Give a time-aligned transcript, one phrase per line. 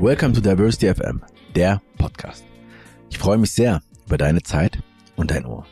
[0.00, 1.24] Welcome to Diversity FM,
[1.56, 2.44] der Podcast.
[3.10, 4.78] Ich freue mich sehr über deine Zeit
[5.16, 5.66] und dein Ohr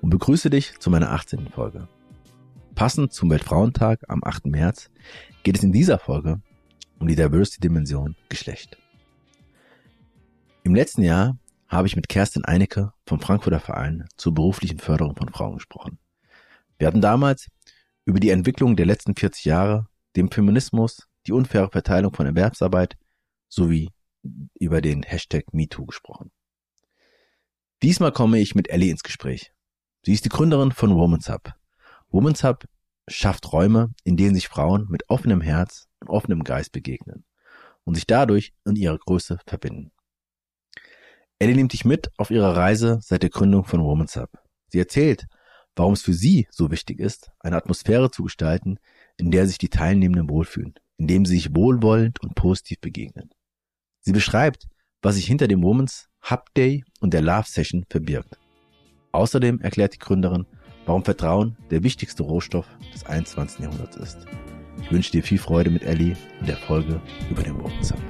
[0.00, 1.48] und begrüße dich zu meiner 18.
[1.50, 1.86] Folge.
[2.74, 4.46] Passend zum Weltfrauentag am 8.
[4.46, 4.90] März
[5.44, 6.40] geht es in dieser Folge
[6.98, 8.76] um die Diversity-Dimension Geschlecht.
[10.64, 15.28] Im letzten Jahr habe ich mit Kerstin Einecke vom Frankfurter Verein zur beruflichen Förderung von
[15.28, 16.00] Frauen gesprochen.
[16.78, 17.46] Wir hatten damals
[18.04, 19.86] über die Entwicklung der letzten 40 Jahre,
[20.16, 22.96] dem Feminismus, die unfaire Verteilung von Erwerbsarbeit
[23.50, 23.90] sowie
[24.58, 26.30] über den Hashtag MeToo gesprochen.
[27.82, 29.52] Diesmal komme ich mit Ellie ins Gespräch.
[30.04, 31.52] Sie ist die Gründerin von Women's Hub.
[32.08, 32.64] Women's Hub
[33.08, 37.24] schafft Räume, in denen sich Frauen mit offenem Herz und offenem Geist begegnen
[37.84, 39.92] und sich dadurch in ihrer Größe verbinden.
[41.38, 44.30] Ellie nimmt dich mit auf ihrer Reise seit der Gründung von Women's Hub.
[44.68, 45.26] Sie erzählt,
[45.74, 48.78] warum es für sie so wichtig ist, eine Atmosphäre zu gestalten,
[49.16, 53.30] in der sich die Teilnehmenden wohlfühlen, in dem sie sich wohlwollend und positiv begegnen.
[54.00, 54.66] Sie beschreibt,
[55.02, 58.38] was sich hinter dem Women's Hub Day und der Love Session verbirgt.
[59.12, 60.46] Außerdem erklärt die Gründerin,
[60.86, 63.60] warum Vertrauen der wichtigste Rohstoff des 21.
[63.60, 64.18] Jahrhunderts ist.
[64.82, 67.00] Ich wünsche dir viel Freude mit Ellie und der Folge
[67.30, 68.00] über den Women's Hub.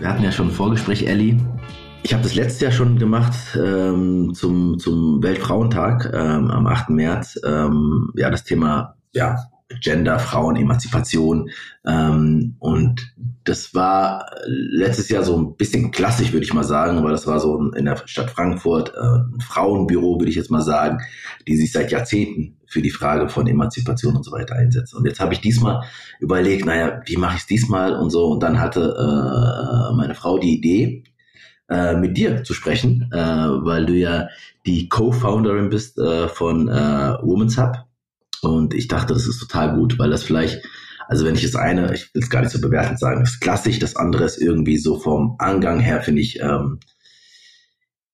[0.00, 1.36] Wir hatten ja schon ein Vorgespräch, Ellie.
[2.02, 6.88] Ich habe das letztes Jahr schon gemacht ähm, zum, zum Weltfrauentag ähm, am 8.
[6.88, 7.38] März.
[7.44, 9.36] Ähm, ja, das Thema ja,
[9.82, 11.50] Gender, Frauen, Emanzipation.
[11.86, 17.12] Ähm, und das war letztes Jahr so ein bisschen klassisch, würde ich mal sagen, weil
[17.12, 21.00] das war so in der Stadt Frankfurt äh, ein Frauenbüro, würde ich jetzt mal sagen,
[21.46, 24.96] die sich seit Jahrzehnten für die Frage von Emanzipation und so weiter einsetzen.
[24.96, 25.82] Und jetzt habe ich diesmal
[26.20, 28.28] überlegt, naja, wie mache ich es diesmal und so.
[28.28, 31.02] Und dann hatte äh, meine Frau die Idee,
[31.68, 34.28] äh, mit dir zu sprechen, äh, weil du ja
[34.66, 37.76] die Co-Founderin bist äh, von äh, Women's Hub.
[38.42, 40.62] Und ich dachte, das ist total gut, weil das vielleicht,
[41.08, 43.78] also wenn ich das eine, ich will es gar nicht so bewertend sagen, ist klassisch,
[43.78, 46.78] das andere ist irgendwie so vom Angang her, finde ich, ähm,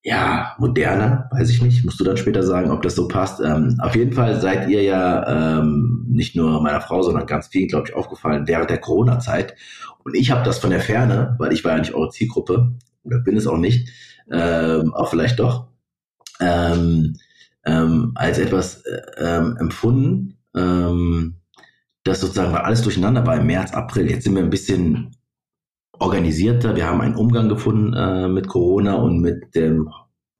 [0.06, 3.40] ja, moderner, weiß ich nicht, musst du dann später sagen, ob das so passt.
[3.40, 7.66] Ähm, auf jeden Fall seid ihr ja ähm, nicht nur meiner Frau, sondern ganz vielen,
[7.66, 9.56] glaube ich, aufgefallen während der Corona-Zeit.
[10.04, 13.18] Und ich habe das von der Ferne, weil ich war ja nicht eure Zielgruppe, oder
[13.18, 13.88] bin es auch nicht,
[14.30, 15.66] ähm, auch vielleicht doch,
[16.38, 17.16] ähm,
[17.64, 21.34] ähm, als etwas äh, ähm, empfunden, ähm,
[22.04, 24.08] das sozusagen war alles durcheinander war im März, April.
[24.08, 25.15] Jetzt sind wir ein bisschen
[25.98, 26.76] organisierter.
[26.76, 29.90] Wir haben einen Umgang gefunden äh, mit Corona und mit dem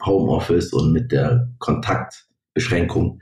[0.05, 3.21] Homeoffice und mit der Kontaktbeschränkung.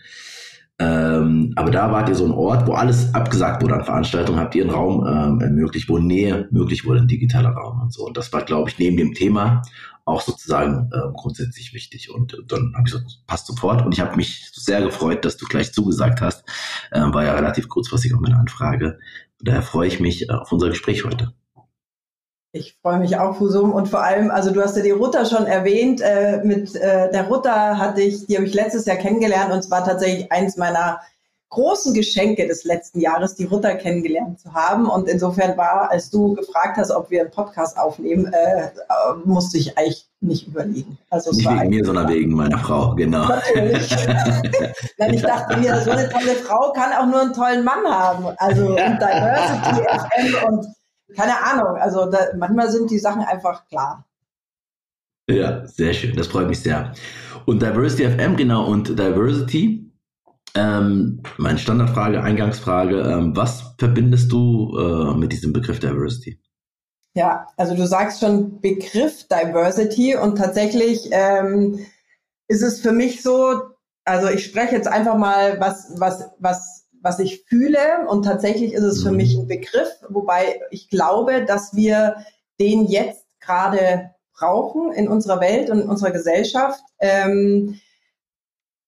[0.81, 4.57] Ähm, aber da wart ihr so ein Ort, wo alles abgesagt wurde an Veranstaltungen, habt
[4.57, 8.05] ihr einen Raum ähm, ermöglicht, wo Nähe möglich wurde, ein digitaler Raum und so.
[8.05, 9.63] Und das war, glaube ich, neben dem Thema
[10.05, 12.11] auch sozusagen äh, grundsätzlich wichtig.
[12.13, 13.87] Und dann habe ich so, passt sofort.
[13.87, 16.45] Und ich habe mich sehr gefreut, dass du gleich zugesagt hast.
[16.93, 18.99] Ähm, war ja relativ kurzfristig auch meine Anfrage.
[19.39, 21.33] Und daher freue ich mich äh, auf unser Gespräch heute.
[22.55, 23.73] Ich freue mich auch, Fusum.
[23.73, 26.01] Und vor allem, also du hast ja die Rutter schon erwähnt.
[26.01, 29.85] Äh, mit äh, der Rutter hatte ich, die habe ich letztes Jahr kennengelernt und zwar
[29.85, 31.01] tatsächlich eins meiner
[31.49, 34.89] großen Geschenke des letzten Jahres, die Rutter kennengelernt zu haben.
[34.89, 38.69] Und insofern war, als du gefragt hast, ob wir einen Podcast aufnehmen, äh,
[39.25, 40.97] musste ich eigentlich nicht überlegen.
[41.11, 43.27] Also nicht wegen mir, sondern wegen meiner Frau, genau.
[43.27, 43.91] Natürlich.
[44.99, 48.27] Nein, ich dachte mir, so eine tolle Frau kann auch nur einen tollen Mann haben.
[48.37, 50.67] Also und Diversity FM und
[51.15, 51.77] keine Ahnung.
[51.77, 54.07] Also da, manchmal sind die Sachen einfach klar.
[55.29, 56.17] Ja, sehr schön.
[56.17, 56.93] Das freut mich sehr.
[57.47, 59.91] Und Diversity FM, genau, und Diversity.
[60.57, 66.41] Ähm, meine Standardfrage, Eingangsfrage, ähm, was verbindest du äh, mit diesem Begriff Diversity?
[67.15, 71.79] Ja, also du sagst schon Begriff Diversity und tatsächlich ähm,
[72.49, 73.63] ist es für mich so,
[74.05, 76.74] also ich spreche jetzt einfach mal, was, was, was
[77.05, 78.09] was ich fühle.
[78.09, 79.19] Und tatsächlich ist es für mhm.
[79.19, 82.17] mich ein Begriff, wobei ich glaube, dass wir
[82.59, 87.79] den jetzt gerade brauchen in unserer Welt und in unserer Gesellschaft, ähm,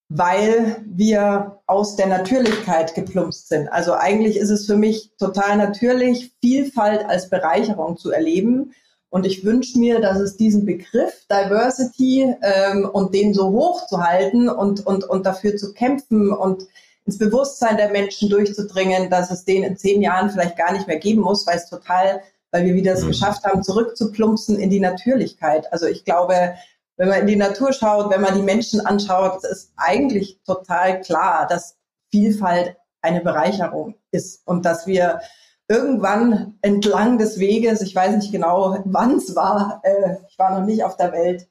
[0.09, 3.69] weil wir aus der Natürlichkeit geplumpst sind.
[3.69, 8.73] Also eigentlich ist es für mich total natürlich, Vielfalt als Bereicherung zu erleben.
[9.11, 14.03] Und ich wünsche mir, dass es diesen Begriff Diversity ähm, und den so hoch zu
[14.03, 16.67] halten und, und, und dafür zu kämpfen und
[17.07, 20.99] ins Bewusstsein der Menschen durchzudringen, dass es den in zehn Jahren vielleicht gar nicht mehr
[20.99, 22.21] geben muss, weil es total,
[22.51, 23.09] weil wir wieder es mhm.
[23.09, 25.73] geschafft haben, zurückzuplumpsen in die Natürlichkeit.
[25.73, 26.55] Also ich glaube,
[26.97, 31.47] wenn man in die Natur schaut, wenn man die Menschen anschaut, ist eigentlich total klar,
[31.49, 31.77] dass
[32.11, 35.21] Vielfalt eine Bereicherung ist und dass wir
[35.69, 40.67] irgendwann entlang des Weges, ich weiß nicht genau, wann es war, äh, ich war noch
[40.67, 41.49] nicht auf der Welt,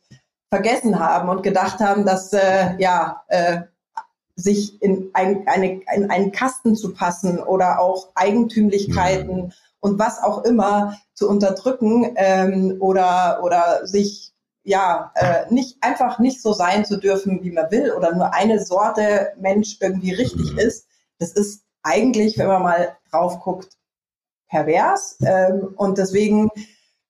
[0.50, 3.62] vergessen haben und gedacht haben, dass äh, ja äh,
[4.36, 9.52] sich in, ein, eine, in einen Kasten zu passen oder auch Eigentümlichkeiten mhm.
[9.80, 14.34] und was auch immer zu unterdrücken ähm, oder oder sich
[14.64, 18.64] ja äh, nicht einfach nicht so sein zu dürfen, wie man will oder nur eine
[18.64, 20.60] Sorte Mensch irgendwie richtig mhm.
[20.60, 20.88] ist.
[21.20, 23.78] Das ist eigentlich, wenn man mal drauf guckt,
[24.50, 25.18] pervers.
[25.22, 26.50] Ähm, und deswegen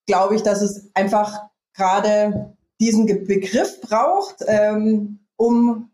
[0.06, 5.90] glaube ich, dass es einfach gerade diesen Begriff braucht, ähm, um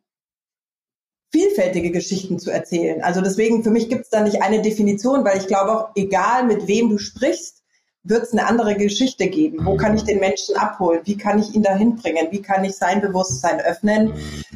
[1.32, 3.02] vielfältige Geschichten zu erzählen.
[3.02, 6.44] Also deswegen, für mich gibt es da nicht eine Definition, weil ich glaube auch, egal
[6.44, 7.62] mit wem du sprichst,
[8.04, 9.64] wird es eine andere Geschichte geben.
[9.64, 11.00] Wo kann ich den Menschen abholen?
[11.04, 12.28] Wie kann ich ihn dahin bringen?
[12.30, 14.12] Wie kann ich sein Bewusstsein öffnen?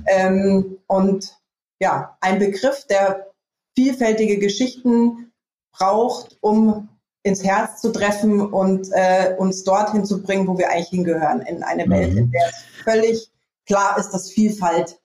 [0.06, 1.37] Ähm, und
[1.81, 3.32] ja, ein Begriff, der
[3.76, 5.32] vielfältige Geschichten
[5.73, 6.88] braucht, um
[7.23, 11.62] ins Herz zu treffen und äh, uns dorthin zu bringen, wo wir eigentlich hingehören, in
[11.62, 12.31] eine Welt, in mhm.
[12.32, 13.31] der es völlig
[13.67, 14.99] klar ist, dass Vielfalt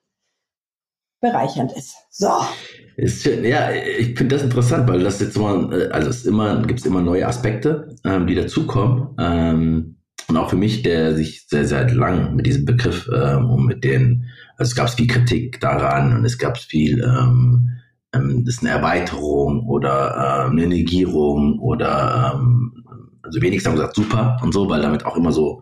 [1.22, 1.96] bereichernd ist.
[2.10, 2.30] So.
[2.98, 6.86] Ist, ja, ich finde das interessant, weil das jetzt immer, äh, also es immer, gibt
[6.86, 9.16] immer neue Aspekte, ähm, die dazukommen.
[9.20, 9.96] Ähm,
[10.28, 13.84] und auch für mich, der sich sehr, sehr lang mit diesem Begriff ähm, und mit
[13.84, 14.26] den,
[14.58, 17.70] also es gab viel Kritik daran und es gab viel, ähm,
[18.14, 22.84] ähm, das ist eine Erweiterung oder äh, eine Negierung oder ähm,
[23.24, 25.62] also wenigstens haben gesagt super und so, weil damit auch immer so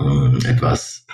[0.00, 1.06] ähm, etwas,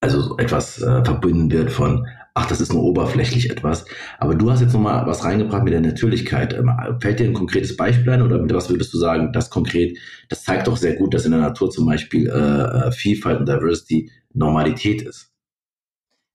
[0.00, 2.06] also etwas äh, verbunden wird von
[2.36, 3.86] ach, das ist nur oberflächlich etwas.
[4.18, 6.52] Aber du hast jetzt nochmal was reingebracht mit der Natürlichkeit.
[6.52, 9.98] Ähm, fällt dir ein konkretes Beispiel ein oder mit was würdest du sagen, das konkret,
[10.28, 13.48] das zeigt doch sehr gut, dass in der Natur zum Beispiel äh, äh Vielfalt und
[13.48, 15.30] Diversity Normalität ist.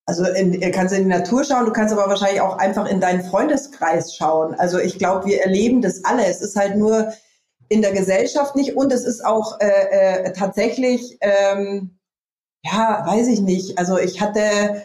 [0.08, 3.24] Also in, kannst in die Natur schauen, du kannst aber wahrscheinlich auch einfach in deinen
[3.24, 4.56] Freundeskreis schauen.
[4.56, 6.26] Also ich glaube, wir erleben das alle.
[6.26, 7.14] Es ist halt nur
[7.70, 12.00] in der Gesellschaft nicht und es ist auch äh, äh, tatsächlich, ähm,
[12.66, 13.78] ja, weiß ich nicht.
[13.78, 14.84] Also ich hatte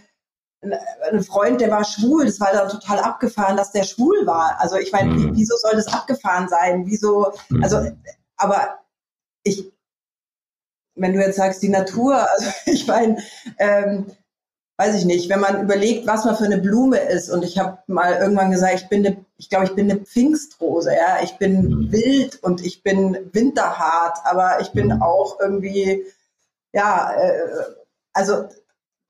[0.73, 4.57] ein Freund, der war schwul, das war dann total abgefahren, dass der schwul war.
[4.61, 5.37] Also ich meine, mhm.
[5.37, 6.85] wieso soll das abgefahren sein?
[6.87, 7.63] Wieso, mhm.
[7.63, 7.91] also,
[8.37, 8.79] aber
[9.43, 9.73] ich,
[10.95, 13.23] wenn du jetzt sagst, die Natur, also ich meine,
[13.59, 14.07] ähm,
[14.79, 17.79] weiß ich nicht, wenn man überlegt, was man für eine Blume ist, und ich habe
[17.87, 21.63] mal irgendwann gesagt, ich bin eine, ich glaube, ich bin eine Pfingstrose, ja, ich bin
[21.63, 21.93] mhm.
[21.93, 25.03] wild und ich bin winterhart, aber ich bin mhm.
[25.03, 26.05] auch irgendwie,
[26.73, 27.49] ja, äh,
[28.13, 28.49] also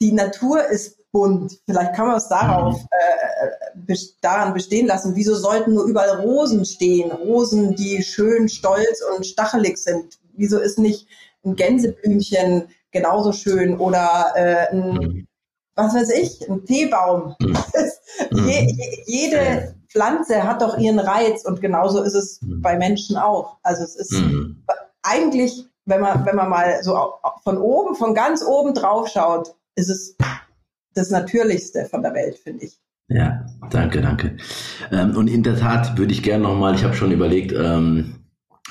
[0.01, 1.59] die Natur ist bunt.
[1.65, 3.87] Vielleicht kann man es darauf mhm.
[3.89, 5.17] äh, daran bestehen lassen.
[5.17, 7.11] Wieso sollten nur überall Rosen stehen?
[7.11, 10.19] Rosen, die schön stolz und stachelig sind.
[10.35, 11.09] Wieso ist nicht
[11.43, 15.27] ein Gänseblümchen genauso schön oder äh, ein, mhm.
[15.75, 17.35] was weiß ich, ein Teebaum?
[17.41, 17.57] Mhm.
[18.31, 23.59] Je, je, jede Pflanze hat doch ihren Reiz und genauso ist es bei Menschen auch.
[23.63, 24.15] Also es ist
[25.03, 27.15] eigentlich, wenn man, wenn man mal so
[27.45, 30.17] von oben, von ganz oben drauf schaut, ist es
[30.97, 32.79] das Natürlichste von der Welt, finde ich.
[33.09, 34.37] Ja, danke, danke.
[34.91, 38.15] Ähm, und in der Tat würde ich gerne nochmal, ich habe schon überlegt, ähm,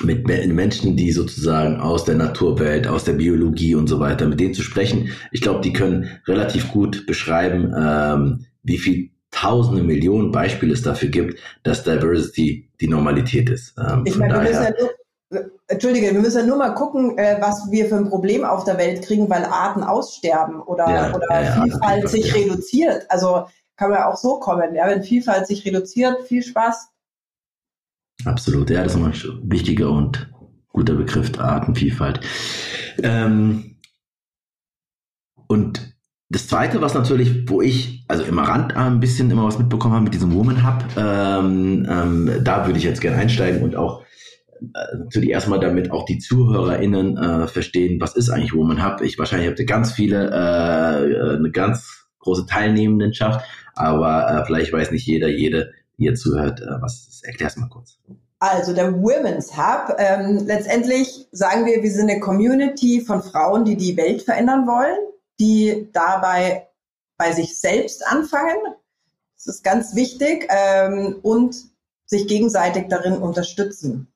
[0.02, 4.54] mit Menschen, die sozusagen aus der Naturwelt, aus der Biologie und so weiter, mit denen
[4.54, 5.10] zu sprechen.
[5.32, 11.10] Ich glaube, die können relativ gut beschreiben, ähm, wie viel tausende Millionen Beispiele es dafür
[11.10, 13.74] gibt, dass Diversity die Normalität ist.
[13.78, 14.92] Ähm, ich meine, wir müssen ja nur
[15.68, 18.78] Entschuldige, wir müssen ja nur mal gucken, äh, was wir für ein Problem auf der
[18.78, 23.06] Welt kriegen, weil Arten aussterben oder, ja, oder ja, Vielfalt ja, sich reduziert.
[23.10, 24.76] Also kann man auch so kommen.
[24.76, 26.90] Ja, wenn Vielfalt sich reduziert, viel Spaß.
[28.26, 30.32] Absolut, ja, das ist ein wichtiger und
[30.70, 32.20] guter Begriff, Artenvielfalt.
[33.04, 33.78] Ähm,
[35.48, 35.96] und
[36.30, 40.04] das Zweite, was natürlich, wo ich, also im Rand ein bisschen immer was mitbekommen habe
[40.06, 44.04] mit diesem Woman Hub, ähm, ähm, da würde ich jetzt gerne einsteigen und auch
[44.62, 49.02] natürlich erstmal damit auch die ZuhörerInnen äh, verstehen, was ist eigentlich Woman Hub.
[49.02, 53.46] Ich wahrscheinlich habt ihr ganz viele, äh, eine ganz große Teilnehmendenschaft,
[53.76, 57.26] aber äh, vielleicht weiß nicht jeder, jede, die ihr zuhört, äh, was ist.
[57.26, 58.00] Erklär's mal kurz.
[58.40, 63.78] Also der Women's Hub, ähm, letztendlich sagen wir, wir sind eine Community von Frauen, die
[63.78, 64.98] die Welt verändern wollen,
[65.40, 66.68] die dabei
[67.18, 68.58] bei sich selbst anfangen.
[69.38, 71.56] Das ist ganz wichtig ähm, und
[72.06, 74.08] sich gegenseitig darin unterstützen.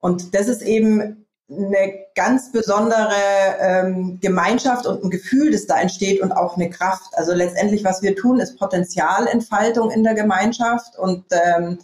[0.00, 3.14] Und das ist eben eine ganz besondere
[3.60, 7.16] ähm, Gemeinschaft und ein Gefühl, das da entsteht und auch eine Kraft.
[7.16, 11.78] Also letztendlich, was wir tun, ist Potenzialentfaltung in der Gemeinschaft und ähm,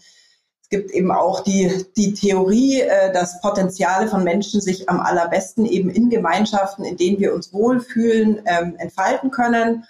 [0.62, 5.64] es gibt eben auch die, die Theorie, äh, dass Potenziale von Menschen sich am allerbesten
[5.64, 9.84] eben in Gemeinschaften, in denen wir uns wohlfühlen, ähm, entfalten können.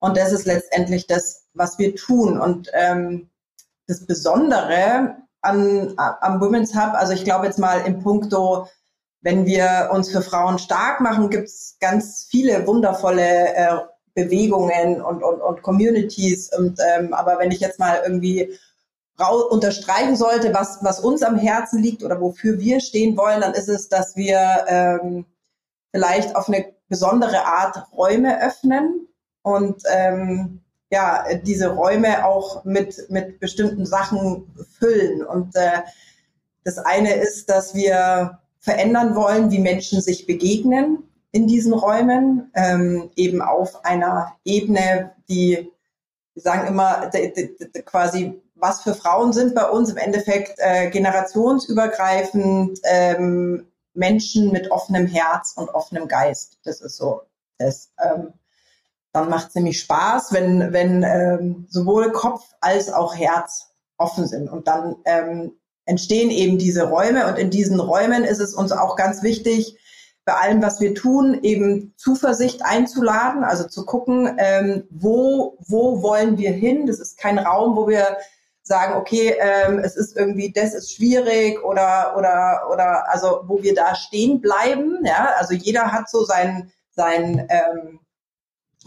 [0.00, 2.40] Und das ist letztendlich das, was wir tun.
[2.40, 3.30] Und ähm,
[3.86, 6.94] das Besondere an, am Women's Hub.
[6.94, 8.68] Also ich glaube jetzt mal im Punkto,
[9.20, 13.76] wenn wir uns für Frauen stark machen, gibt es ganz viele wundervolle äh,
[14.14, 16.50] Bewegungen und, und, und Communities.
[16.56, 18.58] Und ähm, aber wenn ich jetzt mal irgendwie
[19.50, 23.68] unterstreichen sollte, was, was uns am Herzen liegt oder wofür wir stehen wollen, dann ist
[23.68, 25.26] es, dass wir ähm,
[25.92, 29.06] vielleicht auf eine besondere Art Räume öffnen
[29.42, 30.61] und ähm,
[30.92, 35.24] ja, diese Räume auch mit, mit bestimmten Sachen füllen.
[35.24, 35.80] Und äh,
[36.64, 43.10] das eine ist, dass wir verändern wollen, wie Menschen sich begegnen in diesen Räumen, ähm,
[43.16, 45.72] eben auf einer Ebene, die,
[46.34, 47.10] wir sagen immer,
[47.86, 55.06] quasi, was für Frauen sind bei uns im Endeffekt äh, generationsübergreifend ähm, Menschen mit offenem
[55.06, 56.58] Herz und offenem Geist.
[56.64, 57.22] Das ist so
[57.56, 57.90] das.
[57.98, 58.34] Ähm,
[59.12, 64.48] dann macht es nämlich Spaß, wenn, wenn ähm, sowohl Kopf als auch Herz offen sind.
[64.48, 65.52] Und dann ähm,
[65.84, 67.26] entstehen eben diese Räume.
[67.26, 69.78] Und in diesen Räumen ist es uns auch ganz wichtig,
[70.24, 76.38] bei allem, was wir tun, eben Zuversicht einzuladen, also zu gucken, ähm, wo, wo wollen
[76.38, 76.86] wir hin.
[76.86, 78.16] Das ist kein Raum, wo wir
[78.62, 83.74] sagen, okay, ähm, es ist irgendwie, das ist schwierig oder, oder, oder, also wo wir
[83.74, 85.00] da stehen bleiben.
[85.04, 87.98] Ja, also jeder hat so sein, sein ähm,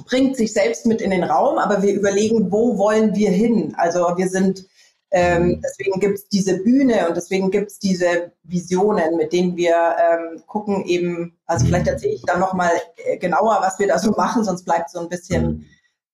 [0.04, 3.74] bringt sich selbst mit in den Raum, aber wir überlegen, wo wollen wir hin?
[3.78, 4.66] Also wir sind,
[5.12, 9.74] ähm, deswegen gibt es diese Bühne und deswegen gibt es diese Visionen, mit denen wir
[9.74, 14.12] ähm, gucken eben, also vielleicht erzähle ich dann nochmal äh, genauer, was wir da so
[14.18, 15.66] machen, sonst bleibt so ein bisschen...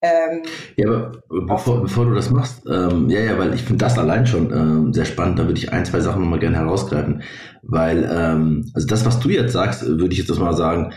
[0.03, 0.41] Ähm,
[0.77, 4.25] ja, aber bevor, bevor du das machst, ähm, ja, ja, weil ich finde das allein
[4.25, 7.21] schon ähm, sehr spannend, da würde ich ein, zwei Sachen nochmal gerne herausgreifen,
[7.61, 10.91] weil, ähm, also das, was du jetzt sagst, würde ich jetzt mal sagen,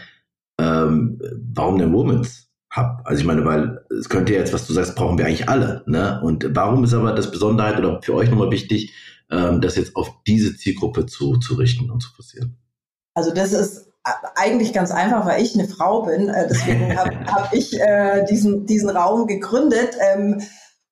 [0.59, 1.21] ähm,
[1.55, 2.44] warum der Moments?
[2.75, 3.03] Habe.
[3.05, 5.83] Also ich meine, weil es könnte ja jetzt, was du sagst, brauchen wir eigentlich alle.
[5.87, 6.21] Ne?
[6.23, 8.93] Und warum ist aber das Besonderheit oder für euch nochmal wichtig,
[9.31, 12.59] ähm, das jetzt auf diese Zielgruppe zu, zu richten und zu forcieren?
[13.15, 13.89] Also das ist
[14.35, 16.29] eigentlich ganz einfach, weil ich eine Frau bin.
[16.29, 19.97] Äh, deswegen habe hab ich äh, diesen, diesen Raum gegründet.
[20.13, 20.43] Ähm,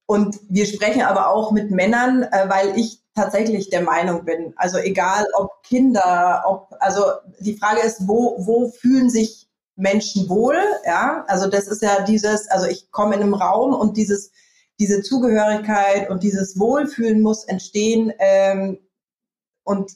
[0.06, 4.54] und wir sprechen aber auch mit Männern, äh, weil ich tatsächlich der Meinung bin.
[4.56, 7.04] Also egal ob Kinder, ob, also
[7.40, 12.48] die Frage ist, wo, wo fühlen sich Menschen wohl, ja, also das ist ja dieses,
[12.48, 14.30] also ich komme in einem Raum und dieses,
[14.78, 18.78] diese Zugehörigkeit und dieses Wohlfühlen muss entstehen ähm,
[19.64, 19.92] und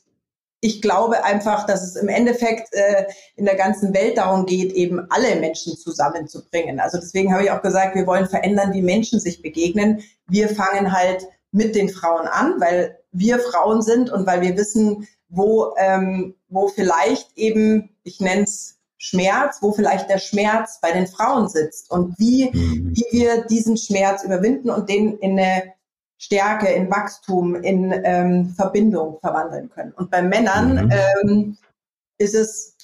[0.60, 3.06] ich glaube einfach, dass es im Endeffekt äh,
[3.36, 6.80] in der ganzen Welt darum geht, eben alle Menschen zusammenzubringen.
[6.80, 10.02] Also deswegen habe ich auch gesagt, wir wollen verändern, wie Menschen sich begegnen.
[10.26, 15.06] Wir fangen halt mit den Frauen an, weil wir Frauen sind und weil wir wissen,
[15.28, 21.06] wo, ähm, wo vielleicht eben, ich nenne es Schmerz, wo vielleicht der Schmerz bei den
[21.06, 22.94] Frauen sitzt und wie, mhm.
[22.94, 25.74] wie wir diesen Schmerz überwinden und den in eine
[26.18, 29.92] Stärke, in Wachstum, in ähm, Verbindung verwandeln können.
[29.92, 30.92] Und bei Männern mhm.
[30.92, 31.58] ähm,
[32.18, 32.76] ist es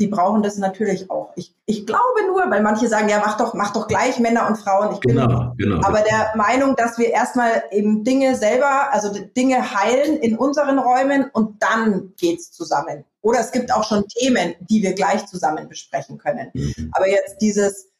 [0.00, 1.32] die brauchen das natürlich auch.
[1.36, 4.56] Ich, ich glaube nur, weil manche sagen, ja, mach doch, mach doch gleich Männer und
[4.56, 4.94] Frauen.
[4.94, 5.86] Ich bin genau, genau.
[5.86, 11.28] aber der Meinung, dass wir erstmal eben Dinge selber, also Dinge heilen in unseren Räumen
[11.30, 13.04] und dann geht's zusammen.
[13.22, 16.50] Oder es gibt auch schon Themen, die wir gleich zusammen besprechen können.
[16.54, 16.90] Mhm.
[16.92, 17.90] Aber jetzt dieses,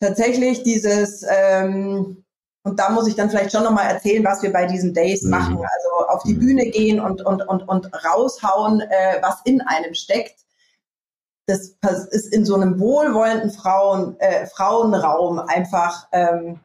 [0.00, 2.24] tatsächlich dieses, ähm,
[2.62, 5.30] und da muss ich dann vielleicht schon nochmal erzählen, was wir bei diesen Days mhm.
[5.30, 5.56] machen.
[5.56, 6.40] Also auf die mhm.
[6.40, 10.40] Bühne gehen und, und, und, und raushauen, äh, was in einem steckt
[11.80, 16.60] das ist in so einem wohlwollenden Frauen, äh, Frauenraum einfach ähm,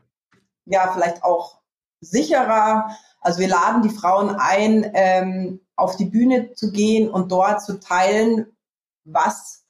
[0.66, 1.60] ja vielleicht auch
[2.02, 2.90] sicherer.
[3.26, 7.80] Also wir laden die Frauen ein, ähm, auf die Bühne zu gehen und dort zu
[7.80, 8.46] teilen,
[9.04, 9.64] was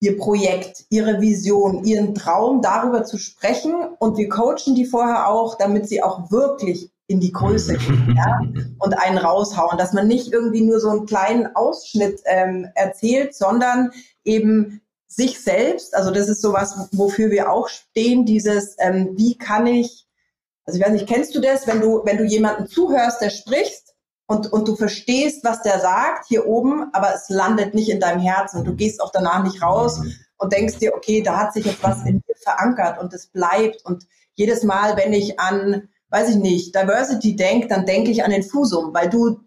[0.00, 3.74] ihr Projekt, ihre Vision, ihren Traum darüber zu sprechen.
[3.98, 8.40] Und wir coachen die vorher auch, damit sie auch wirklich in die Größe gehen ja?
[8.78, 13.90] und einen raushauen, dass man nicht irgendwie nur so einen kleinen Ausschnitt ähm, erzählt, sondern
[14.22, 19.66] eben sich selbst, also das ist sowas, wofür wir auch stehen, dieses, ähm, wie kann
[19.66, 20.05] ich,
[20.66, 23.94] also ich weiß nicht, kennst du das, wenn du, wenn du jemanden zuhörst, der spricht
[24.26, 28.20] und, und du verstehst, was der sagt hier oben, aber es landet nicht in deinem
[28.20, 30.02] Herzen und du gehst auch danach nicht raus
[30.38, 33.84] und denkst dir, okay, da hat sich jetzt was in dir verankert und es bleibt
[33.84, 38.30] und jedes Mal, wenn ich an, weiß ich nicht, Diversity denke, dann denke ich an
[38.32, 39.40] den Fusum, weil du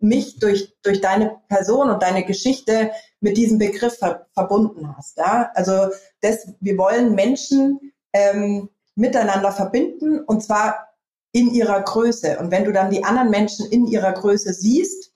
[0.00, 5.18] mich durch, durch deine Person und deine Geschichte mit diesem Begriff ver verbunden hast.
[5.18, 5.50] Ja?
[5.54, 5.88] Also
[6.20, 10.88] das, wir wollen Menschen ähm, miteinander verbinden und zwar
[11.32, 12.38] in ihrer Größe.
[12.38, 15.12] Und wenn du dann die anderen Menschen in ihrer Größe siehst,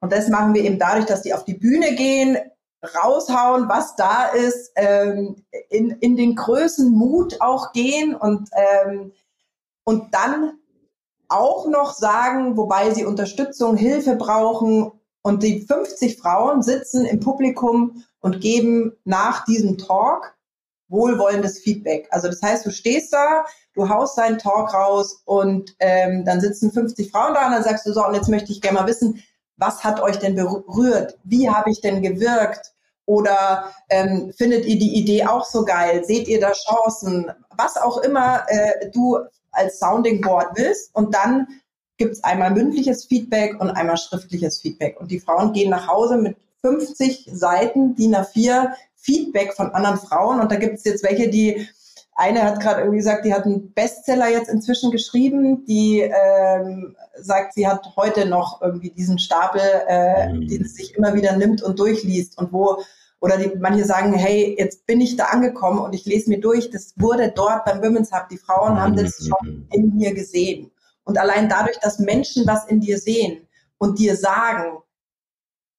[0.00, 2.38] und das machen wir eben dadurch, dass die auf die Bühne gehen,
[2.82, 9.12] raushauen, was da ist, ähm, in, in den Größen Mut auch gehen und, ähm,
[9.84, 10.58] und dann
[11.28, 14.92] auch noch sagen, wobei sie Unterstützung, Hilfe brauchen.
[15.22, 20.34] Und die 50 Frauen sitzen im Publikum und geben nach diesem Talk
[20.92, 22.06] wohlwollendes Feedback.
[22.10, 23.44] Also das heißt, du stehst da,
[23.74, 27.86] du haust deinen Talk raus und ähm, dann sitzen 50 Frauen da und dann sagst
[27.86, 29.22] du so, und jetzt möchte ich gerne mal wissen,
[29.56, 31.18] was hat euch denn berührt?
[31.24, 32.72] Wie habe ich denn gewirkt?
[33.06, 36.04] Oder ähm, findet ihr die Idee auch so geil?
[36.04, 37.32] Seht ihr da Chancen?
[37.56, 39.18] Was auch immer äh, du
[39.52, 40.94] als Sounding Board willst.
[40.94, 41.46] Und dann
[41.98, 44.98] gibt es einmal mündliches Feedback und einmal schriftliches Feedback.
[45.00, 48.72] Und die Frauen gehen nach Hause mit 50 Seiten DIN A4
[49.02, 50.40] Feedback von anderen Frauen.
[50.40, 51.68] Und da gibt es jetzt welche, die
[52.14, 57.54] eine hat gerade irgendwie gesagt, die hat einen Bestseller jetzt inzwischen geschrieben, die ähm, sagt,
[57.54, 60.46] sie hat heute noch irgendwie diesen Stapel, äh, mhm.
[60.46, 62.82] den sie sich immer wieder nimmt und durchliest und wo
[63.20, 66.70] oder die, manche sagen, hey, jetzt bin ich da angekommen und ich lese mir durch,
[66.70, 69.26] das wurde dort beim Women's Hub, die Frauen haben das mhm.
[69.26, 70.72] schon in mir gesehen.
[71.04, 73.46] Und allein dadurch, dass Menschen was in dir sehen
[73.78, 74.78] und dir sagen,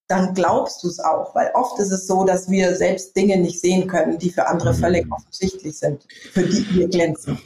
[0.07, 3.59] dann glaubst du es auch, weil oft ist es so, dass wir selbst Dinge nicht
[3.59, 4.77] sehen können, die für andere mhm.
[4.77, 7.37] völlig offensichtlich sind, für die wir glänzen.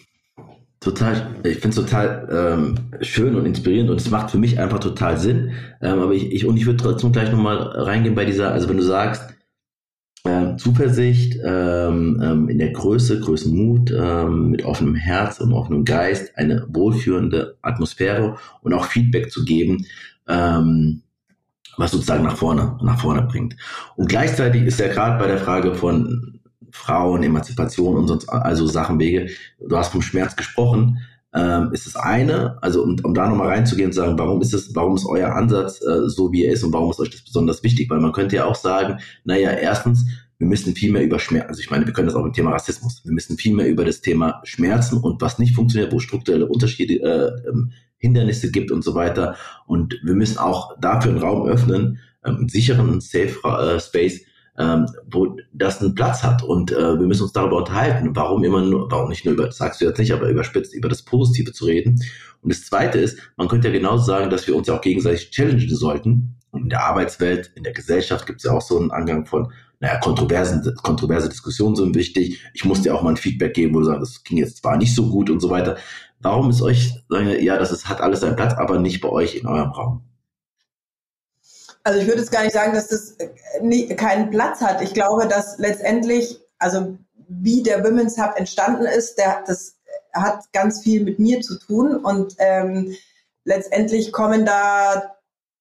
[0.80, 4.80] Total, ich finde es total ähm, schön und inspirierend und es macht für mich einfach
[4.80, 5.54] total Sinn.
[5.82, 8.78] Ähm, aber ich, ich und ich würde trotzdem gleich nochmal reingehen bei dieser, also wenn
[8.78, 9.24] du sagst,
[10.24, 16.38] äh, Zuversicht ähm, ähm, in der Größe, Größenmut, ähm, mit offenem Herz und offenem Geist,
[16.38, 19.86] eine wohlführende Atmosphäre und auch Feedback zu geben.
[20.28, 21.02] Ähm,
[21.78, 23.56] was sozusagen nach vorne, nach vorne bringt.
[23.96, 26.40] Und gleichzeitig ist ja gerade bei der Frage von
[26.72, 29.30] Frauen, Emanzipation und sonst, also Sachen, Wege,
[29.60, 31.00] du hast vom Schmerz gesprochen,
[31.34, 34.54] ähm, ist das eine, also um, um da nochmal reinzugehen und zu sagen, warum ist
[34.54, 37.22] es, warum ist euer Ansatz äh, so, wie er ist und warum ist euch das
[37.22, 37.90] besonders wichtig?
[37.90, 40.06] Weil man könnte ja auch sagen, naja, erstens,
[40.40, 42.52] wir müssen viel mehr über Schmerz, also ich meine, wir können das auch im Thema
[42.52, 46.46] Rassismus, wir müssen viel mehr über das Thema Schmerzen und was nicht funktioniert, wo strukturelle
[46.48, 49.36] Unterschiede, äh, ähm, Hindernisse gibt und so weiter.
[49.66, 54.22] Und wir müssen auch dafür einen Raum öffnen, ähm, einen sicheren, safe äh, Space,
[54.58, 56.44] ähm, wo das einen Platz hat.
[56.44, 59.82] Und äh, wir müssen uns darüber unterhalten, warum immer nur, warum nicht nur über, sagst
[59.82, 62.02] du jetzt nicht, aber überspitzt über das Positive zu reden.
[62.42, 65.32] Und das Zweite ist, man könnte ja genauso sagen, dass wir uns ja auch gegenseitig
[65.32, 66.36] challengen sollten.
[66.52, 69.52] Und in der Arbeitswelt, in der Gesellschaft gibt es ja auch so einen Angang von,
[69.80, 72.42] naja, kontroversen, kontroverse Diskussionen sind wichtig.
[72.54, 74.78] Ich muss dir auch mal ein Feedback geben, wo du sagst, das ging jetzt zwar
[74.78, 75.78] nicht so gut und so weiter.
[76.20, 79.48] Warum ist euch, ja, das ist, hat alles seinen Platz, aber nicht bei euch in
[79.48, 80.02] eurem Raum?
[81.84, 83.30] Also ich würde jetzt gar nicht sagen, dass das äh,
[83.62, 84.82] nie, keinen Platz hat.
[84.82, 86.98] Ich glaube, dass letztendlich, also
[87.30, 89.78] wie der Women's Hub entstanden ist, der, das
[90.12, 92.96] hat ganz viel mit mir zu tun und ähm,
[93.46, 95.16] letztendlich kommen da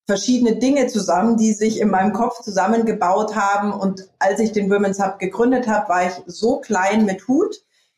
[0.06, 3.72] verschiedene Dinge zusammen, die sich in meinem Kopf zusammengebaut haben.
[3.72, 7.56] Und als ich den Women's Hub gegründet habe, war ich so klein mit Hut.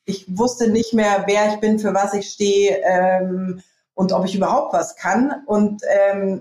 [0.09, 3.61] Ich wusste nicht mehr, wer ich bin, für was ich stehe ähm,
[3.93, 5.43] und ob ich überhaupt was kann.
[5.45, 6.41] Und ähm,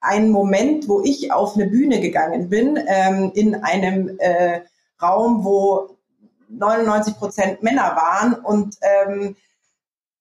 [0.00, 4.62] ein Moment, wo ich auf eine Bühne gegangen bin, ähm, in einem äh,
[5.02, 5.98] Raum, wo
[6.48, 9.36] 99 Prozent Männer waren und ähm,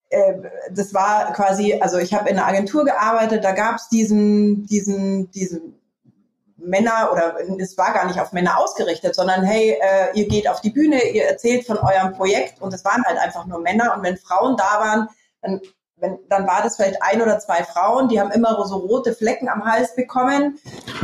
[0.09, 0.33] äh,
[0.71, 5.31] das war quasi, also ich habe in einer Agentur gearbeitet, da gab es diesen, diesen,
[5.31, 5.78] diesen
[6.61, 10.61] Männer oder es war gar nicht auf Männer ausgerichtet, sondern hey, äh, ihr geht auf
[10.61, 14.03] die Bühne, ihr erzählt von eurem Projekt und es waren halt einfach nur Männer und
[14.03, 15.09] wenn Frauen da waren,
[15.41, 15.61] dann
[16.01, 19.49] wenn, dann war das vielleicht ein oder zwei Frauen, die haben immer so rote Flecken
[19.49, 20.57] am Hals bekommen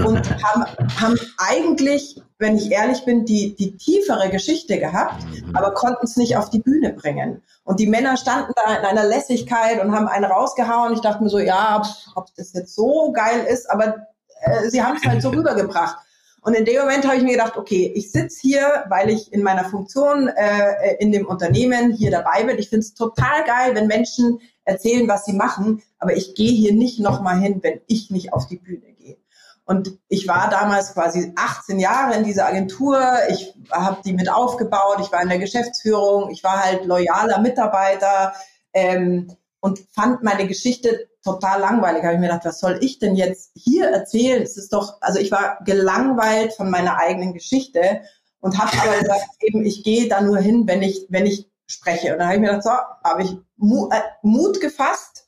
[0.05, 0.65] und haben,
[0.99, 5.55] haben eigentlich, wenn ich ehrlich bin, die, die tiefere Geschichte gehabt, mhm.
[5.55, 7.41] aber konnten es nicht auf die Bühne bringen.
[7.63, 10.93] Und die Männer standen da in einer Lässigkeit und haben einen rausgehauen.
[10.93, 11.81] Ich dachte mir so, ja,
[12.15, 14.07] ob das jetzt so geil ist, aber
[14.45, 15.97] äh, sie haben es halt so rübergebracht.
[16.41, 19.41] Und in dem Moment habe ich mir gedacht, okay, ich sitze hier, weil ich in
[19.41, 22.59] meiner Funktion äh, in dem Unternehmen hier dabei bin.
[22.59, 26.73] Ich finde es total geil, wenn Menschen erzählen, was sie machen, aber ich gehe hier
[26.73, 29.17] nicht nochmal hin, wenn ich nicht auf die Bühne gehe.
[29.65, 33.01] Und ich war damals quasi 18 Jahre in dieser Agentur.
[33.29, 34.97] Ich habe die mit aufgebaut.
[35.01, 36.29] Ich war in der Geschäftsführung.
[36.29, 38.33] Ich war halt loyaler Mitarbeiter
[38.73, 42.03] ähm, und fand meine Geschichte total langweilig.
[42.03, 44.43] Habe ich mir gedacht, was soll ich denn jetzt hier erzählen?
[44.43, 48.01] Es ist doch, also ich war gelangweilt von meiner eigenen Geschichte
[48.41, 52.13] und habe aber gesagt, eben ich gehe da nur hin, wenn ich wenn ich spreche.
[52.13, 55.27] Und da habe ich mir gedacht, so, habe ich Mut, äh, Mut gefasst.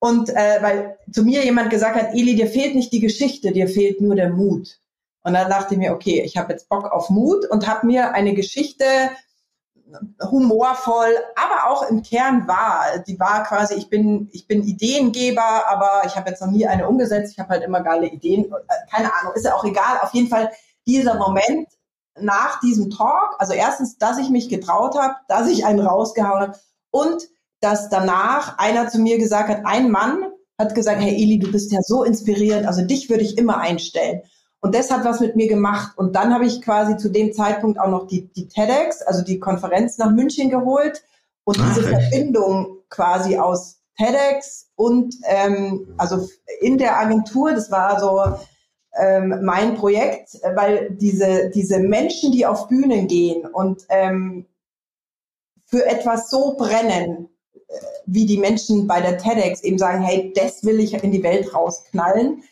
[0.00, 3.68] Und äh, weil zu mir jemand gesagt hat, Eli, dir fehlt nicht die Geschichte, dir
[3.68, 4.80] fehlt nur der Mut.
[5.22, 8.12] Und dann dachte ich mir, okay, ich habe jetzt Bock auf Mut und habe mir
[8.12, 8.84] eine Geschichte
[10.30, 12.98] humorvoll, aber auch im Kern wahr.
[13.06, 16.88] Die war quasi, ich bin, ich bin Ideengeber, aber ich habe jetzt noch nie eine
[16.88, 17.32] umgesetzt.
[17.32, 18.44] Ich habe halt immer geile Ideen.
[18.44, 19.98] Äh, keine Ahnung, ist ja auch egal.
[20.02, 20.50] Auf jeden Fall
[20.86, 21.68] dieser Moment,
[22.20, 26.58] nach diesem Talk, also erstens, dass ich mich getraut habe, dass ich einen rausgehauen habe
[26.90, 27.28] und
[27.60, 30.24] dass danach einer zu mir gesagt hat, ein Mann
[30.58, 34.22] hat gesagt, hey Eli, du bist ja so inspirierend, also dich würde ich immer einstellen.
[34.60, 35.96] Und das hat was mit mir gemacht.
[35.96, 39.38] Und dann habe ich quasi zu dem Zeitpunkt auch noch die, die TEDx, also die
[39.38, 41.04] Konferenz nach München geholt
[41.44, 42.10] und Ach, diese echt?
[42.10, 46.28] Verbindung quasi aus TEDx und ähm, also
[46.60, 48.38] in der Agentur, das war so
[48.98, 54.46] ähm, mein Projekt, weil diese, diese Menschen, die auf Bühnen gehen und ähm,
[55.66, 57.74] für etwas so brennen, äh,
[58.06, 61.54] wie die Menschen bei der TEDx eben sagen, hey, das will ich in die Welt
[61.54, 62.42] rausknallen.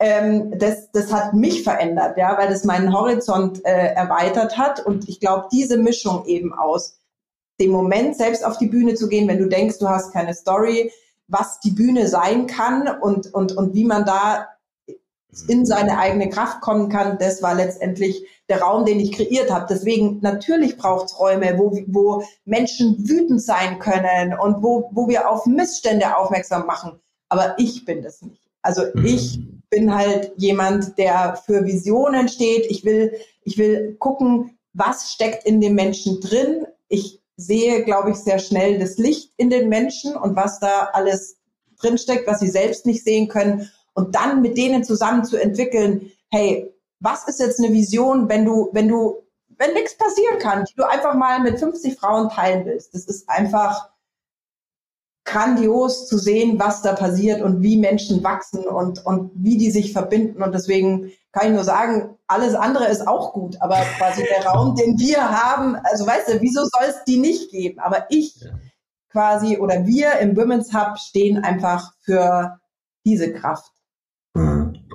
[0.00, 4.84] Ähm, das, das hat mich verändert, ja, weil das meinen Horizont äh, erweitert hat.
[4.84, 6.98] Und ich glaube, diese Mischung eben aus
[7.60, 10.90] dem Moment selbst auf die Bühne zu gehen, wenn du denkst, du hast keine Story,
[11.28, 14.48] was die Bühne sein kann und, und, und wie man da
[15.48, 19.66] in seine eigene Kraft kommen kann, das war letztendlich der Raum, den ich kreiert habe.
[19.68, 25.30] Deswegen natürlich braucht es Räume, wo, wo Menschen wütend sein können und wo, wo wir
[25.30, 27.00] auf Missstände aufmerksam machen.
[27.28, 28.42] Aber ich bin das nicht.
[28.62, 29.04] Also mhm.
[29.04, 29.40] ich
[29.74, 32.66] bin halt jemand, der für Visionen steht.
[32.70, 36.66] Ich will, ich will gucken, was steckt in den Menschen drin.
[36.88, 41.38] Ich sehe, glaube ich, sehr schnell das Licht in den Menschen und was da alles
[41.80, 46.72] drinsteckt, was sie selbst nicht sehen können und dann mit denen zusammen zu entwickeln, hey,
[47.00, 49.24] was ist jetzt eine Vision, wenn du, wenn du,
[49.58, 52.94] wenn nichts passieren kann, die du einfach mal mit 50 Frauen teilen willst.
[52.94, 53.90] Das ist einfach
[55.24, 59.92] grandios zu sehen, was da passiert und wie Menschen wachsen und, und wie die sich
[59.92, 60.42] verbinden.
[60.42, 64.76] Und deswegen kann ich nur sagen, alles andere ist auch gut, aber quasi der Raum,
[64.76, 67.80] den wir haben, also weißt du, wieso soll es die nicht geben?
[67.80, 68.50] Aber ich ja.
[69.10, 72.58] quasi oder wir im Women's Hub stehen einfach für
[73.04, 73.74] diese Kraft.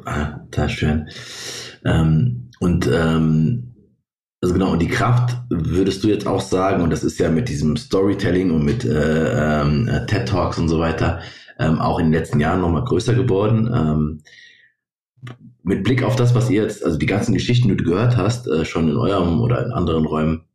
[0.05, 1.09] Ah, das ist schön.
[1.85, 3.68] Ähm, und ähm,
[4.41, 7.49] also genau, und die Kraft würdest du jetzt auch sagen, und das ist ja mit
[7.49, 11.19] diesem Storytelling und mit äh, äh, TED Talks und so weiter
[11.60, 13.69] ähm, auch in den letzten Jahren nochmal größer geworden.
[13.73, 14.21] Ähm,
[15.62, 18.47] mit Blick auf das, was ihr jetzt, also die ganzen Geschichten, die du gehört hast,
[18.47, 20.45] äh, schon in eurem oder in anderen Räumen,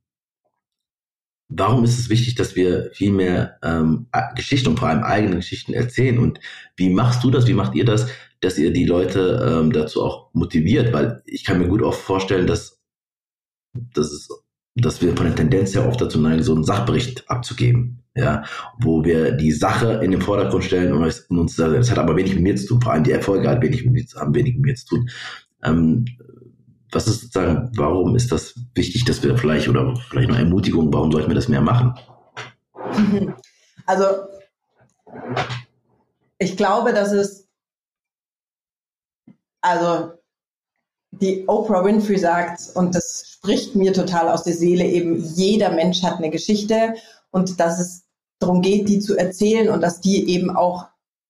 [1.48, 5.74] warum ist es wichtig, dass wir viel mehr ähm, Geschichten und vor allem eigene Geschichten
[5.74, 6.18] erzählen?
[6.18, 6.40] Und
[6.76, 7.46] wie machst du das?
[7.46, 8.08] Wie macht ihr das,
[8.40, 12.46] dass ihr die Leute ähm, dazu auch motiviert, weil ich kann mir gut auch vorstellen,
[12.46, 12.80] dass,
[13.94, 14.28] dass, es,
[14.74, 18.44] dass wir von der Tendenz her oft dazu neigen, so einen Sachbericht abzugeben, ja,
[18.78, 21.02] wo wir die Sache in den Vordergrund stellen und
[21.38, 23.62] uns, sagen, es hat aber wenig mit mir zu tun, vor allem die Erfolge hat
[23.62, 25.10] wenig mit mir, haben wenig mit mir zu tun.
[25.62, 26.04] Ähm,
[26.92, 31.10] was ist sozusagen, warum ist das wichtig, dass wir vielleicht, oder vielleicht eine Ermutigung, warum
[31.10, 31.94] sollten wir das mehr machen?
[33.86, 34.06] Also,
[36.38, 37.46] ich glaube, dass es
[39.60, 40.13] also
[41.20, 46.02] die Oprah Winfrey sagt, und das spricht mir total aus der Seele, eben jeder Mensch
[46.02, 46.94] hat eine Geschichte
[47.30, 48.04] und dass es
[48.38, 50.86] darum geht, die zu erzählen und dass die eben auch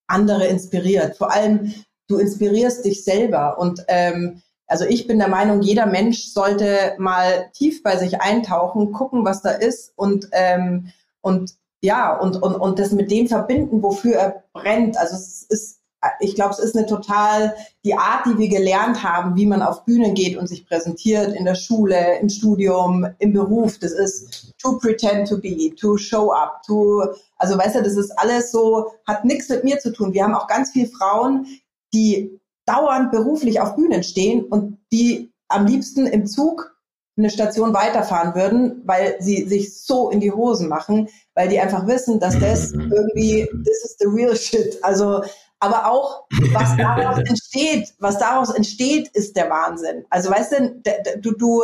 [0.07, 1.17] andere inspiriert.
[1.17, 1.73] Vor allem,
[2.07, 3.57] du inspirierst dich selber.
[3.59, 8.91] Und ähm, also ich bin der Meinung, jeder Mensch sollte mal tief bei sich eintauchen,
[8.91, 13.83] gucken, was da ist und, ähm, und ja, und, und, und das mit dem verbinden,
[13.83, 14.97] wofür er brennt.
[14.97, 15.81] Also es ist
[16.19, 19.85] ich glaube, es ist eine total die Art, die wir gelernt haben, wie man auf
[19.85, 23.77] Bühnen geht und sich präsentiert in der Schule, im Studium, im Beruf.
[23.79, 27.03] Das ist to pretend to be, to show up, to,
[27.37, 30.13] also weißt du, das ist alles so, hat nichts mit mir zu tun.
[30.13, 31.47] Wir haben auch ganz viele Frauen,
[31.93, 36.75] die dauernd beruflich auf Bühnen stehen und die am liebsten im Zug
[37.17, 41.87] eine Station weiterfahren würden, weil sie sich so in die Hosen machen, weil die einfach
[41.87, 44.83] wissen, dass das irgendwie, this is the real shit.
[44.83, 45.23] Also
[45.65, 50.05] aber auch, was daraus entsteht, was daraus entsteht, ist der Wahnsinn.
[50.09, 50.81] Also weißt du,
[51.21, 51.63] du, du,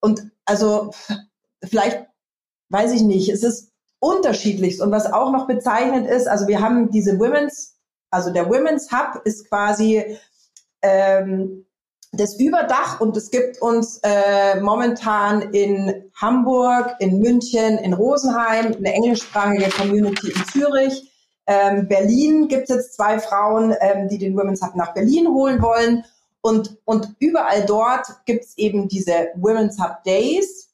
[0.00, 0.90] und also
[1.62, 2.06] vielleicht,
[2.70, 4.80] weiß ich nicht, es ist unterschiedlich.
[4.80, 7.76] Und was auch noch bezeichnend ist, also wir haben diese Women's,
[8.10, 10.18] also der Women's Hub ist quasi
[10.82, 11.66] ähm,
[12.12, 18.94] das Überdach und es gibt uns äh, momentan in Hamburg, in München, in Rosenheim eine
[18.94, 21.12] englischsprachige Community in Zürich
[21.46, 25.62] ähm, Berlin gibt es jetzt zwei Frauen, ähm, die den Women's Hub nach Berlin holen
[25.62, 26.04] wollen.
[26.40, 30.72] Und, und überall dort gibt es eben diese Women's Hub Days.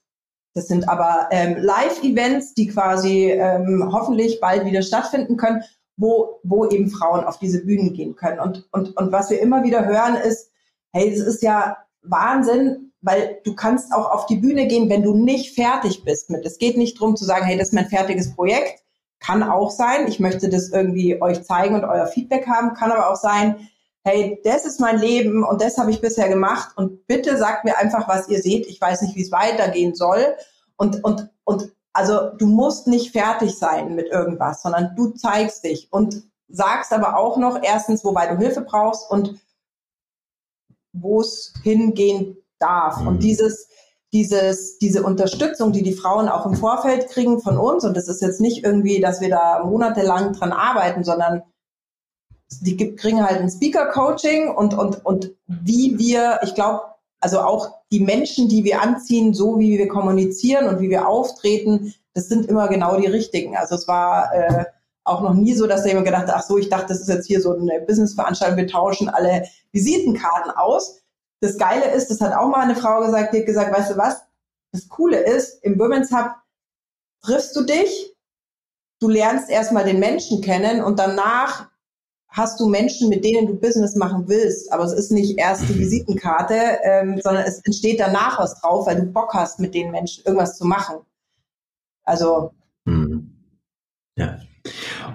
[0.55, 5.63] Das sind aber ähm, Live-Events, die quasi ähm, hoffentlich bald wieder stattfinden können,
[5.97, 8.41] wo, wo eben Frauen auf diese Bühnen gehen können.
[8.41, 10.51] Und, und, und was wir immer wieder hören ist,
[10.93, 15.15] hey, es ist ja Wahnsinn, weil du kannst auch auf die Bühne gehen, wenn du
[15.15, 16.45] nicht fertig bist mit.
[16.45, 18.82] Es geht nicht darum zu sagen, hey, das ist mein fertiges Projekt,
[19.23, 23.11] kann auch sein, ich möchte das irgendwie euch zeigen und euer Feedback haben, kann aber
[23.11, 23.69] auch sein,
[24.05, 27.79] hey, das ist mein Leben und das habe ich bisher gemacht und bitte sagt mir
[27.79, 28.67] einfach, was ihr seht.
[28.67, 30.35] Ich weiß nicht, wie es weitergehen soll.
[30.77, 35.93] Und, und, und also du musst nicht fertig sein mit irgendwas, sondern du zeigst dich
[35.93, 39.41] und sagst aber auch noch erstens, wobei du Hilfe brauchst und
[40.93, 43.01] wo es hingehen darf.
[43.01, 43.07] Mhm.
[43.07, 43.69] Und dieses,
[44.13, 48.21] dieses, diese Unterstützung, die die Frauen auch im Vorfeld kriegen von uns, und das ist
[48.21, 51.43] jetzt nicht irgendwie, dass wir da monatelang dran arbeiten, sondern
[52.61, 56.83] die kriegen halt ein Speaker-Coaching und, und, und wie wir, ich glaube,
[57.21, 61.95] also auch die Menschen, die wir anziehen, so wie wir kommunizieren und wie wir auftreten,
[62.15, 63.57] das sind immer genau die richtigen.
[63.57, 64.65] Also es war äh,
[65.05, 67.09] auch noch nie so, dass da jemand gedacht hat, ach so, ich dachte, das ist
[67.09, 71.02] jetzt hier so eine Businessveranstaltung, wir tauschen alle Visitenkarten aus.
[71.43, 73.97] Das Geile ist, das hat auch mal eine Frau gesagt, die hat gesagt, weißt du
[73.97, 74.23] was,
[74.71, 76.31] das Coole ist, im Women's Hub
[77.21, 78.15] triffst du dich,
[79.01, 81.69] du lernst erstmal den Menschen kennen und danach
[82.29, 84.73] hast du Menschen, mit denen du Business machen willst.
[84.73, 85.81] Aber es ist nicht erst die mhm.
[85.81, 90.25] Visitenkarte, ähm, sondern es entsteht danach was drauf, weil du Bock hast, mit den Menschen
[90.25, 90.97] irgendwas zu machen.
[92.05, 92.53] Also.
[92.85, 93.33] Mhm.
[94.17, 94.39] Ja.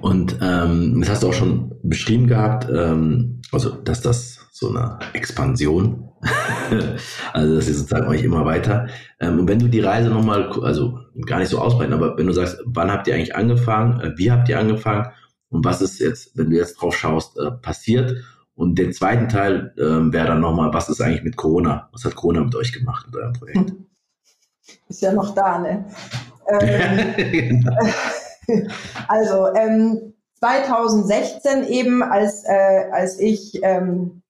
[0.02, 5.00] Und ähm, das hast du auch schon beschrieben gehabt, ähm, also dass das so eine
[5.14, 6.10] Expansion,
[7.34, 8.88] also dass ihr sozusagen euch immer weiter.
[9.20, 12.34] Ähm, und wenn du die Reise nochmal, also gar nicht so ausbreiten, aber wenn du
[12.34, 15.08] sagst, wann habt ihr eigentlich angefangen, äh, wie habt ihr angefangen
[15.50, 18.16] und was ist jetzt, wenn du jetzt drauf schaust, äh, passiert?
[18.56, 21.90] Und den zweiten Teil äh, wäre dann nochmal, was ist eigentlich mit Corona?
[21.92, 23.74] Was hat Corona mit euch gemacht, mit eurem Projekt?
[24.90, 25.86] Ist ja noch da, ne?
[26.50, 27.76] Ähm, genau.
[29.10, 34.22] also ähm, 2016 eben, als, äh, als ich, ähm,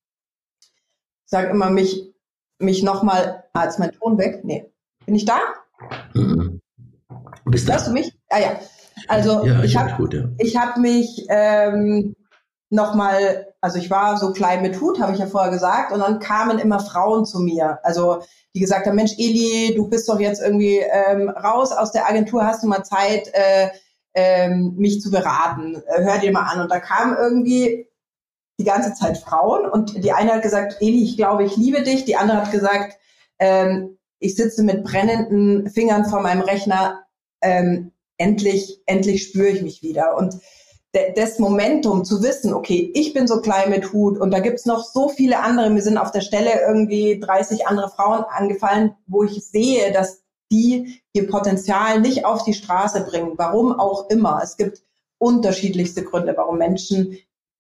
[1.26, 2.14] sage immer, mich,
[2.60, 4.42] mich nochmal, ah, ist mein Ton weg?
[4.44, 4.72] Nee.
[5.06, 5.40] Bin ich da?
[6.14, 6.62] Mhm.
[7.46, 8.14] Bist Hörst du mich?
[8.30, 8.60] Ah ja.
[9.08, 10.24] Also ja, ich habe ja.
[10.38, 12.16] Ich hab mich ähm,
[12.70, 16.20] nochmal, also ich war so klein mit Hut, habe ich ja vorher gesagt, und dann
[16.20, 17.80] kamen immer Frauen zu mir.
[17.84, 22.08] Also die gesagt haben, Mensch, Eli, du bist doch jetzt irgendwie ähm, raus aus der
[22.08, 23.70] Agentur, hast du mal Zeit, äh,
[24.18, 25.76] ähm, mich zu beraten?
[25.76, 26.62] Äh, hör dir mal an.
[26.62, 27.88] Und da kamen irgendwie
[28.60, 32.06] die ganze Zeit Frauen und die eine hat gesagt, Eli, ich glaube, ich liebe dich.
[32.06, 32.98] Die andere hat gesagt,
[33.38, 37.04] ähm, ich sitze mit brennenden Fingern vor meinem Rechner.
[37.42, 40.18] Ähm, endlich, endlich spüre ich mich wieder.
[40.18, 40.40] Und
[41.16, 44.84] das Momentum zu wissen, okay, ich bin so klein mit Hut und da gibt's noch
[44.84, 49.46] so viele andere, mir sind auf der Stelle irgendwie 30 andere Frauen angefallen, wo ich
[49.46, 54.40] sehe, dass die ihr Potenzial nicht auf die Straße bringen, warum auch immer.
[54.44, 54.82] Es gibt
[55.18, 57.18] unterschiedlichste Gründe, warum Menschen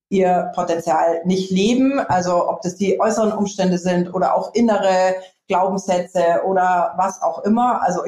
[0.09, 5.15] ihr Potenzial nicht leben, also ob das die äußeren Umstände sind oder auch innere
[5.47, 7.81] Glaubenssätze oder was auch immer.
[7.81, 8.01] Also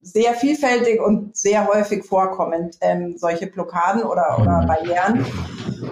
[0.00, 4.66] sehr vielfältig und sehr häufig vorkommend, ähm, solche Blockaden oder, oder mhm.
[4.66, 5.26] Barrieren.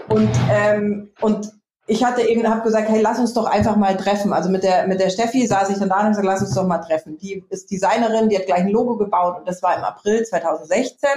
[0.09, 1.53] Und, ähm, und
[1.87, 4.33] ich hatte eben, habe gesagt, hey, lass uns doch einfach mal treffen.
[4.33, 6.67] Also mit der, mit der Steffi saß ich dann da und gesagt, lass uns doch
[6.67, 7.19] mal treffen.
[7.19, 11.09] Die ist Designerin, die hat gleich ein Logo gebaut und das war im April 2016.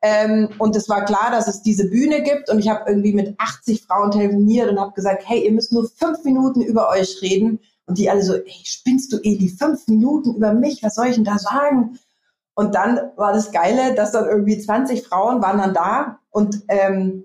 [0.00, 3.38] Ähm, und es war klar, dass es diese Bühne gibt und ich habe irgendwie mit
[3.38, 7.60] 80 Frauen telefoniert und habe gesagt, hey, ihr müsst nur fünf Minuten über euch reden.
[7.86, 11.16] Und die alle so, ey, spinnst du, Eli, fünf Minuten über mich, was soll ich
[11.16, 11.98] denn da sagen?
[12.54, 17.24] Und dann war das Geile, dass dann irgendwie 20 Frauen waren dann da und ähm,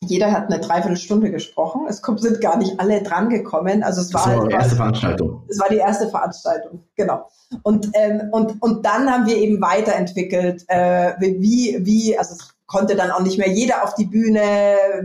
[0.00, 1.86] jeder hat eine Dreiviertelstunde gesprochen.
[1.88, 3.82] Es sind gar nicht alle dran gekommen.
[3.82, 5.42] Also es war, das war halt, die erste Veranstaltung.
[5.48, 7.28] Es war die erste Veranstaltung, genau.
[7.62, 12.94] Und, ähm, und, und dann haben wir eben weiterentwickelt, äh, wie, wie, also es konnte
[12.94, 14.52] dann auch nicht mehr jeder auf die Bühne,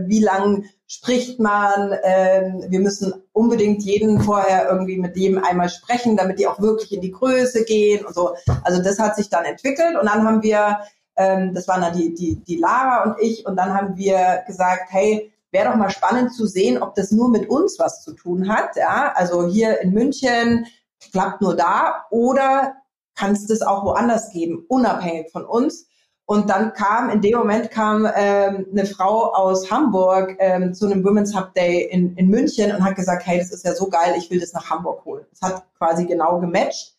[0.06, 6.16] wie lang spricht man, ähm, wir müssen unbedingt jeden vorher irgendwie mit jedem einmal sprechen,
[6.16, 8.34] damit die auch wirklich in die Größe gehen und so.
[8.62, 10.78] Also das hat sich dann entwickelt und dann haben wir,
[11.16, 14.84] ähm, das waren dann die, die, die Lara und ich und dann haben wir gesagt,
[14.88, 18.48] hey, wäre doch mal spannend zu sehen, ob das nur mit uns was zu tun
[18.48, 18.76] hat.
[18.76, 20.66] Ja, also hier in München
[21.12, 22.74] klappt nur da oder
[23.14, 25.86] kann es auch woanders geben, unabhängig von uns.
[26.26, 31.04] Und dann kam, in dem Moment kam ähm, eine Frau aus Hamburg ähm, zu einem
[31.04, 34.14] Women's Hub Day in, in München und hat gesagt, hey, das ist ja so geil,
[34.16, 35.26] ich will das nach Hamburg holen.
[35.30, 36.93] Das hat quasi genau gematcht.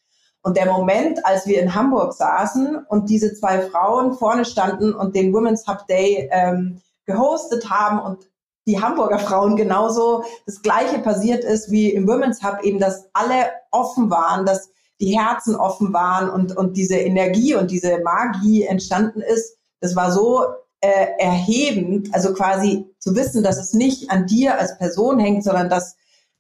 [0.46, 5.16] Und der Moment, als wir in Hamburg saßen und diese zwei Frauen vorne standen und
[5.16, 8.30] den Women's Hub Day ähm, gehostet haben und
[8.68, 13.54] die Hamburger Frauen genauso das Gleiche passiert ist wie im Women's Hub, eben, dass alle
[13.72, 14.70] offen waren, dass
[15.02, 20.12] die Herzen offen waren und, und diese Energie und diese Magie entstanden ist, das war
[20.12, 20.46] so
[20.82, 25.70] äh, erhebend, also quasi zu wissen, dass es nicht an dir als Person hängt, sondern
[25.72, 25.96] dass,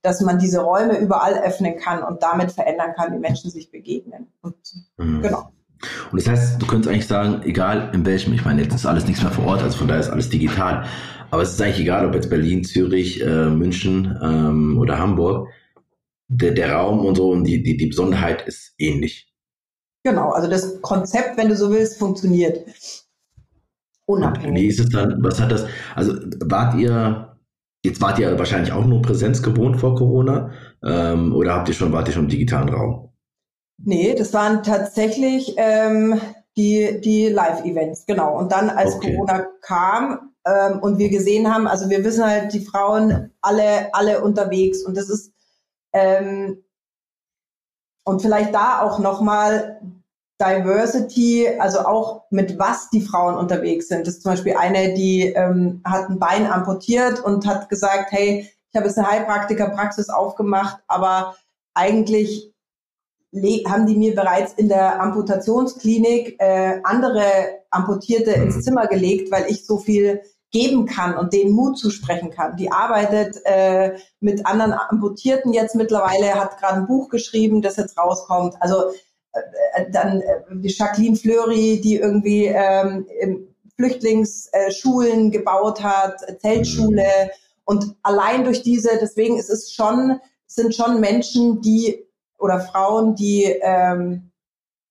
[0.05, 4.27] dass man diese Räume überall öffnen kann und damit verändern kann, wie Menschen sich begegnen.
[4.41, 4.55] Und
[4.97, 5.21] mhm.
[5.21, 5.51] genau.
[6.11, 9.05] Und das heißt, du könntest eigentlich sagen, egal in welchem, ich meine, jetzt ist alles
[9.05, 10.85] nichts mehr vor Ort, also von daher ist alles digital.
[11.31, 15.49] Aber es ist eigentlich egal, ob jetzt Berlin, Zürich, äh, München ähm, oder Hamburg
[16.27, 19.31] der, der Raum und so und die, die, die Besonderheit ist ähnlich.
[20.03, 22.65] Genau, also das Konzept, wenn du so willst, funktioniert.
[24.05, 24.61] Unabhängig.
[24.61, 25.65] Wie ist es dann, was hat das,
[25.95, 26.13] also
[26.45, 27.34] wart ihr,
[27.85, 30.51] jetzt wart ihr wahrscheinlich auch nur Präsenz gewohnt vor Corona
[30.83, 33.09] ähm, oder habt ihr schon, wart ihr schon im digitalen Raum?
[33.77, 36.19] Nee, das waren tatsächlich ähm,
[36.57, 38.37] die, die Live-Events, genau.
[38.37, 39.15] Und dann, als okay.
[39.15, 44.21] Corona kam ähm, und wir gesehen haben, also wir wissen halt, die Frauen alle, alle
[44.21, 45.33] unterwegs und das ist,
[45.93, 46.63] ähm,
[48.05, 49.81] und vielleicht da auch nochmal
[50.41, 54.05] Diversity, also auch mit was die Frauen unterwegs sind.
[54.05, 58.49] Das ist zum Beispiel eine, die ähm, hat ein Bein amputiert und hat gesagt, hey,
[58.69, 61.35] ich habe jetzt eine Heilpraktikerpraxis aufgemacht, aber
[61.73, 62.53] eigentlich
[63.67, 67.23] haben die mir bereits in der Amputationsklinik äh, andere
[67.69, 68.43] Amputierte mhm.
[68.43, 70.21] ins Zimmer gelegt, weil ich so viel
[70.51, 72.55] geben kann und denen Mut zusprechen kann.
[72.55, 77.97] Die arbeitet äh, mit anderen Amputierten jetzt mittlerweile, hat gerade ein Buch geschrieben, das jetzt
[77.97, 78.55] rauskommt.
[78.61, 78.91] Also
[79.91, 83.05] dann äh, die Jacqueline Fleury, die irgendwie ähm,
[83.75, 87.29] Flüchtlingsschulen gebaut hat, Zeltschule mhm.
[87.65, 92.05] und allein durch diese, deswegen ist es schon, sind schon Menschen, die
[92.37, 94.31] oder Frauen, die ähm,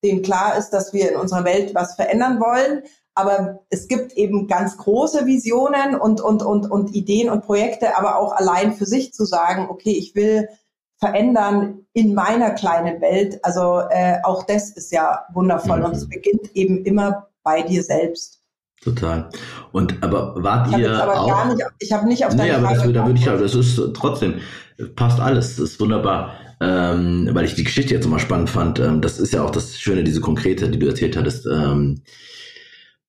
[0.03, 2.83] denen klar ist, dass wir in unserer Welt was verändern wollen.
[3.15, 8.19] Aber es gibt eben ganz große Visionen und, und, und, und Ideen und Projekte, aber
[8.19, 10.49] auch allein für sich zu sagen, okay, ich will
[11.05, 13.39] verändern in meiner kleinen Welt.
[13.43, 15.85] Also äh, auch das ist ja wundervoll mhm.
[15.87, 18.41] und es beginnt eben immer bei dir selbst.
[18.83, 19.29] Total.
[19.73, 21.47] Und aber wart ich ihr aber auch?
[21.47, 23.81] Nicht, ich habe nicht auf deine nee, aber das, da würde ich ja, das ist
[23.95, 24.41] trotzdem
[24.97, 25.57] passt alles.
[25.57, 28.81] Das ist wunderbar, ähm, weil ich die Geschichte jetzt immer spannend fand.
[28.81, 31.47] Ähm, das ist ja auch das Schöne, diese konkrete, die du erzählt hattest.
[31.47, 32.03] Ähm,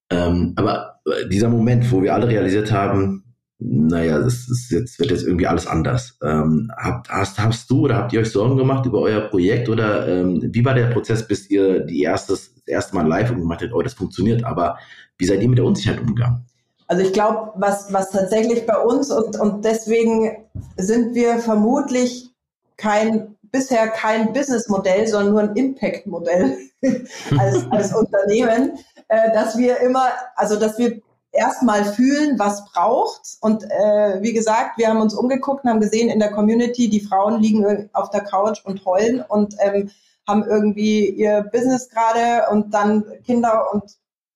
[0.10, 3.25] ähm, aber dieser Moment, wo wir alle realisiert haben,
[3.58, 6.18] naja, das ist jetzt, wird jetzt irgendwie alles anders.
[6.22, 10.08] Ähm, habt, hast, hast du oder habt ihr euch Sorgen gemacht über euer Projekt oder
[10.08, 13.74] ähm, wie war der Prozess, bis ihr die erstes, das erste Mal live gemacht habt,
[13.74, 14.78] oh, das funktioniert, aber
[15.18, 16.46] wie seid ihr mit der Unsicherheit umgegangen?
[16.88, 20.46] Also ich glaube, was, was tatsächlich bei uns und, und deswegen
[20.78, 22.30] sind wir vermutlich
[22.78, 26.58] kein, bisher kein Businessmodell, sondern nur ein Impact-Modell
[27.40, 28.74] als, als Unternehmen,
[29.08, 31.02] äh, dass wir immer, also dass wir
[31.36, 33.38] erstmal fühlen, was braucht.
[33.42, 37.02] Und äh, wie gesagt, wir haben uns umgeguckt und haben gesehen in der Community, die
[37.02, 39.92] Frauen liegen auf der Couch und heulen und ähm,
[40.28, 43.84] haben irgendwie ihr Business gerade und dann Kinder und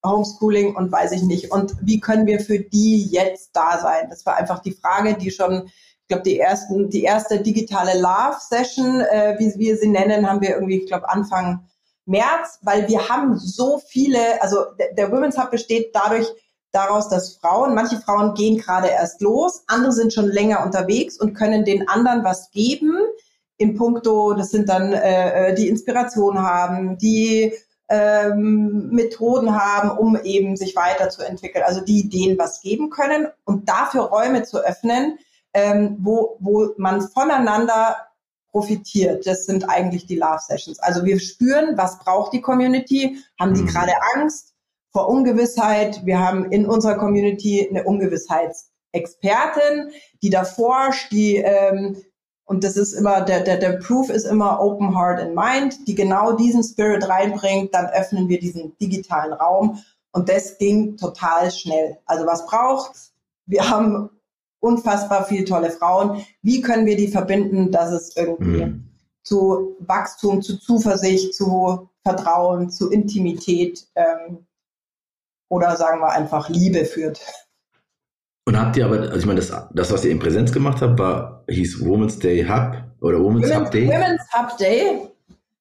[0.06, 1.52] Homeschooling und weiß ich nicht.
[1.52, 4.08] Und wie können wir für die jetzt da sein?
[4.10, 8.38] Das war einfach die Frage, die schon, ich glaube, die ersten, die erste digitale Love
[8.40, 11.68] Session, äh, wie wir sie nennen, haben wir irgendwie, ich glaube, Anfang
[12.06, 16.28] März, weil wir haben so viele, also der, der Women's Hub besteht dadurch,
[16.72, 21.34] daraus, dass Frauen, manche Frauen gehen gerade erst los, andere sind schon länger unterwegs und
[21.34, 22.98] können den anderen was geben.
[23.58, 27.54] In puncto, das sind dann äh, äh, die Inspiration haben, die
[27.90, 34.04] ähm, Methoden haben, um eben sich weiterzuentwickeln, also die denen was geben können und dafür
[34.04, 35.18] Räume zu öffnen,
[35.54, 37.98] ähm, wo, wo man voneinander
[38.52, 39.26] profitiert.
[39.28, 40.80] Das sind eigentlich die Love Sessions.
[40.80, 43.68] Also wir spüren, was braucht die Community, haben die mhm.
[43.68, 44.54] gerade Angst,
[44.92, 46.06] vor Ungewissheit.
[46.06, 51.98] Wir haben in unserer Community eine Ungewissheitsexpertin, die da forscht, die ähm,
[52.50, 55.94] und das ist immer, der, der, der Proof ist immer Open Heart and Mind, die
[55.94, 59.78] genau diesen Spirit reinbringt, dann öffnen wir diesen digitalen Raum.
[60.12, 62.00] Und das ging total schnell.
[62.08, 63.12] Also was braucht?
[63.46, 64.10] Wir haben
[64.60, 66.26] unfassbar viele tolle Frauen.
[66.42, 68.90] Wie können wir die verbinden, dass es irgendwie mhm.
[69.22, 74.48] zu Wachstum, zu Zuversicht, zu Vertrauen, zu Intimität ähm,
[75.50, 77.20] oder sagen wir einfach Liebe führt.
[78.46, 80.98] Und habt ihr aber, also ich meine, das, das, was ihr in Präsenz gemacht habt,
[80.98, 83.88] war, hieß Women's Day Hub oder Women's, Women's Hub Day?
[83.88, 85.02] Women's Hub Day.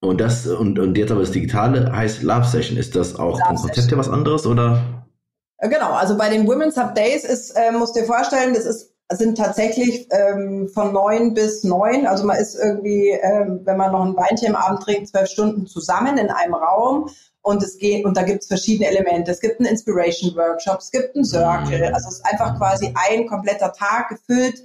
[0.01, 2.77] Und das, und, und jetzt aber das Digitale heißt Love Session.
[2.77, 4.81] Ist das auch Love vom Konzept her was anderes oder?
[5.57, 8.93] Äh, genau, also bei den Women's Hub Days ist, äh, musst dir vorstellen, das ist,
[9.11, 12.07] sind tatsächlich ähm, von neun bis neun.
[12.07, 15.67] Also man ist irgendwie, ähm, wenn man noch ein Weinchen am Abend trinkt, zwölf Stunden
[15.67, 17.09] zusammen in einem Raum
[17.41, 19.31] und es geht, und da gibt es verschiedene Elemente.
[19.31, 21.89] Es gibt einen Inspiration Workshop, es gibt einen Circle.
[21.89, 21.93] Mhm.
[21.93, 24.63] Also es ist einfach quasi ein kompletter Tag gefüllt.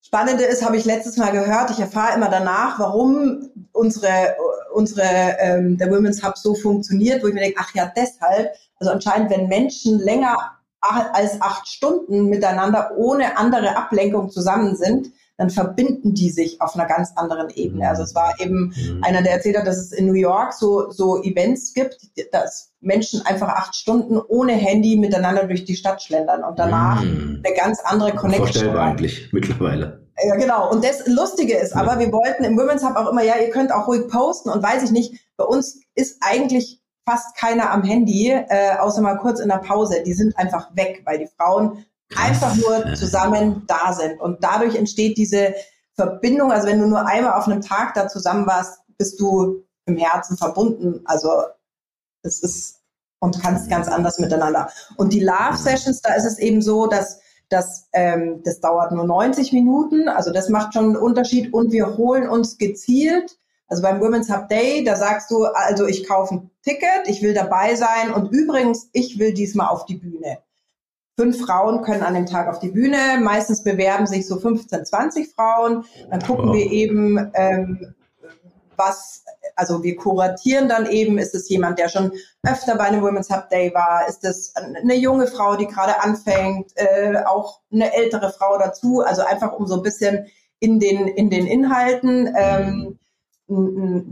[0.00, 4.36] Spannende ist, habe ich letztes Mal gehört, ich erfahre immer danach, warum unsere,
[4.74, 8.52] unsere ähm, der Women's Hub so funktioniert, wo ich mir denke, ach ja, deshalb.
[8.78, 10.36] Also anscheinend, wenn Menschen länger
[10.80, 16.86] als acht Stunden miteinander ohne andere Ablenkung zusammen sind, dann verbinden die sich auf einer
[16.86, 17.88] ganz anderen Ebene.
[17.88, 19.02] Also es war eben mhm.
[19.02, 21.96] einer, der erzählt hat, dass es in New York so, so Events gibt,
[22.32, 27.42] dass Menschen einfach acht Stunden ohne Handy miteinander durch die Stadt schlendern und danach mhm.
[27.44, 28.46] eine ganz andere Connection.
[28.46, 30.02] Vorstellbar eigentlich mittlerweile.
[30.24, 30.70] Ja, genau.
[30.70, 33.72] Und das Lustige ist, aber wir wollten im Women's Hub auch immer, ja, ihr könnt
[33.72, 38.30] auch ruhig posten und weiß ich nicht, bei uns ist eigentlich fast keiner am Handy,
[38.30, 40.02] äh, außer mal kurz in der Pause.
[40.04, 41.84] Die sind einfach weg, weil die Frauen.
[42.16, 44.20] Einfach nur zusammen da sind.
[44.20, 45.54] Und dadurch entsteht diese
[45.94, 46.52] Verbindung.
[46.52, 50.36] Also wenn du nur einmal auf einem Tag da zusammen warst, bist du im Herzen
[50.36, 51.00] verbunden.
[51.04, 51.28] Also
[52.22, 52.82] es ist
[53.20, 54.68] und kannst ganz anders miteinander.
[54.96, 59.04] Und die Love Sessions, da ist es eben so, dass das, ähm, das dauert nur
[59.04, 63.38] 90 Minuten, also das macht schon einen Unterschied und wir holen uns gezielt,
[63.68, 67.32] also beim Women's Hub Day, da sagst du, also ich kaufe ein Ticket, ich will
[67.32, 70.38] dabei sein und übrigens, ich will diesmal auf die Bühne.
[71.18, 75.34] Fünf Frauen können an dem Tag auf die Bühne, meistens bewerben sich so 15, 20
[75.34, 76.54] Frauen, dann gucken oh.
[76.54, 77.94] wir eben, ähm,
[78.76, 79.22] was,
[79.54, 83.50] also wir kuratieren dann eben, ist es jemand, der schon öfter bei einem Women's Hub
[83.50, 88.56] Day war, ist es eine junge Frau, die gerade anfängt, äh, auch eine ältere Frau
[88.58, 90.26] dazu, also einfach um so ein bisschen
[90.60, 92.98] in den, in den Inhalten ähm,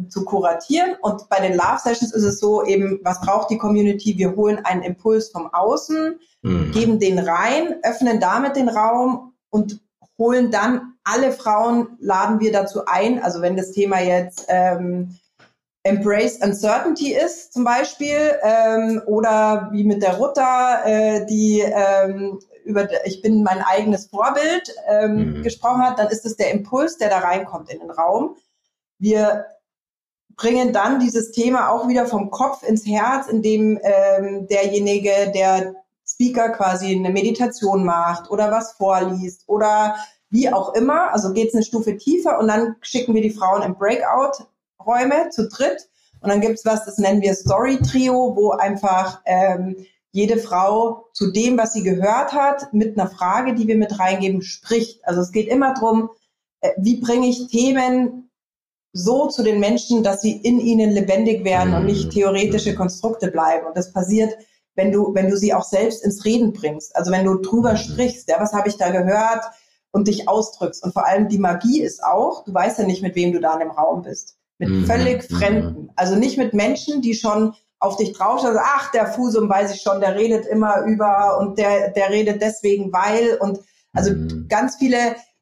[0.09, 0.97] zu kuratieren.
[1.01, 4.17] Und bei den Love Sessions ist es so eben, was braucht die Community?
[4.19, 6.73] Wir holen einen Impuls vom Außen, mhm.
[6.73, 9.81] geben den rein, öffnen damit den Raum und
[10.19, 13.23] holen dann alle Frauen, laden wir dazu ein.
[13.23, 15.17] Also wenn das Thema jetzt ähm,
[15.83, 22.89] Embrace Uncertainty ist zum Beispiel ähm, oder wie mit der Rutta, äh, die ähm, über
[23.07, 25.43] ich bin mein eigenes Vorbild ähm, mhm.
[25.43, 28.37] gesprochen hat, dann ist es der Impuls, der da reinkommt in den Raum.
[29.01, 29.47] Wir
[30.37, 35.75] bringen dann dieses Thema auch wieder vom Kopf ins Herz, indem ähm, derjenige, der
[36.07, 39.97] Speaker quasi eine Meditation macht oder was vorliest oder
[40.29, 41.13] wie auch immer.
[41.13, 45.49] Also geht es eine Stufe tiefer und dann schicken wir die Frauen in Breakout-Räume zu
[45.49, 45.89] dritt.
[46.21, 49.77] Und dann gibt es was, das nennen wir Story-Trio, wo einfach ähm,
[50.13, 54.43] jede Frau zu dem, was sie gehört hat, mit einer Frage, die wir mit reingeben,
[54.43, 55.07] spricht.
[55.07, 56.11] Also es geht immer darum,
[56.61, 58.30] äh, wie bringe ich Themen
[58.93, 62.11] so zu den Menschen, dass sie in ihnen lebendig werden und nicht mhm.
[62.11, 63.67] theoretische Konstrukte bleiben.
[63.67, 64.35] Und das passiert
[64.81, 66.97] wenn du, wenn du sie auch selbst ins Reden bringst.
[66.97, 67.77] Also wenn du drüber mhm.
[67.77, 69.45] sprichst, ja, was habe ich da gehört
[69.93, 70.83] und dich ausdrückst.
[70.85, 73.55] Und vor allem die Magie ist auch, du weißt ja nicht, mit wem du da
[73.55, 74.37] in dem Raum bist.
[74.59, 74.87] Mit mhm.
[74.87, 75.37] völlig mhm.
[75.37, 75.91] Fremden.
[75.97, 79.81] Also nicht mit Menschen, die schon auf dich drauf also, ach, der Fusum weiß ich
[79.81, 83.59] schon, der redet immer über und der, der redet deswegen, weil und
[83.93, 84.47] also mhm.
[84.49, 84.99] ganz viele,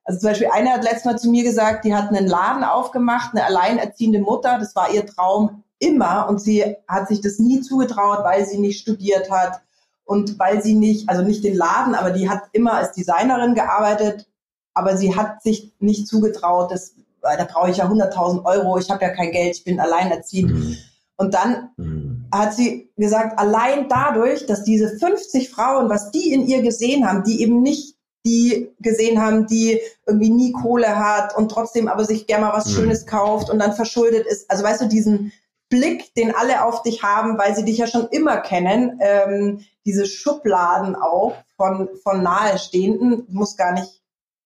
[0.09, 3.33] also zum Beispiel eine hat letztes Mal zu mir gesagt, die hat einen Laden aufgemacht,
[3.35, 8.25] eine alleinerziehende Mutter, das war ihr Traum, immer und sie hat sich das nie zugetraut,
[8.25, 9.61] weil sie nicht studiert hat
[10.05, 14.27] und weil sie nicht, also nicht den Laden, aber die hat immer als Designerin gearbeitet,
[14.73, 19.05] aber sie hat sich nicht zugetraut, das, da brauche ich ja 100.000 Euro, ich habe
[19.05, 20.53] ja kein Geld, ich bin alleinerziehend.
[20.53, 20.77] Mhm.
[21.19, 22.29] Und dann mhm.
[22.33, 27.25] hat sie gesagt, allein dadurch, dass diese 50 Frauen, was die in ihr gesehen haben,
[27.25, 32.27] die eben nicht die gesehen haben, die irgendwie nie Kohle hat und trotzdem aber sich
[32.27, 32.75] gerne mal was mhm.
[32.75, 34.51] Schönes kauft und dann verschuldet ist.
[34.51, 35.33] Also weißt du, diesen,
[35.69, 40.07] Blick, den alle auf dich haben, weil sie dich ja schon immer kennen, ähm, diese
[40.07, 44.03] Schubladen auch von, von Nahestehenden, muss gar nicht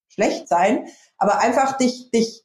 [0.09, 2.45] schlecht sein, aber einfach dich, dich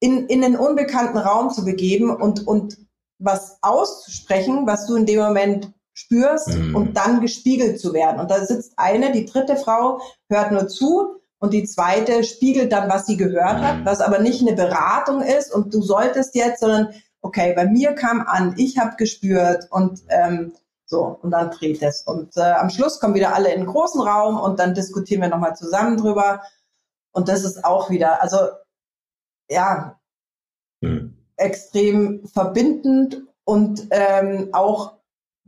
[0.00, 2.78] in, in einen unbekannten Raum zu begeben und, und
[3.18, 6.74] was auszusprechen, was du in dem Moment spürst mhm.
[6.74, 8.20] und dann gespiegelt zu werden.
[8.20, 12.90] Und da sitzt eine, die dritte Frau, hört nur zu und die zweite spiegelt dann,
[12.90, 13.84] was sie gehört hat, mhm.
[13.86, 18.20] was aber nicht eine Beratung ist und du solltest jetzt, sondern okay, bei mir kam
[18.26, 20.52] an, ich habe gespürt und ähm,
[20.86, 22.02] so, und dann dreht es.
[22.02, 25.28] Und äh, am Schluss kommen wieder alle in einen großen Raum und dann diskutieren wir
[25.28, 26.42] nochmal zusammen drüber.
[27.12, 28.38] Und das ist auch wieder, also
[29.48, 29.98] ja,
[30.82, 31.16] hm.
[31.36, 34.93] extrem verbindend und ähm, auch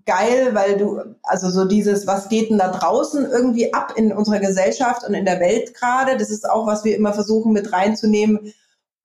[0.07, 4.39] geil, weil du, also so dieses, was geht denn da draußen irgendwie ab in unserer
[4.39, 8.53] Gesellschaft und in der Welt gerade, das ist auch, was wir immer versuchen mit reinzunehmen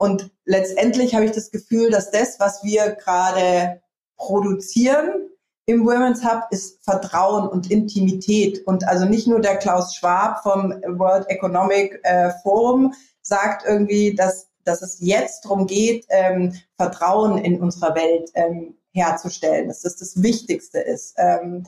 [0.02, 3.84] und letztendlich habe ich das Gefühl, dass das, was wir gerade
[4.18, 5.30] produzieren
[5.68, 8.66] im Women's Hub, ist Vertrauen und Intimität.
[8.66, 14.47] Und also nicht nur der Klaus Schwab vom World Economic äh, Forum sagt irgendwie, dass,
[14.64, 20.22] dass es jetzt darum geht, ähm, Vertrauen in unserer Welt ähm, herzustellen, dass das das
[20.22, 21.16] Wichtigste ist.
[21.18, 21.66] Ähm,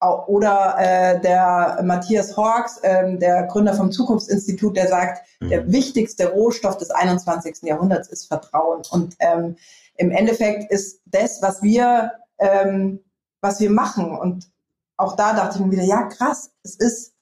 [0.00, 5.48] oder äh, der Matthias Hawks, ähm, der Gründer vom Zukunftsinstitut, der sagt, mhm.
[5.48, 7.62] der wichtigste Rohstoff des 21.
[7.62, 8.82] Jahrhunderts ist Vertrauen.
[8.90, 9.56] Und ähm,
[9.96, 13.00] im Endeffekt ist das, was wir, ähm,
[13.40, 14.16] was wir machen.
[14.16, 14.48] Und
[14.96, 17.14] auch da dachte ich mir wieder, ja krass, es ist,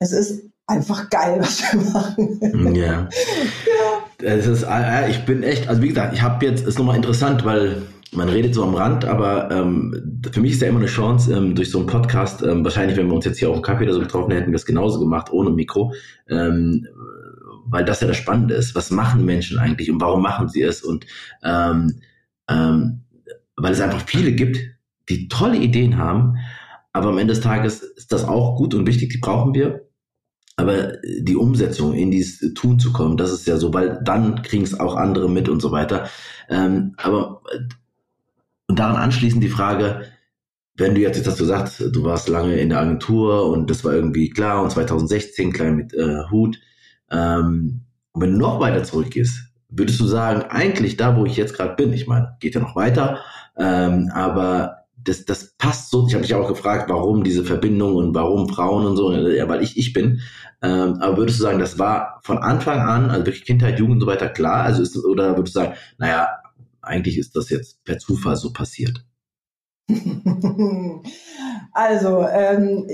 [0.00, 2.74] es ist einfach geil, was wir machen.
[2.74, 2.82] Ja.
[2.82, 3.08] ja.
[4.22, 7.42] Es ist, äh, ich bin echt, also wie gesagt, ich habe jetzt, ist nochmal interessant,
[7.42, 11.32] weil man redet so am Rand, aber ähm, für mich ist ja immer eine Chance,
[11.32, 13.84] ähm, durch so einen Podcast, ähm, wahrscheinlich, wenn wir uns jetzt hier auf dem Kaffee
[13.84, 15.92] oder so getroffen hätten, wir es genauso gemacht, ohne Mikro,
[16.28, 16.86] ähm,
[17.66, 18.74] weil das ja das Spannende ist.
[18.74, 20.82] Was machen Menschen eigentlich und warum machen sie es?
[20.82, 21.06] Und
[21.44, 22.00] ähm,
[22.48, 23.04] ähm,
[23.56, 24.58] weil es einfach viele gibt,
[25.08, 26.36] die tolle Ideen haben,
[26.92, 29.86] aber am Ende des Tages ist das auch gut und wichtig, die brauchen wir.
[30.56, 34.64] Aber die Umsetzung in dieses Tun zu kommen, das ist ja so, weil dann kriegen
[34.64, 36.08] es auch andere mit und so weiter.
[36.48, 37.40] Ähm, aber
[38.70, 40.02] und daran anschließend die Frage,
[40.76, 43.84] wenn du jetzt, jetzt hast du gesagt, du warst lange in der Agentur und das
[43.84, 46.56] war irgendwie klar und 2016 klein mit äh, Hut.
[47.10, 47.80] Ähm,
[48.12, 49.40] und wenn du noch weiter zurückgehst,
[49.70, 52.76] würdest du sagen, eigentlich da, wo ich jetzt gerade bin, ich meine, geht ja noch
[52.76, 53.18] weiter,
[53.58, 56.06] ähm, aber das, das passt so.
[56.06, 59.64] Ich habe dich auch gefragt, warum diese Verbindung und warum Frauen und so, ja, weil
[59.64, 60.20] ich ich bin.
[60.62, 64.00] Ähm, aber würdest du sagen, das war von Anfang an, also wirklich Kindheit, Jugend und
[64.02, 64.62] so weiter klar?
[64.62, 66.28] Also ist, oder würdest du sagen, naja,
[66.90, 69.04] eigentlich ist das jetzt per Zufall so passiert?
[71.72, 72.88] also ähm,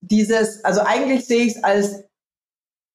[0.00, 2.04] dieses, also eigentlich sehe ich es als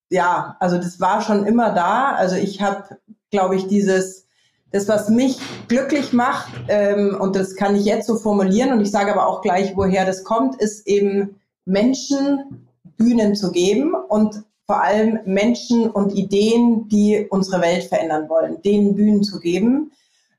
[0.09, 2.13] ja, also das war schon immer da.
[2.15, 2.99] Also ich habe,
[3.31, 4.27] glaube ich, dieses,
[4.71, 8.91] das, was mich glücklich macht, ähm, und das kann ich jetzt so formulieren, und ich
[8.91, 12.67] sage aber auch gleich, woher das kommt, ist eben Menschen
[12.97, 18.95] Bühnen zu geben und vor allem Menschen und Ideen, die unsere Welt verändern wollen, denen
[18.95, 19.91] Bühnen zu geben.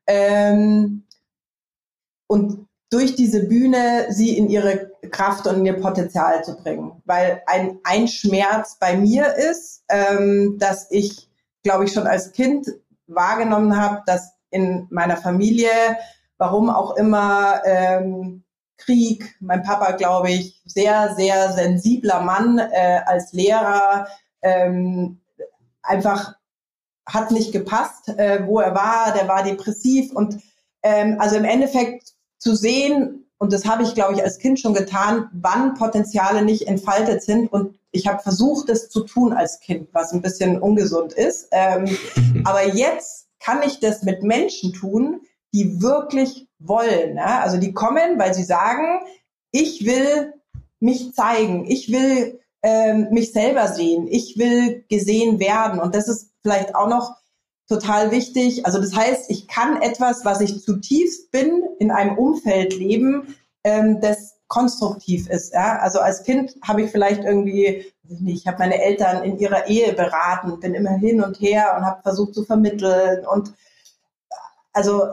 [0.07, 1.05] Ähm,
[2.27, 7.03] und durch diese Bühne sie in ihre Kraft und in ihr Potenzial zu bringen.
[7.05, 11.29] Weil ein, ein Schmerz bei mir ist, ähm, dass ich,
[11.63, 12.67] glaube ich, schon als Kind
[13.07, 15.71] wahrgenommen habe, dass in meiner Familie,
[16.39, 18.45] warum auch immer, ähm,
[18.79, 24.09] Krieg, mein Papa, glaube ich, sehr, sehr sensibler Mann äh, als Lehrer,
[24.43, 25.21] ähm,
[25.83, 26.35] einfach
[27.07, 30.39] hat nicht gepasst, äh, wo er war, der war depressiv und
[30.83, 34.73] ähm, also im Endeffekt zu sehen, und das habe ich, glaube ich, als Kind schon
[34.73, 37.53] getan, wann Potenziale nicht entfaltet sind.
[37.53, 41.49] Und ich habe versucht, das zu tun als Kind, was ein bisschen ungesund ist.
[41.51, 41.97] Ähm,
[42.45, 45.21] aber jetzt kann ich das mit Menschen tun,
[45.57, 47.17] die wirklich wollen.
[47.17, 47.41] Ja?
[47.41, 49.01] Also die kommen, weil sie sagen,
[49.53, 50.35] ich will
[50.81, 55.81] mich zeigen, ich will ähm, mich selber sehen, ich will gesehen werden.
[55.81, 57.17] Und das ist vielleicht auch noch
[57.69, 58.67] total wichtig.
[58.67, 63.35] Also das heißt, ich kann etwas, was ich zutiefst bin, in einem Umfeld leben,
[63.65, 65.55] ähm, das konstruktiv ist.
[65.55, 65.79] Ja?
[65.79, 67.87] Also als Kind habe ich vielleicht irgendwie,
[68.27, 72.03] ich habe meine Eltern in ihrer Ehe beraten, bin immer hin und her und habe
[72.03, 73.55] versucht zu vermitteln und
[74.73, 75.07] also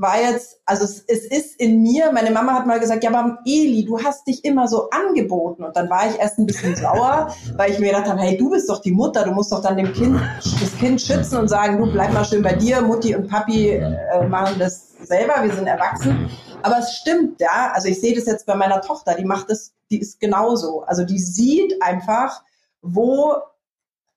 [0.00, 3.38] war jetzt, also es, es, ist in mir, meine Mama hat mal gesagt, ja, aber
[3.44, 5.62] Eli, du hast dich immer so angeboten.
[5.62, 8.48] Und dann war ich erst ein bisschen sauer, weil ich mir gedacht habe, hey, du
[8.48, 11.76] bist doch die Mutter, du musst doch dann dem Kind, das Kind schützen und sagen,
[11.76, 15.66] du bleib mal schön bei dir, Mutti und Papi äh, machen das selber, wir sind
[15.66, 16.30] erwachsen.
[16.62, 17.72] Aber es stimmt, ja.
[17.74, 20.82] Also ich sehe das jetzt bei meiner Tochter, die macht das, die ist genauso.
[20.84, 22.42] Also die sieht einfach,
[22.80, 23.34] wo,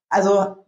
[0.07, 0.62] also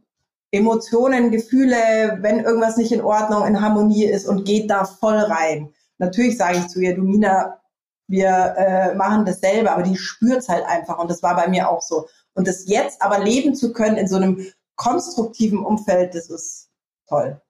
[0.52, 5.74] Emotionen, Gefühle, wenn irgendwas nicht in Ordnung, in Harmonie ist und geht da voll rein.
[5.98, 7.60] Natürlich sage ich zu ihr, du Mina,
[8.08, 11.48] wir äh, machen das selber, aber die spürt es halt einfach und das war bei
[11.48, 12.08] mir auch so.
[12.34, 16.70] Und das jetzt aber leben zu können in so einem konstruktiven Umfeld, das ist
[17.08, 17.42] toll.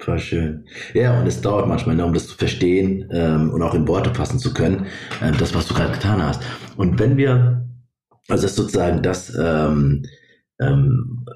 [0.00, 0.66] Voll schön.
[0.94, 4.14] Ja, und es dauert manchmal, ne, um das zu verstehen ähm, und auch in Worte
[4.14, 4.86] fassen zu können,
[5.20, 6.42] ähm, das, was du gerade getan hast.
[6.76, 7.68] Und wenn wir,
[8.28, 10.06] also das ist sozusagen das, ähm,
[10.58, 11.26] ähm,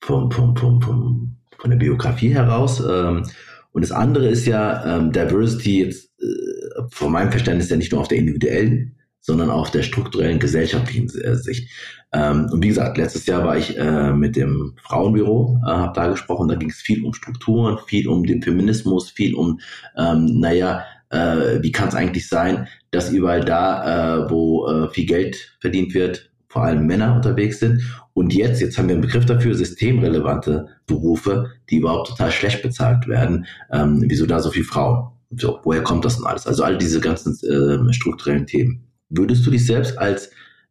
[0.00, 2.80] vom, vom, vom, vom, von der Biografie heraus.
[2.80, 3.24] Ähm,
[3.72, 8.00] und das andere ist ja ähm, Diversity jetzt äh, von meinem Verständnis ja nicht nur
[8.00, 11.70] auf der individuellen, sondern auch der strukturellen gesellschaftlichen äh, Sicht.
[12.12, 16.08] Ähm, und wie gesagt, letztes Jahr war ich äh, mit dem Frauenbüro, äh, habe da
[16.08, 19.60] gesprochen, da ging es viel um Strukturen, viel um den Feminismus, viel um,
[19.96, 25.06] ähm, naja, äh, wie kann es eigentlich sein, dass überall da, äh, wo äh, viel
[25.06, 27.82] Geld verdient wird, vor allem Männer unterwegs sind.
[28.14, 33.06] Und jetzt, jetzt haben wir einen Begriff dafür, systemrelevante Berufe, die überhaupt total schlecht bezahlt
[33.06, 33.46] werden.
[33.70, 35.12] Ähm, wieso da so viele Frauen?
[35.30, 36.46] So, woher kommt das denn alles?
[36.46, 38.88] Also all diese ganzen äh, strukturellen Themen.
[39.10, 40.30] Würdest du dich selbst als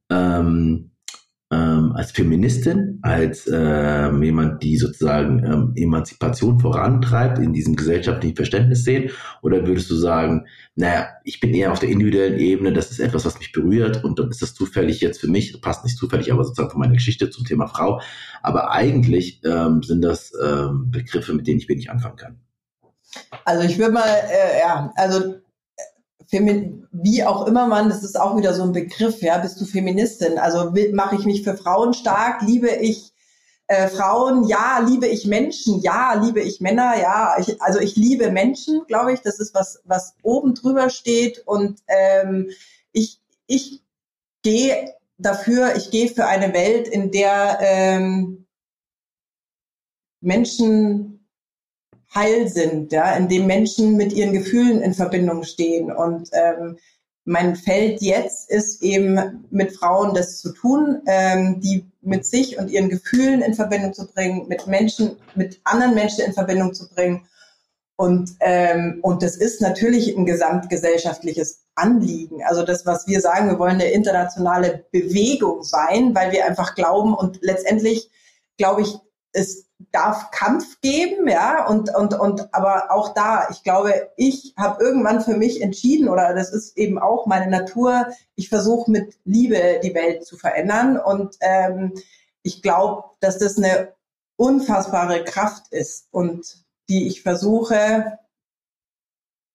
[0.10, 0.92] ähm,
[1.50, 8.84] ähm, als Feministin, als ähm, jemand, die sozusagen ähm, Emanzipation vorantreibt, in diesem gesellschaftlichen Verständnis
[8.84, 9.12] sehen?
[9.42, 10.46] Oder würdest du sagen,
[10.76, 14.20] naja, ich bin eher auf der individuellen Ebene, das ist etwas, was mich berührt und
[14.20, 17.30] dann ist das zufällig jetzt für mich, passt nicht zufällig, aber sozusagen von meiner Geschichte
[17.30, 18.02] zum Thema Frau.
[18.42, 22.40] Aber eigentlich ähm, sind das ähm, Begriffe, mit denen ich wenig anfangen kann.
[23.46, 25.36] Also ich würde mal, äh, ja, also
[26.32, 30.38] wie auch immer man, das ist auch wieder so ein Begriff, ja, bist du Feministin?
[30.38, 33.14] Also mache ich mich für Frauen stark, liebe ich
[33.68, 38.32] äh, Frauen, ja, liebe ich Menschen, ja, liebe ich Männer, ja, ich, also ich liebe
[38.32, 41.46] Menschen, glaube ich, das ist was, was oben drüber steht.
[41.46, 42.50] Und ähm,
[42.94, 43.84] ich, ich
[44.42, 48.46] gehe dafür, ich gehe für eine Welt, in der ähm,
[50.22, 51.17] Menschen
[52.14, 55.92] heil sind, ja, in dem Menschen mit ihren Gefühlen in Verbindung stehen.
[55.92, 56.78] Und ähm,
[57.26, 62.72] mein Feld jetzt ist eben mit Frauen das zu tun, ähm, die mit sich und
[62.72, 67.28] ihren Gefühlen in Verbindung zu bringen, mit Menschen, mit anderen Menschen in Verbindung zu bringen.
[67.98, 72.44] Und, ähm, und das ist natürlich ein gesamtgesellschaftliches Anliegen.
[72.44, 77.14] Also das, was wir sagen, wir wollen eine internationale Bewegung sein, weil wir einfach glauben
[77.14, 78.10] und letztendlich
[78.58, 78.96] glaube ich,
[79.34, 84.84] es darf Kampf geben, ja, und, und, und, aber auch da, ich glaube, ich habe
[84.84, 89.80] irgendwann für mich entschieden, oder das ist eben auch meine Natur, ich versuche mit Liebe
[89.84, 91.00] die Welt zu verändern.
[91.00, 91.94] Und ähm,
[92.42, 93.94] ich glaube, dass das eine
[94.36, 98.18] unfassbare Kraft ist und die ich versuche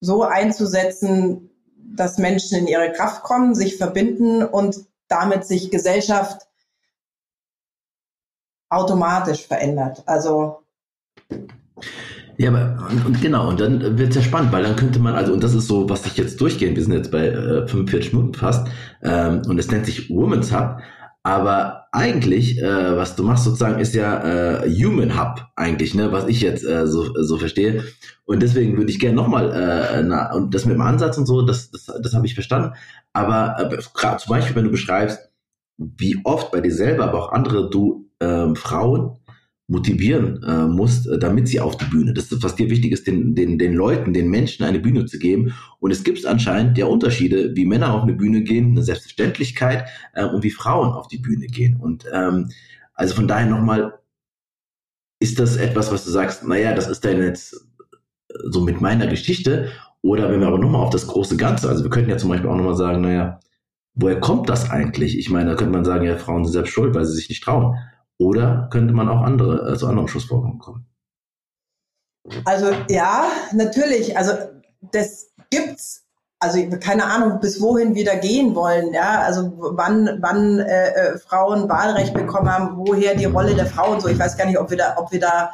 [0.01, 6.49] so einzusetzen, dass Menschen in ihre Kraft kommen, sich verbinden und damit sich Gesellschaft
[8.73, 10.03] automatisch verändert.
[10.07, 10.63] Also
[12.39, 15.33] ja, aber und, genau, und dann wird es ja spannend, weil dann könnte man, also,
[15.33, 18.35] und das ist so, was ich jetzt durchgehen, wir sind jetzt bei äh, 45 Minuten
[18.35, 18.67] fast,
[19.03, 20.79] ähm, und es nennt sich Women's Hub,
[21.23, 26.27] aber eigentlich, äh, was du machst sozusagen, ist ja äh, Human Hub eigentlich, ne, was
[26.27, 27.85] ich jetzt äh, so, so verstehe.
[28.25, 31.71] Und deswegen würde ich gerne nochmal, äh, und das mit dem Ansatz und so, das,
[31.71, 32.75] das, das habe ich verstanden.
[33.13, 33.79] Aber äh,
[34.19, 35.31] zum Beispiel, wenn du beschreibst,
[35.79, 39.17] wie oft bei dir selber, aber auch andere du äh, Frauen
[39.69, 42.13] motivieren äh, musst, äh, damit sie auf die Bühne.
[42.13, 45.19] Das ist, was dir wichtig ist, den, den, den Leuten, den Menschen eine Bühne zu
[45.19, 45.55] geben.
[45.81, 50.25] Und es gibt anscheinend ja Unterschiede, wie Männer auf eine Bühne gehen, eine Selbstverständlichkeit äh,
[50.25, 51.77] und wie Frauen auf die Bühne gehen.
[51.81, 52.51] Und ähm,
[52.95, 53.95] also von daher nochmal,
[55.21, 57.69] ist das etwas, was du sagst, naja, das ist dann jetzt
[58.51, 59.69] so mit meiner Geschichte.
[60.03, 62.51] Oder wenn wir aber nochmal auf das große Ganze, also wir könnten ja zum Beispiel
[62.51, 63.39] auch nochmal sagen, naja,
[63.95, 65.17] woher kommt das eigentlich?
[65.17, 67.45] Ich meine, da könnte man sagen, ja, Frauen sind selbst schuld, weil sie sich nicht
[67.45, 67.77] trauen.
[68.23, 70.87] Oder könnte man auch andere, äh, zu anderen Schlussfolgerungen kommen?
[72.45, 74.17] Also ja, natürlich.
[74.17, 74.33] Also
[74.93, 76.05] das gibt's.
[76.39, 78.93] Also keine Ahnung, bis wohin wir da gehen wollen.
[78.93, 83.93] Ja, also wann, wann äh, äh, Frauen Wahlrecht bekommen haben, woher die Rolle der Frau
[83.93, 84.09] und so.
[84.09, 85.53] Ich weiß gar nicht, ob wir da, ob wir da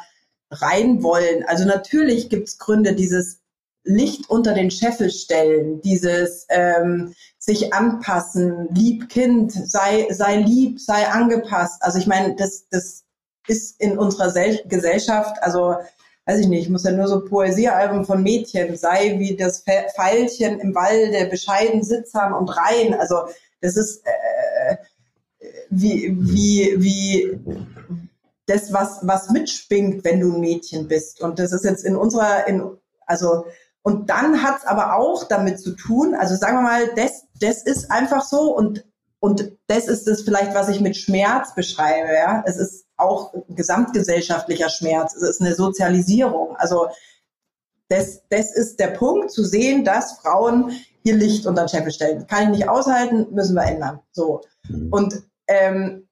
[0.51, 1.43] rein wollen.
[1.47, 3.41] Also natürlich gibt's Gründe, dieses
[3.83, 7.13] Licht unter den Scheffel stellen, dieses ähm,
[7.49, 11.81] sich anpassen, lieb Kind, sei, sei lieb, sei angepasst.
[11.81, 13.05] Also ich meine, das, das
[13.47, 15.75] ist in unserer Sel Gesellschaft, also
[16.25, 20.59] weiß ich nicht, ich muss ja nur so Poesiealbum von Mädchen, sei wie das Pfeilchen
[20.59, 22.93] im Walde, bescheiden, sittsam und rein.
[22.93, 23.15] Also
[23.61, 24.77] das ist äh,
[25.71, 27.39] wie, wie, wie
[28.45, 31.19] das, was, was mitspringt, wenn du ein Mädchen bist.
[31.19, 32.61] Und das ist jetzt in unserer, in,
[33.07, 33.45] also
[33.81, 37.63] und dann hat es aber auch damit zu tun, also sagen wir mal, das, das
[37.63, 38.85] ist einfach so und,
[39.19, 42.13] und das ist das vielleicht, was ich mit Schmerz beschreibe.
[42.13, 42.43] Ja?
[42.45, 46.55] Es ist auch gesamtgesellschaftlicher Schmerz, es ist eine Sozialisierung.
[46.57, 46.89] Also
[47.89, 50.71] das, das ist der Punkt, zu sehen, dass Frauen
[51.03, 52.27] hier Licht unter den Scheffel stellen.
[52.27, 53.99] Kann ich nicht aushalten, müssen wir ändern.
[54.11, 54.41] So.
[54.67, 54.93] Mhm.
[54.93, 56.07] Und, ähm,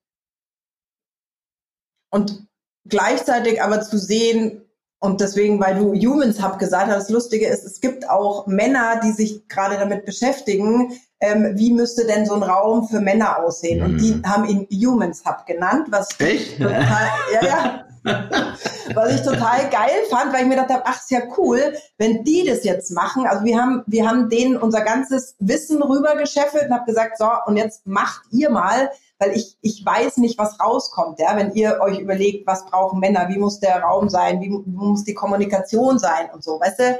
[2.10, 2.48] und
[2.86, 4.64] gleichzeitig aber zu sehen,
[5.00, 9.00] und deswegen, weil du Humans Hub gesagt hast, das Lustige ist, es gibt auch Männer,
[9.04, 13.80] die sich gerade damit beschäftigen, ähm, wie müsste denn so ein Raum für Männer aussehen?
[13.80, 13.86] Mhm.
[13.86, 14.26] Und die mhm.
[14.26, 16.58] haben ihn Humans Hub genannt, was Echt?
[16.58, 17.86] total, ja, ja,
[18.94, 22.24] was ich total geil fand, weil ich mir gedacht habe, ach, ist ja cool, wenn
[22.24, 23.26] die das jetzt machen.
[23.28, 27.58] Also wir haben, wir haben denen unser ganzes Wissen rübergescheffelt und habe gesagt, so, und
[27.58, 28.90] jetzt macht ihr mal
[29.20, 31.20] weil ich, ich weiß nicht, was rauskommt.
[31.20, 31.36] Ja?
[31.36, 35.04] Wenn ihr euch überlegt, was brauchen Männer, wie muss der Raum sein, wie, wie muss
[35.04, 37.00] die Kommunikation sein und so, weißt du?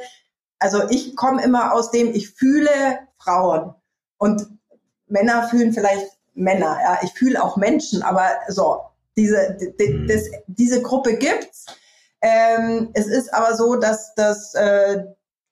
[0.60, 2.72] Also ich komme immer aus dem, ich fühle
[3.20, 3.76] Frauen
[4.18, 4.48] und
[5.08, 6.78] Männer fühlen vielleicht Männer.
[6.82, 7.00] Ja?
[7.02, 8.82] Ich fühle auch Menschen, aber so,
[9.16, 11.66] diese, die, das, diese Gruppe gibt's.
[12.22, 15.04] Ähm, es ist aber so, dass, dass äh,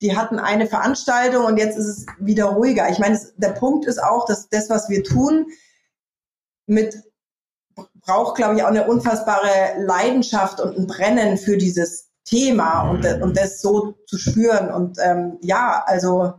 [0.02, 2.90] die hatten eine Veranstaltung und jetzt ist es wieder ruhiger.
[2.90, 5.48] Ich meine, der Punkt ist auch, dass das, was wir tun,
[6.68, 7.04] mit
[8.06, 13.22] braucht, glaube ich, auch eine unfassbare Leidenschaft und ein Brennen für dieses Thema und, mhm.
[13.22, 14.72] und das so zu spüren.
[14.72, 16.34] Und ähm, ja, also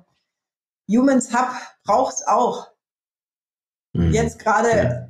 [0.89, 1.49] Humans Hub
[1.85, 2.69] braucht es auch.
[3.93, 4.13] Mhm.
[4.13, 5.09] Jetzt gerade,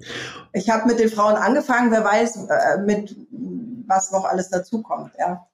[0.52, 3.16] ich habe mit den Frauen angefangen, wer weiß, äh, mit
[3.86, 5.46] was noch alles dazukommt, ja.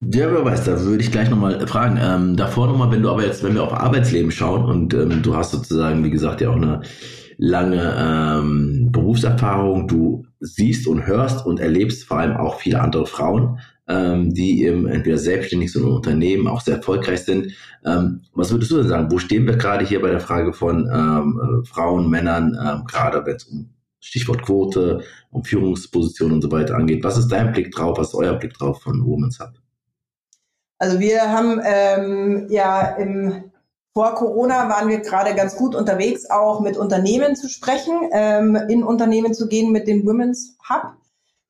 [0.00, 1.98] Ja, wer weiß, da würde ich gleich nochmal fragen.
[2.00, 5.34] Ähm, davor nochmal, wenn du aber jetzt, wenn wir auf Arbeitsleben schauen und ähm, du
[5.36, 6.82] hast sozusagen, wie gesagt, ja auch eine
[7.38, 13.60] lange ähm, Berufserfahrung, du siehst und hörst und erlebst vor allem auch viele andere Frauen,
[13.88, 17.52] ähm, die eben entweder selbstständig sind oder Unternehmen auch sehr erfolgreich sind.
[17.84, 19.12] Ähm, was würdest du denn sagen?
[19.12, 23.24] Wo stehen wir gerade hier bei der Frage von ähm, äh, Frauen, Männern, ähm, gerade
[23.26, 23.70] wenn es um
[24.00, 27.02] Stichwort Quote, um Führungspositionen und so weiter angeht.
[27.02, 27.96] Was ist dein Blick drauf?
[27.96, 29.52] Was ist euer Blick drauf von Women's Hub?
[30.78, 33.50] Also wir haben ähm, ja im
[33.96, 38.82] vor Corona waren wir gerade ganz gut unterwegs, auch mit Unternehmen zu sprechen, ähm, in
[38.82, 40.96] Unternehmen zu gehen mit dem Women's Hub.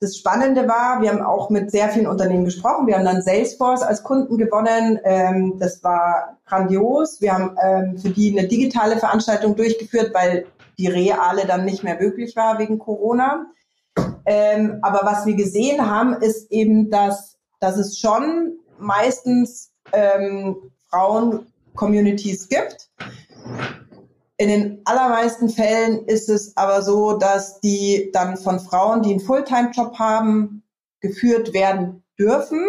[0.05, 2.87] Das Spannende war, wir haben auch mit sehr vielen Unternehmen gesprochen.
[2.87, 5.01] Wir haben dann Salesforce als Kunden gewonnen.
[5.03, 7.23] Ähm, das war grandios.
[7.23, 10.45] Wir haben ähm, für die eine digitale Veranstaltung durchgeführt, weil
[10.77, 13.47] die reale dann nicht mehr möglich war wegen Corona.
[14.27, 22.51] Ähm, aber was wir gesehen haben, ist eben, dass, dass es schon meistens ähm, Frauen-Communities
[22.51, 22.91] gibt.
[24.37, 29.21] In den allermeisten Fällen ist es aber so, dass die dann von Frauen, die einen
[29.21, 30.65] Fulltime-Job haben,
[31.01, 32.61] geführt werden dürfen.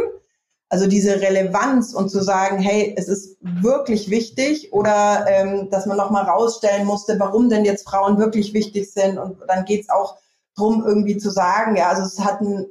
[0.70, 5.98] Also diese Relevanz und zu sagen, hey, es ist wirklich wichtig oder ähm, dass man
[5.98, 9.18] nochmal rausstellen musste, warum denn jetzt Frauen wirklich wichtig sind.
[9.18, 10.18] Und dann geht es auch
[10.56, 12.66] drum irgendwie zu sagen, ja, also es hat einen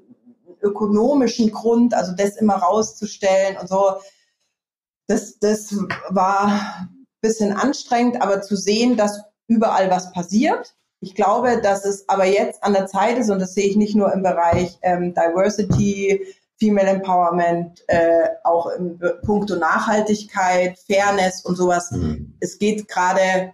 [0.63, 3.95] ökonomischen Grund, also das immer rauszustellen und so.
[5.07, 5.77] Das, das
[6.09, 6.89] war
[7.25, 10.75] bisschen anstrengend, aber zu sehen, dass überall was passiert.
[11.01, 13.95] Ich glaube, dass es aber jetzt an der Zeit ist, und das sehe ich nicht
[13.95, 16.20] nur im Bereich ähm, Diversity,
[16.59, 21.91] Female Empowerment, äh, auch im Punkto Nachhaltigkeit, Fairness und sowas.
[21.91, 22.35] Mhm.
[22.41, 23.53] Es geht gerade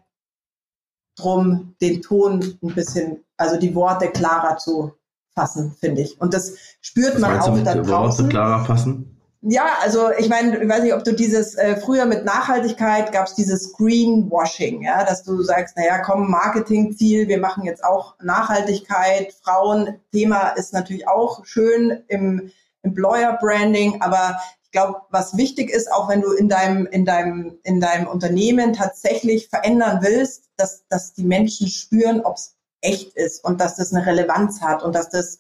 [1.17, 4.93] darum, den Ton ein bisschen, also die Worte klarer zu
[5.35, 6.21] fassen, finde ich.
[6.21, 7.89] Und das spürt Was man auch da draußen.
[8.25, 9.10] Worte klarer fassen?
[9.43, 13.27] Ja, also ich meine, ich weiß nicht, ob du dieses äh, früher mit Nachhaltigkeit gab
[13.27, 19.33] es dieses Greenwashing, ja, dass du sagst, naja, komm, Marketingziel, wir machen jetzt auch Nachhaltigkeit,
[19.43, 26.11] Frauen-Thema ist natürlich auch schön im Employer Branding, aber ich glaube, was wichtig ist, auch
[26.11, 31.25] wenn du in deinem, in deinem, in deinem Unternehmen tatsächlich verändern willst, dass, dass die
[31.25, 35.39] Menschen spüren, ob es echt ist und dass das eine Relevanz hat und dass das,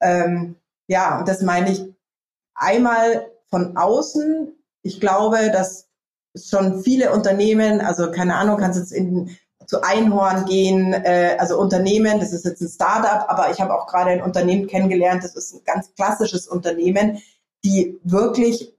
[0.00, 0.56] ähm,
[0.86, 1.95] ja, und das meine ich
[2.56, 4.52] Einmal von außen.
[4.82, 5.88] Ich glaube, dass
[6.34, 9.36] schon viele Unternehmen, also keine Ahnung, kannst jetzt in,
[9.66, 13.86] zu Einhorn gehen, äh, also Unternehmen, das ist jetzt ein Startup, aber ich habe auch
[13.86, 17.22] gerade ein Unternehmen kennengelernt, das ist ein ganz klassisches Unternehmen,
[17.64, 18.74] die wirklich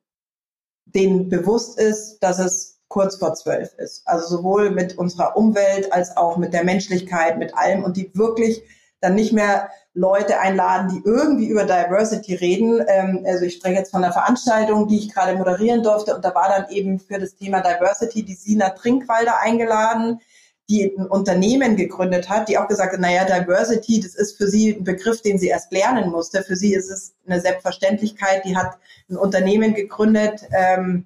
[0.86, 4.08] denen bewusst ist, dass es kurz vor zwölf ist.
[4.08, 8.64] Also sowohl mit unserer Umwelt als auch mit der Menschlichkeit, mit allem und die wirklich
[9.02, 12.86] dann nicht mehr Leute einladen, die irgendwie über Diversity reden.
[12.88, 16.36] Ähm, also ich spreche jetzt von einer Veranstaltung, die ich gerade moderieren durfte und da
[16.36, 20.22] war dann eben für das Thema Diversity die Sina Trinkwalder eingeladen,
[20.70, 24.76] die ein Unternehmen gegründet hat, die auch gesagt hat, naja, Diversity, das ist für sie
[24.76, 26.44] ein Begriff, den sie erst lernen musste.
[26.44, 28.46] Für sie ist es eine Selbstverständlichkeit.
[28.46, 28.78] Die hat
[29.10, 31.06] ein Unternehmen gegründet, ähm,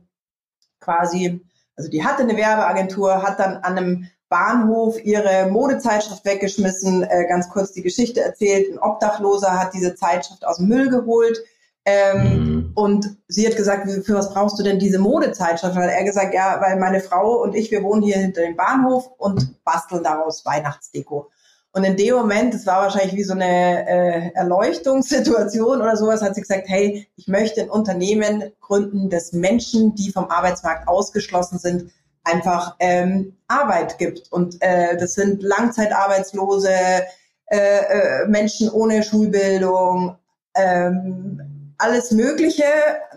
[0.82, 1.39] quasi,
[1.78, 7.49] also die hatte eine Werbeagentur, hat dann an einem Bahnhof ihre Modezeitschrift weggeschmissen, äh, ganz
[7.49, 8.71] kurz die Geschichte erzählt.
[8.71, 11.38] Ein Obdachloser hat diese Zeitschrift aus dem Müll geholt.
[11.84, 12.71] Ähm, mhm.
[12.73, 15.75] Und sie hat gesagt, für was brauchst du denn diese Modezeitschrift?
[15.75, 19.11] Weil er gesagt, ja, weil meine Frau und ich, wir wohnen hier hinter dem Bahnhof
[19.17, 21.29] und basteln daraus Weihnachtsdeko.
[21.73, 26.36] Und in dem Moment, das war wahrscheinlich wie so eine äh, Erleuchtungssituation oder sowas, hat
[26.36, 31.91] sie gesagt, hey, ich möchte ein Unternehmen gründen, das Menschen, die vom Arbeitsmarkt ausgeschlossen sind,
[32.24, 34.32] einfach ähm, Arbeit gibt.
[34.32, 40.17] Und äh, das sind Langzeitarbeitslose, äh, äh, Menschen ohne Schulbildung,
[40.55, 42.63] ähm, alles mögliche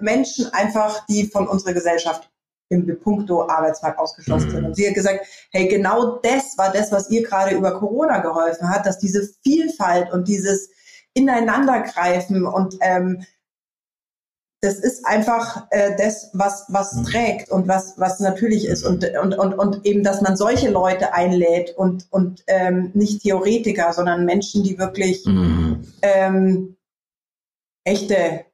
[0.01, 2.31] Menschen einfach, die von unserer Gesellschaft
[2.71, 4.61] im Punkto Arbeitsmarkt ausgeschlossen sind.
[4.61, 4.67] Mhm.
[4.67, 8.69] Und sie hat gesagt, hey, genau das war das, was ihr gerade über Corona geholfen
[8.69, 10.71] hat, dass diese Vielfalt und dieses
[11.13, 13.25] Ineinandergreifen und ähm,
[14.65, 17.05] das ist einfach äh, das, was, was mhm.
[17.05, 18.85] trägt und was, was natürlich ist.
[18.85, 23.93] Und, und, und, und eben, dass man solche Leute einlädt und, und ähm, nicht Theoretiker,
[23.93, 25.87] sondern Menschen, die wirklich mhm.
[26.01, 26.77] ähm,
[27.85, 28.47] echte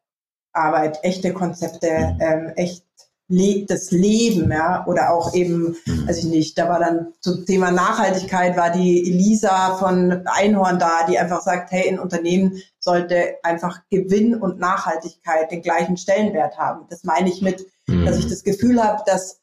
[0.53, 2.21] Arbeit, echte Konzepte, mhm.
[2.21, 2.85] ähm, echt
[3.29, 6.09] le das Leben, ja, oder auch eben, mhm.
[6.09, 11.07] weiß ich nicht, da war dann zum Thema Nachhaltigkeit war die Elisa von Einhorn da,
[11.09, 16.87] die einfach sagt, hey, ein Unternehmen sollte einfach Gewinn und Nachhaltigkeit den gleichen Stellenwert haben.
[16.91, 18.07] Das meine ich mit, mhm.
[18.07, 19.41] dass ich das Gefühl habe, dass,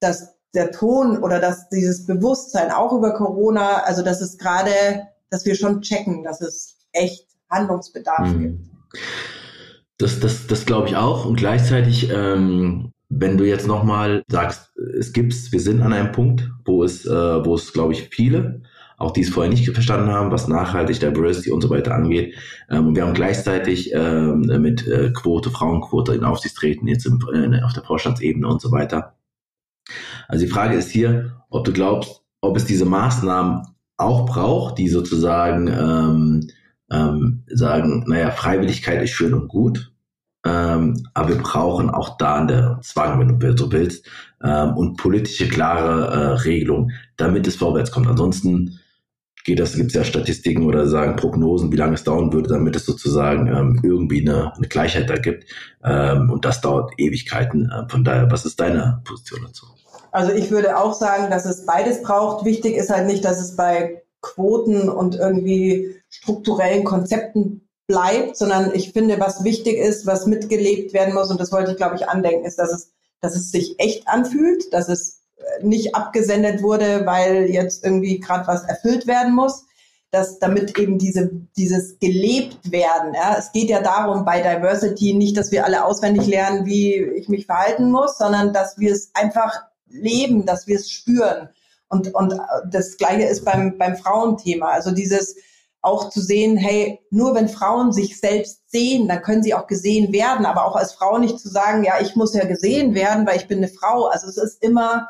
[0.00, 5.44] dass der Ton oder dass dieses Bewusstsein auch über Corona, also dass es gerade, dass
[5.44, 8.40] wir schon checken, dass es echt Handlungsbedarf mhm.
[8.40, 8.70] gibt.
[9.98, 11.26] Das, das, das glaube ich auch.
[11.26, 16.50] Und gleichzeitig ähm, wenn du jetzt nochmal sagst, es gibt's, wir sind an einem Punkt,
[16.64, 18.62] wo es, äh, wo es, glaube ich, viele,
[18.98, 22.34] auch die es vorher nicht verstanden haben, was nachhaltig Diversity und so weiter angeht.
[22.68, 27.62] Ähm, und wir haben gleichzeitig ähm, mit äh, Quote, Frauenquote in Aufsichtsräten jetzt im, äh,
[27.62, 29.14] auf der Vorstandsebene und so weiter.
[30.26, 33.62] Also die Frage ist hier, ob du glaubst, ob es diese Maßnahmen
[33.96, 36.50] auch braucht, die sozusagen ähm,
[36.90, 39.92] ähm, sagen, naja, Freiwilligkeit ist schön und gut,
[40.46, 44.08] ähm, aber wir brauchen auch da eine Zwang, wenn du so willst,
[44.42, 48.06] ähm, und politische klare äh, Regelung, damit es vorwärts kommt.
[48.06, 48.78] Ansonsten
[49.48, 52.76] geht das, gibt es ja Statistiken oder sagen Prognosen, wie lange es dauern würde, damit
[52.76, 55.46] es sozusagen ähm, irgendwie eine, eine, Gleichheit da gibt.
[55.82, 57.70] Ähm, und das dauert Ewigkeiten.
[57.70, 59.66] Äh, von daher, was ist deine Position dazu?
[60.12, 62.44] Also ich würde auch sagen, dass es beides braucht.
[62.44, 68.92] Wichtig ist halt nicht, dass es bei Quoten und irgendwie strukturellen Konzepten bleibt, sondern ich
[68.92, 72.44] finde, was wichtig ist, was mitgelebt werden muss, und das wollte ich, glaube ich, andenken,
[72.44, 72.92] ist, dass es,
[73.22, 75.17] dass es sich echt anfühlt, dass es
[75.62, 79.64] nicht abgesendet wurde, weil jetzt irgendwie gerade was erfüllt werden muss,
[80.10, 83.14] dass damit eben diese, dieses gelebt werden.
[83.14, 87.28] Ja, es geht ja darum bei Diversity nicht, dass wir alle auswendig lernen, wie ich
[87.28, 89.52] mich verhalten muss, sondern dass wir es einfach
[89.86, 91.50] leben, dass wir es spüren.
[91.88, 92.34] Und, und
[92.70, 94.68] das Gleiche ist beim, beim Frauenthema.
[94.68, 95.36] Also dieses,
[95.80, 100.12] auch zu sehen, hey, nur wenn Frauen sich selbst sehen, dann können sie auch gesehen
[100.12, 103.36] werden, aber auch als Frau nicht zu sagen, ja, ich muss ja gesehen werden, weil
[103.36, 104.06] ich bin eine Frau.
[104.06, 105.08] Also es ist immer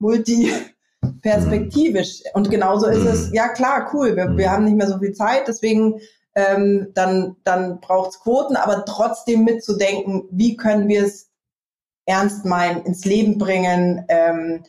[0.00, 2.22] multiperspektivisch.
[2.34, 3.34] Und genauso ist es, mhm.
[3.34, 4.50] ja klar, cool, wir, wir mhm.
[4.50, 6.00] haben nicht mehr so viel Zeit, deswegen
[6.34, 11.30] ähm, dann, dann braucht es Quoten, aber trotzdem mitzudenken, wie können wir es
[12.06, 14.04] ernst meinen, ins Leben bringen.
[14.08, 14.64] Ähm,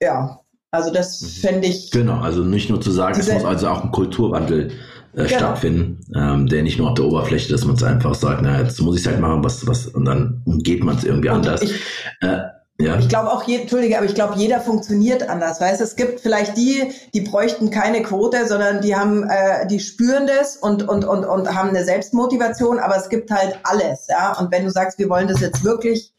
[0.00, 1.26] ja, also das mhm.
[1.26, 1.90] fände ich.
[1.90, 4.72] Genau, also nicht nur zu sagen, es muss also auch ein Kulturwandel
[5.14, 5.28] äh, genau.
[5.28, 8.80] stattfinden, ähm, der nicht nur auf der Oberfläche, dass man es einfach sagt, na, jetzt
[8.80, 11.62] muss ich es halt machen, was, was, und dann umgeht man es irgendwie und anders.
[11.62, 11.74] Ich,
[12.20, 12.38] äh,
[12.78, 12.98] ja.
[12.98, 15.60] Ich glaube auch, je, Entschuldige, aber ich glaube, jeder funktioniert anders.
[15.60, 20.26] Weißt, es gibt vielleicht die, die bräuchten keine Quote, sondern die haben, äh, die spüren
[20.26, 22.80] das und und und und haben eine Selbstmotivation.
[22.80, 24.36] Aber es gibt halt alles, ja.
[24.38, 26.12] Und wenn du sagst, wir wollen das jetzt wirklich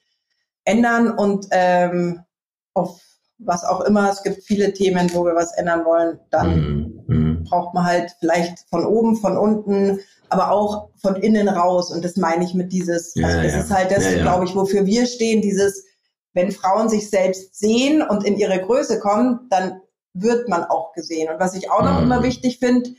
[0.64, 2.22] ändern und ähm,
[2.74, 3.01] auf
[3.38, 4.10] was auch immer.
[4.10, 6.20] Es gibt viele Themen, wo wir was ändern wollen.
[6.32, 7.43] Dann mhm.
[7.43, 9.99] braucht man halt vielleicht von oben, von unten,
[10.30, 11.91] aber auch von innen raus.
[11.91, 13.60] Und das meine ich mit dieses, ja, also das ja.
[13.60, 15.84] ist halt das, glaube ich, wofür wir stehen, dieses,
[16.36, 19.82] wenn Frauen sich selbst sehen und in ihre Größe kommen, dann
[20.14, 21.30] wird man auch gesehen.
[21.34, 22.04] Und was ich auch noch mhm.
[22.04, 22.92] immer wichtig finde,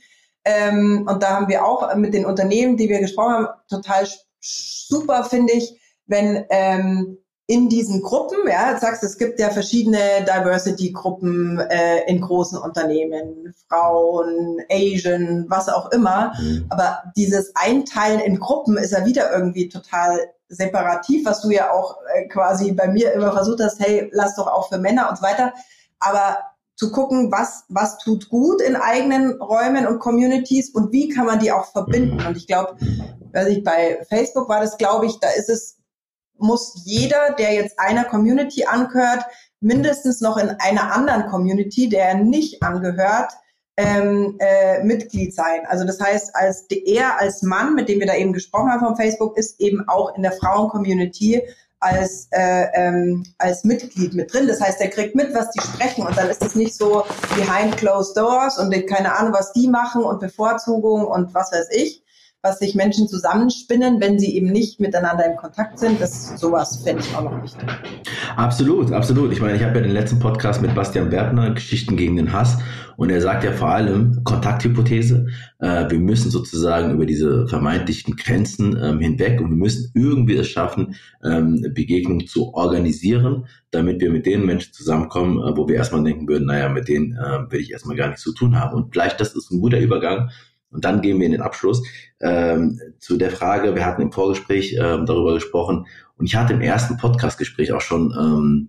[0.45, 4.07] ähm, und da haben wir auch mit den Unternehmen, die wir gesprochen haben, total
[4.41, 7.19] super, finde ich, wenn ähm,
[7.49, 13.55] in diesen Gruppen, ja, du sagst, es gibt ja verschiedene Diversity-Gruppen äh, in großen Unternehmen,
[13.69, 16.33] Frauen, Asian, was auch immer.
[16.41, 16.67] Mhm.
[16.71, 20.19] Aber dieses Einteilen in Gruppen ist ja wieder irgendwie total
[20.49, 24.47] separativ, was du ja auch äh, quasi bei mir immer versucht hast, hey, lass doch
[24.47, 25.53] auch für Männer und so weiter.
[25.99, 26.39] Aber
[26.77, 31.39] zu gucken, was, was tut gut in eigenen Räumen und Communities und wie kann man
[31.39, 32.25] die auch verbinden.
[32.27, 32.77] Und ich glaube,
[33.49, 35.77] ich, bei Facebook war das, glaube ich, da ist es
[36.39, 39.25] muss jeder, der jetzt einer Community angehört,
[39.61, 43.33] mindestens noch in einer anderen Community, der nicht angehört,
[43.77, 45.67] ähm, äh, Mitglied sein.
[45.67, 48.97] Also das heißt, als er als Mann, mit dem wir da eben gesprochen haben von
[48.97, 51.43] Facebook, ist eben auch in der Frauen-Community
[51.79, 54.49] als, äh, ähm, als Mitglied mit drin.
[54.49, 57.05] Das heißt, er kriegt mit, was die sprechen und dann ist es nicht so
[57.37, 62.03] behind closed doors und keine Ahnung, was die machen und Bevorzugung und was weiß ich,
[62.43, 66.01] was sich Menschen zusammenspinnen, wenn sie eben nicht miteinander in Kontakt sind.
[66.01, 67.69] Das sowas fände ich auch noch wichtig.
[68.37, 69.33] Absolut, absolut.
[69.33, 72.59] Ich meine, ich habe ja den letzten Podcast mit Bastian Bertner, Geschichten gegen den Hass,
[72.97, 75.27] und er sagt ja vor allem Kontakthypothese.
[75.59, 80.49] Äh, wir müssen sozusagen über diese vermeintlichen Grenzen ähm, hinweg und wir müssen irgendwie es
[80.49, 86.03] schaffen, ähm, Begegnungen zu organisieren, damit wir mit den Menschen zusammenkommen, äh, wo wir erstmal
[86.05, 88.75] denken würden, naja, mit denen äh, will ich erstmal gar nichts zu tun haben.
[88.75, 90.31] Und vielleicht das ist ein guter Übergang
[90.77, 91.83] und dann gehen wir in den Abschluss
[92.21, 95.87] ähm, zu der Frage, wir hatten im Vorgespräch ähm, darüber gesprochen.
[96.19, 98.69] Und ich hatte im ersten Podcastgespräch auch schon ähm,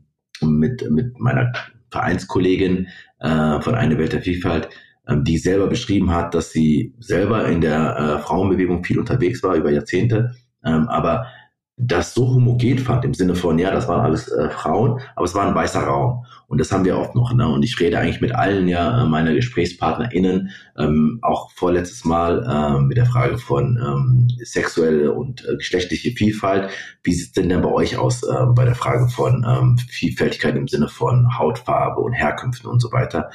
[0.49, 1.51] mit, mit meiner
[1.91, 2.88] Vereinskollegin
[3.20, 4.70] äh, von Eine Welt der Vielfalt,
[5.05, 9.55] ähm, die selber beschrieben hat, dass sie selber in der äh, Frauenbewegung viel unterwegs war
[9.55, 10.32] über Jahrzehnte,
[10.64, 11.28] ähm, aber
[11.80, 15.36] das so homogen fand, im Sinne von, ja, das waren alles äh, Frauen, aber es
[15.36, 16.25] war ein weißer Raum.
[16.47, 17.34] Und das haben wir oft noch.
[17.34, 17.47] Ne?
[17.47, 22.82] Und ich rede eigentlich mit allen ja äh, meiner GesprächspartnerInnen, ähm, auch vorletztes Mal äh,
[22.82, 26.71] mit der Frage von ähm, sexuelle und äh, geschlechtliche Vielfalt.
[27.03, 30.55] Wie sieht es denn denn bei euch aus äh, bei der Frage von ähm, Vielfältigkeit
[30.55, 33.30] im Sinne von Hautfarbe und Herkünften und so weiter?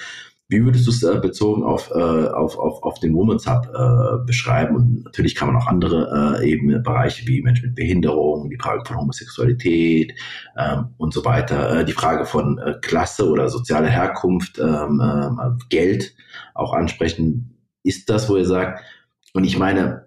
[0.52, 4.24] Wie würdest du es äh, bezogen auf, äh, auf, auf, auf den Women's Hub äh,
[4.24, 4.76] beschreiben?
[4.76, 8.84] Und natürlich kann man auch andere äh, eben Bereiche wie Menschen mit Behinderung, die Frage
[8.84, 10.14] von Homosexualität
[10.56, 15.64] ähm, und so weiter, äh, die Frage von äh, Klasse oder soziale Herkunft, ähm, äh,
[15.70, 16.14] Geld
[16.54, 17.58] auch ansprechen.
[17.82, 18.80] Ist das, wo ihr sagt,
[19.32, 20.06] und ich meine,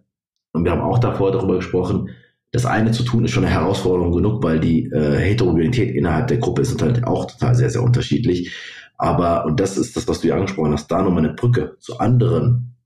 [0.54, 2.12] und wir haben auch davor darüber gesprochen,
[2.52, 6.38] das eine zu tun ist schon eine Herausforderung genug, weil die äh, Heterogenität innerhalb der
[6.38, 8.54] Gruppe ist halt auch total sehr, sehr unterschiedlich.
[8.98, 12.00] Aber, und das ist das, was du ja angesprochen hast, da nochmal eine Brücke zu
[12.00, 12.78] anderen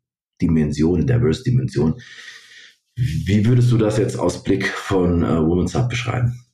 [0.42, 2.00] Dimensionen, Diverse-Dimensionen.
[2.96, 6.46] Wie würdest du das jetzt aus Blick von äh, Women's Hub beschreiben?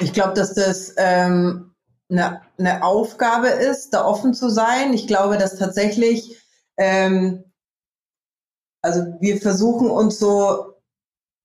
[0.00, 1.74] Ich glaube, dass das ähm,
[2.08, 4.92] eine, eine Aufgabe ist, da offen zu sein.
[4.92, 6.40] Ich glaube, dass tatsächlich,
[6.76, 7.44] ähm,
[8.82, 10.73] also wir versuchen uns so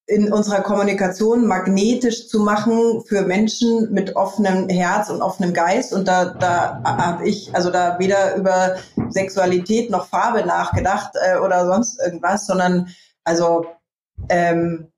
[0.10, 5.94] in unserer Kommunikation magnetisch zu machen für Menschen mit offenem Herz und offenem Geist.
[5.94, 8.78] Und da, da habe ich also da weder über
[9.10, 12.88] Sexualität noch Farbe nachgedacht äh, oder sonst irgendwas, sondern
[13.24, 13.68] also
[14.30, 14.92] ähm,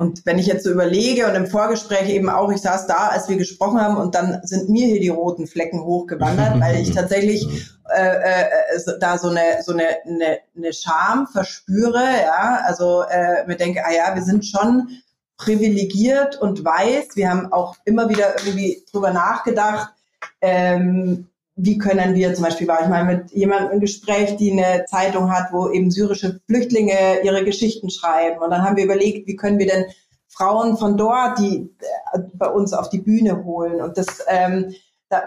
[0.00, 3.28] und wenn ich jetzt so überlege und im Vorgespräch eben auch, ich saß da, als
[3.28, 7.44] wir gesprochen haben und dann sind mir hier die roten Flecken hochgewandert, weil ich tatsächlich
[7.92, 13.56] äh, äh, da so eine so eine, eine, eine Scham verspüre, ja, also äh, mir
[13.56, 14.88] denke, ah ja, wir sind schon
[15.36, 19.92] privilegiert und weiß, wir haben auch immer wieder irgendwie drüber nachgedacht,
[20.40, 21.28] ähm,
[21.60, 25.32] wie können wir, zum Beispiel war ich mal mit jemandem im Gespräch, die eine Zeitung
[25.32, 28.40] hat, wo eben syrische Flüchtlinge ihre Geschichten schreiben.
[28.40, 29.86] Und dann haben wir überlegt, wie können wir denn
[30.28, 31.74] Frauen von dort, die
[32.12, 33.82] äh, bei uns auf die Bühne holen.
[33.82, 34.72] Und das, ähm,
[35.08, 35.22] da,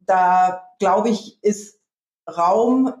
[0.00, 1.78] da glaube ich, ist
[2.28, 2.92] Raum.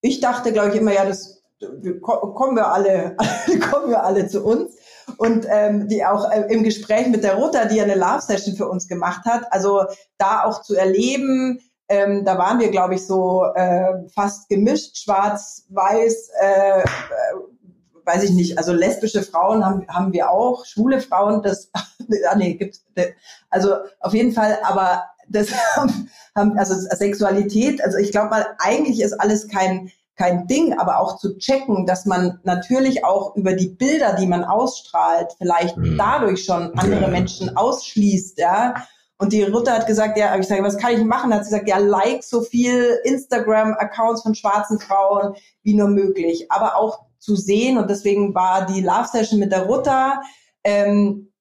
[0.00, 1.44] Ich dachte, glaube ich, immer, ja, das
[2.02, 3.16] kommen wir alle,
[3.70, 4.75] kommen wir alle zu uns
[5.18, 8.56] und ähm, die auch äh, im Gespräch mit der Rutter, die ja eine Love Session
[8.56, 9.84] für uns gemacht hat, also
[10.18, 15.66] da auch zu erleben, ähm, da waren wir, glaube ich, so äh, fast gemischt, schwarz,
[15.68, 16.84] weiß, äh, äh,
[18.04, 22.54] weiß ich nicht, also lesbische Frauen haben, haben wir auch, schwule Frauen, das, ah, nee,
[22.54, 22.84] gibt's,
[23.50, 25.48] also auf jeden Fall, aber das
[26.34, 31.18] haben, also Sexualität, also ich glaube mal, eigentlich ist alles kein kein Ding, aber auch
[31.18, 35.96] zu checken, dass man natürlich auch über die Bilder, die man ausstrahlt, vielleicht mhm.
[35.98, 37.08] dadurch schon andere ja.
[37.08, 38.74] Menschen ausschließt, ja.
[39.18, 41.32] Und die Rutte hat gesagt, ja, ich sage, was kann ich machen?
[41.32, 46.50] Hat sie gesagt, ja, like so viel Instagram-Accounts von schwarzen Frauen wie nur möglich.
[46.50, 50.20] Aber auch zu sehen, und deswegen war die Love-Session mit der Rutter
[50.64, 51.32] ähm,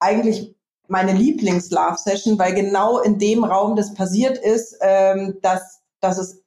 [0.00, 0.54] eigentlich
[0.88, 6.42] meine Lieblings-Love-Session, weil genau in dem Raum das passiert ist, ähm, dass, dass es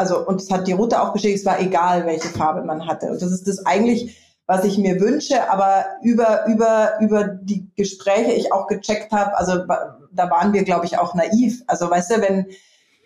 [0.00, 3.10] also, und es hat die Route auch bestätigt, es war egal, welche Farbe man hatte.
[3.10, 8.32] Und das ist das eigentlich, was ich mir wünsche, aber über, über, über die Gespräche
[8.32, 9.66] ich auch gecheckt habe, also
[10.12, 11.62] da waren wir, glaube ich, auch naiv.
[11.66, 12.46] Also, weißt du, wenn,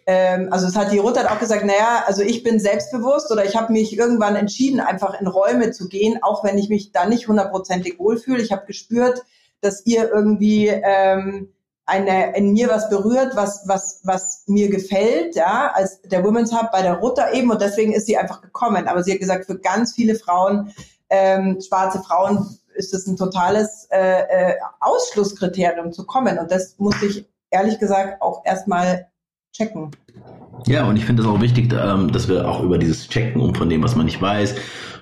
[0.06, 3.44] ähm, also es hat die Ruth hat auch gesagt, naja, also ich bin selbstbewusst oder
[3.44, 7.06] ich habe mich irgendwann entschieden, einfach in Räume zu gehen, auch wenn ich mich da
[7.06, 8.40] nicht hundertprozentig wohlfühle.
[8.40, 9.24] Ich habe gespürt,
[9.60, 11.52] dass ihr irgendwie ähm,
[11.86, 16.70] eine, in mir was berührt, was, was, was mir gefällt, ja, als der Women's Hub
[16.72, 18.88] bei der Rutter eben und deswegen ist sie einfach gekommen.
[18.88, 20.72] Aber sie hat gesagt, für ganz viele Frauen,
[21.10, 27.00] ähm, schwarze Frauen, ist es ein totales äh, äh, Ausschlusskriterium zu kommen und das muss
[27.02, 29.06] ich ehrlich gesagt auch erstmal
[29.52, 29.90] checken.
[30.66, 33.54] Ja, und ich finde es auch wichtig, ähm, dass wir auch über dieses Checken um
[33.54, 34.56] von dem, was man nicht weiß,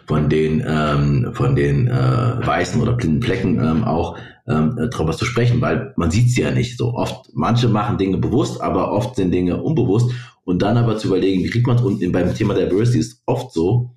[0.07, 5.25] von den, ähm, von den äh, weißen oder blinden Flecken ähm, auch ähm, darüber zu
[5.25, 7.31] sprechen, weil man sieht sie ja nicht so oft.
[7.35, 10.11] Manche machen Dinge bewusst, aber oft sind Dinge unbewusst.
[10.45, 11.83] Und dann aber zu überlegen, wie kriegt man es?
[11.83, 13.93] Und beim Thema Diversity ist oft so,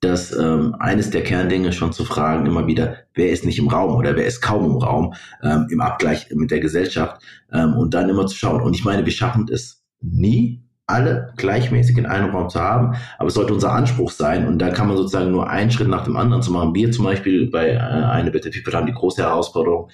[0.00, 3.96] dass ähm, eines der Kerndinge schon zu fragen immer wieder, wer ist nicht im Raum
[3.96, 7.22] oder wer ist kaum im Raum ähm, im Abgleich mit der Gesellschaft
[7.52, 8.62] ähm, und dann immer zu schauen.
[8.62, 13.28] Und ich meine, wir schaffen es nie, alle gleichmäßig in einem Raum zu haben, aber
[13.28, 16.16] es sollte unser Anspruch sein und da kann man sozusagen nur einen Schritt nach dem
[16.16, 16.74] anderen zu machen.
[16.74, 19.88] Wir zum Beispiel bei äh, eine Better People haben die große Herausforderung,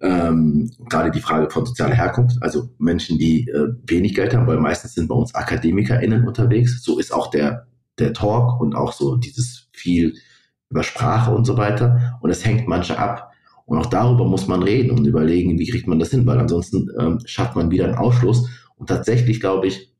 [0.00, 4.58] ähm, gerade die Frage von sozialer Herkunft, also Menschen, die äh, wenig Geld haben, weil
[4.58, 6.82] meistens sind bei uns AkademikerInnen unterwegs.
[6.82, 7.66] So ist auch der,
[7.98, 10.14] der Talk und auch so dieses viel
[10.68, 12.18] über Sprache und so weiter.
[12.20, 13.32] Und es hängt manche ab.
[13.64, 16.88] Und auch darüber muss man reden und überlegen, wie kriegt man das hin, weil ansonsten
[17.00, 18.48] ähm, schafft man wieder einen Ausschluss.
[18.76, 19.95] Und tatsächlich glaube ich,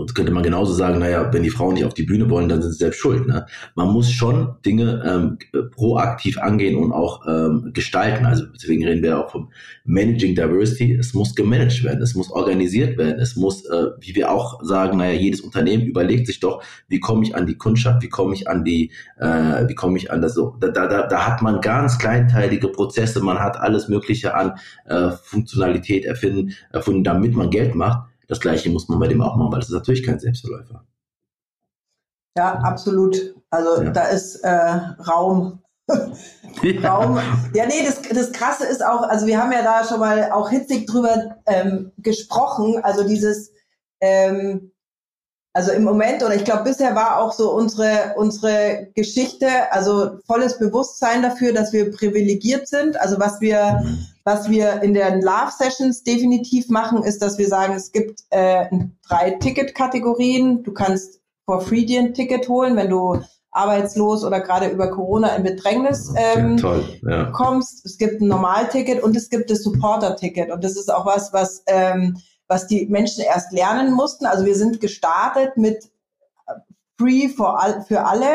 [0.00, 2.62] und könnte man genauso sagen, naja, wenn die Frauen nicht auf die Bühne wollen, dann
[2.62, 3.26] sind sie selbst schuld.
[3.26, 3.46] Ne?
[3.74, 8.24] Man muss schon Dinge ähm, proaktiv angehen und auch ähm, gestalten.
[8.24, 9.50] Also deswegen reden wir auch vom
[9.84, 10.94] Managing Diversity.
[10.94, 14.98] Es muss gemanagt werden, es muss organisiert werden, es muss, äh, wie wir auch sagen,
[14.98, 18.48] naja, jedes Unternehmen überlegt sich doch, wie komme ich an die Kundschaft, wie komme ich
[18.48, 20.56] an die, äh, wie komme ich an das so.
[20.60, 24.54] Da, da, da hat man ganz kleinteilige Prozesse, man hat alles Mögliche an
[24.86, 28.09] äh, Funktionalität erfinden, erfunden, damit man Geld macht.
[28.30, 30.86] Das Gleiche muss man bei dem auch machen, weil das ist natürlich kein Selbstverläufer.
[32.38, 33.34] Ja, absolut.
[33.50, 33.90] Also ja.
[33.90, 34.48] da ist äh,
[35.02, 35.64] Raum.
[36.84, 37.18] Raum.
[37.54, 40.48] Ja, nee, das, das Krasse ist auch, also wir haben ja da schon mal auch
[40.48, 43.52] hitzig drüber ähm, gesprochen, also dieses,
[44.00, 44.70] ähm,
[45.52, 50.58] also im Moment oder ich glaube bisher war auch so unsere unsere Geschichte, also volles
[50.58, 53.00] Bewusstsein dafür, dass wir privilegiert sind.
[53.00, 53.82] Also was wir
[54.24, 58.66] was wir in den Love Sessions definitiv machen, ist, dass wir sagen, es gibt äh,
[59.08, 60.62] drei Ticket-Kategorien.
[60.62, 63.20] Du kannst for free dir ein Ticket holen, wenn du
[63.50, 67.30] arbeitslos oder gerade über Corona in Bedrängnis ähm, Toll, ja.
[67.32, 67.84] kommst.
[67.84, 70.52] Es gibt ein Normalticket und es gibt das Supporter-Ticket.
[70.52, 72.18] Und das ist auch was, was ähm,
[72.50, 74.26] was die Menschen erst lernen mussten.
[74.26, 75.88] Also wir sind gestartet mit
[76.98, 78.26] Free for all, für alle.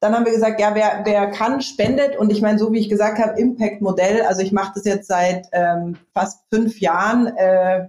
[0.00, 2.16] Dann haben wir gesagt, ja, wer, wer kann, spendet.
[2.16, 4.22] Und ich meine, so wie ich gesagt habe, Impact-Modell.
[4.22, 7.88] Also ich mache das jetzt seit ähm, fast fünf Jahren äh,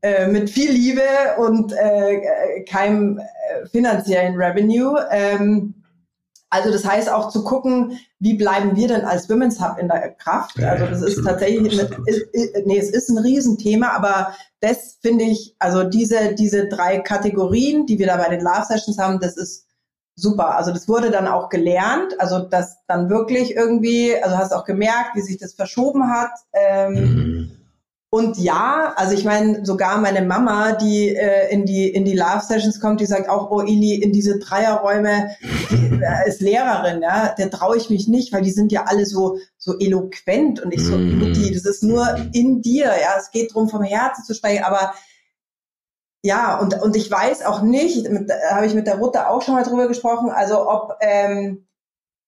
[0.00, 1.02] äh, mit viel Liebe
[1.36, 5.06] und äh, keinem äh, finanziellen Revenue.
[5.10, 5.74] Ähm,
[6.48, 10.12] also das heißt auch zu gucken, wie bleiben wir denn als Women's Hub in der
[10.12, 10.58] Kraft?
[10.58, 11.90] Ja, also das ist tatsächlich, eine,
[12.64, 17.98] nee, es ist ein Riesenthema, aber das finde ich, also diese, diese drei Kategorien, die
[17.98, 19.66] wir da bei den Love Sessions haben, das ist
[20.14, 20.56] super.
[20.56, 25.14] Also das wurde dann auch gelernt, also das dann wirklich irgendwie, also hast auch gemerkt,
[25.14, 26.30] wie sich das verschoben hat.
[26.52, 27.65] Ähm, mhm.
[28.08, 32.40] Und ja, also ich meine, sogar meine Mama, die äh, in die in die Love
[32.40, 35.30] Sessions kommt, die sagt auch, oh Ili, in diese Dreierräume
[35.70, 39.06] die, äh, als Lehrerin, ja, der traue ich mich nicht, weil die sind ja alle
[39.06, 41.34] so so eloquent und ich so, mm.
[41.52, 44.94] das ist nur in dir, ja, es geht darum, vom Herzen zu sprechen, aber
[46.22, 48.08] ja, und und ich weiß auch nicht,
[48.50, 51.65] habe ich mit der Rutte auch schon mal drüber gesprochen, also ob ähm,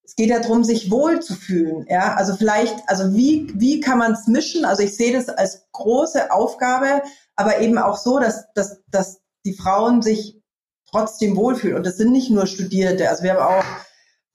[0.09, 1.85] es geht ja darum, sich wohl zu fühlen.
[1.87, 4.65] Ja, also vielleicht, also wie, wie kann man es mischen?
[4.65, 7.03] Also ich sehe das als große Aufgabe,
[7.37, 10.41] aber eben auch so, dass, dass, dass die Frauen sich
[10.91, 11.77] trotzdem wohlfühlen.
[11.77, 13.11] Und das sind nicht nur Studierte.
[13.11, 13.65] Also wir haben auch,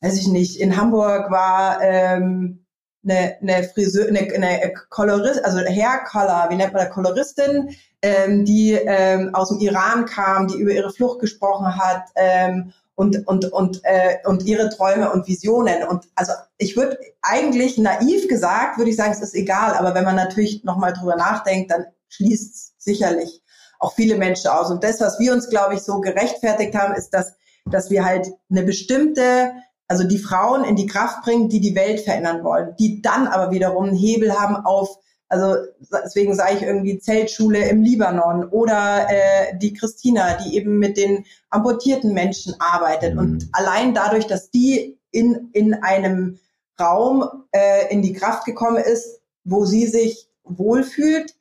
[0.01, 2.67] weiß ich nicht, in Hamburg war ähm,
[3.03, 8.45] eine, eine Friseur, eine, eine Kolorist, also Hair Color, wie nennt man das, Koloristin, ähm,
[8.45, 13.51] die ähm, aus dem Iran kam, die über ihre Flucht gesprochen hat ähm, und, und,
[13.51, 15.83] und, äh, und ihre Träume und Visionen.
[15.83, 20.03] Und also ich würde eigentlich naiv gesagt, würde ich sagen, es ist egal, aber wenn
[20.03, 23.41] man natürlich nochmal drüber nachdenkt, dann schließt sicherlich
[23.79, 24.69] auch viele Menschen aus.
[24.69, 27.33] Und das, was wir uns, glaube ich, so gerechtfertigt haben, ist, dass,
[27.65, 29.53] dass wir halt eine bestimmte,
[29.87, 33.51] also die Frauen in die Kraft bringen, die die Welt verändern wollen, die dann aber
[33.51, 34.97] wiederum einen Hebel haben auf
[35.33, 40.95] also deswegen sage ich irgendwie Zeltschule im Libanon oder äh, die Christina, die eben mit
[40.95, 43.15] den amputierten Menschen arbeitet.
[43.15, 43.19] Mhm.
[43.19, 46.39] Und allein dadurch, dass die in, in einem
[46.79, 51.35] Raum äh, in die Kraft gekommen ist, wo sie sich wohlfühlt,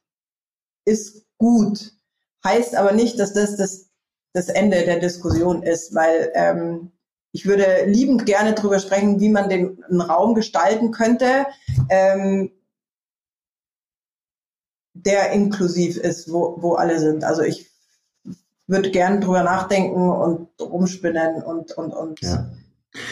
[0.86, 1.92] ist gut.
[2.44, 3.90] Heißt aber nicht, dass das das,
[4.32, 6.92] das Ende der Diskussion ist, weil ähm,
[7.32, 11.46] ich würde liebend gerne darüber sprechen, wie man den Raum gestalten könnte.
[11.90, 12.52] Ähm,
[14.94, 17.24] der inklusiv ist, wo, wo alle sind.
[17.24, 17.70] Also ich
[18.66, 22.20] würde gerne drüber nachdenken und rumspinnen und und und.
[22.22, 22.50] Ja.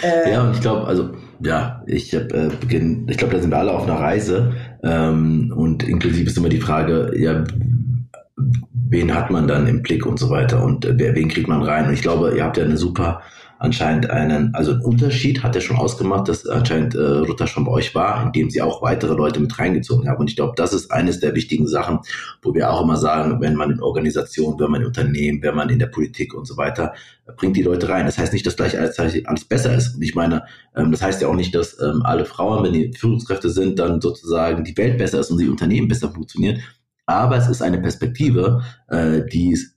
[0.03, 1.11] Äh, ja, und ich glaube, also
[1.43, 4.53] ja, ich hab, äh, ich glaube, da sind wir alle auf einer Reise
[4.83, 7.45] ähm, und inklusiv ist immer die Frage, ja,
[8.91, 11.87] wen hat man dann im Blick und so weiter und äh, wen kriegt man rein?
[11.87, 13.23] Und ich glaube, ihr habt ja eine super
[13.61, 17.73] anscheinend einen, also einen Unterschied hat er schon ausgemacht, dass anscheinend äh, Rutter schon bei
[17.73, 20.19] euch war, indem sie auch weitere Leute mit reingezogen haben.
[20.19, 21.99] Und ich glaube, das ist eines der wichtigen Sachen,
[22.41, 25.69] wo wir auch immer sagen, wenn man in Organisationen, wenn man in Unternehmen, wenn man
[25.69, 26.95] in der Politik und so weiter,
[27.37, 28.07] bringt die Leute rein.
[28.07, 29.95] Das heißt nicht, dass gleich alles, alles besser ist.
[29.95, 30.45] Und ich meine,
[30.75, 34.01] ähm, das heißt ja auch nicht, dass ähm, alle Frauen, wenn die Führungskräfte sind, dann
[34.01, 36.63] sozusagen die Welt besser ist und die Unternehmen besser funktionieren.
[37.05, 39.75] Aber es ist eine Perspektive, äh, die es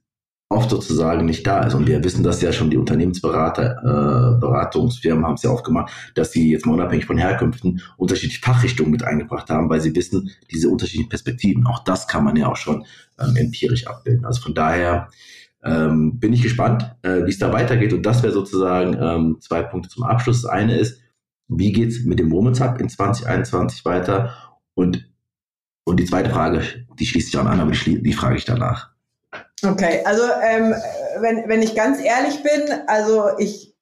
[0.49, 1.73] oft sozusagen nicht da ist.
[1.73, 5.91] Und wir wissen das ja schon, die Unternehmensberater, äh, Beratungsfirmen haben es ja oft gemacht,
[6.15, 10.29] dass sie jetzt mal unabhängig von Herkünften unterschiedliche Fachrichtungen mit eingebracht haben, weil sie wissen,
[10.51, 12.85] diese unterschiedlichen Perspektiven, auch das kann man ja auch schon
[13.19, 14.25] ähm, empirisch abbilden.
[14.25, 15.09] Also von daher
[15.63, 17.93] ähm, bin ich gespannt, äh, wie es da weitergeht.
[17.93, 20.41] Und das wäre sozusagen ähm, zwei Punkte zum Abschluss.
[20.41, 20.99] Das eine ist,
[21.47, 24.33] wie geht's mit dem Women's Hub in 2021 weiter?
[24.75, 25.09] Und,
[25.85, 26.61] und die zweite Frage,
[26.99, 28.92] die schließt sich auch an, aber die, die frage ich danach.
[29.65, 30.75] Okay, also ähm,
[31.19, 33.73] wenn, wenn ich ganz ehrlich bin, also ich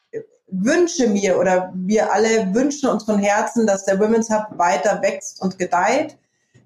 [0.51, 5.41] wünsche mir oder wir alle wünschen uns von Herzen, dass der Women's Hub weiter wächst
[5.41, 6.17] und gedeiht.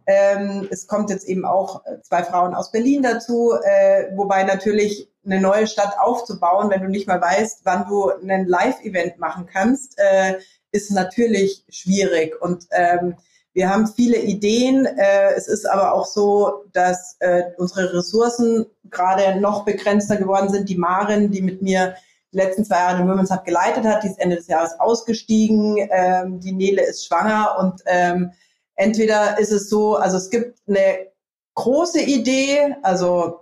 [0.08, 5.40] Ähm, es kommt jetzt eben auch zwei Frauen aus Berlin dazu, äh, wobei natürlich eine
[5.40, 10.40] neue Stadt aufzubauen, wenn du nicht mal weißt, wann du ein Live-Event machen kannst, äh,
[10.72, 12.40] ist natürlich schwierig.
[12.42, 13.16] Und ähm,
[13.56, 14.86] wir haben viele Ideen.
[14.86, 20.68] Äh, es ist aber auch so, dass äh, unsere Ressourcen gerade noch begrenzter geworden sind.
[20.68, 21.96] Die Marin, die mit mir
[22.34, 25.78] die letzten zwei Jahre den Women's Hub geleitet hat, die ist Ende des Jahres ausgestiegen.
[25.90, 28.32] Ähm, die Nele ist schwanger und ähm,
[28.76, 31.08] entweder ist es so, also es gibt eine
[31.54, 32.76] große Idee.
[32.84, 33.40] Also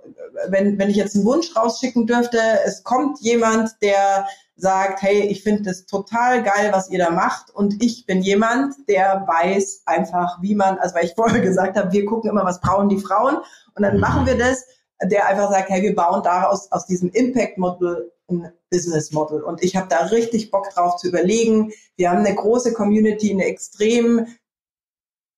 [0.47, 5.43] wenn, wenn ich jetzt einen Wunsch rausschicken dürfte, es kommt jemand, der sagt, hey, ich
[5.43, 7.49] finde das total geil, was ihr da macht.
[7.49, 11.91] Und ich bin jemand, der weiß einfach, wie man, also weil ich vorher gesagt habe,
[11.91, 13.37] wir gucken immer, was brauchen die Frauen.
[13.75, 14.65] Und dann machen wir das,
[15.01, 19.41] der einfach sagt, hey, wir bauen daraus aus diesem Impact Model ein Business Model.
[19.41, 21.71] Und ich habe da richtig Bock drauf zu überlegen.
[21.95, 24.27] Wir haben eine große Community, eine extrem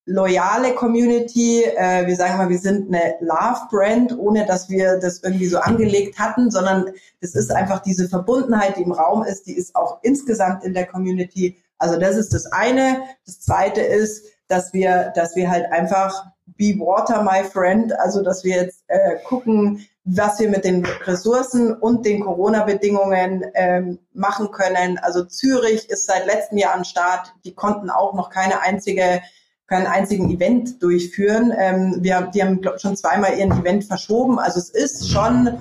[0.05, 1.63] loyale Community.
[1.63, 6.19] Äh, wir sagen mal, wir sind eine Love-Brand, ohne dass wir das irgendwie so angelegt
[6.19, 6.91] hatten, sondern
[7.21, 10.85] es ist einfach diese Verbundenheit, die im Raum ist, die ist auch insgesamt in der
[10.85, 11.57] Community.
[11.77, 13.03] Also das ist das eine.
[13.25, 16.25] Das zweite ist, dass wir, dass wir halt einfach
[16.57, 21.73] be water, my friend, also dass wir jetzt äh, gucken, was wir mit den Ressourcen
[21.73, 24.99] und den Corona-Bedingungen ähm, machen können.
[24.99, 27.33] Also Zürich ist seit letztem Jahr am Start.
[27.43, 29.21] Die konnten auch noch keine einzige
[29.67, 31.53] keinen einzigen Event durchführen.
[31.57, 34.39] Ähm, wir, die haben glaub, schon zweimal ihren Event verschoben.
[34.39, 35.59] Also es ist schon,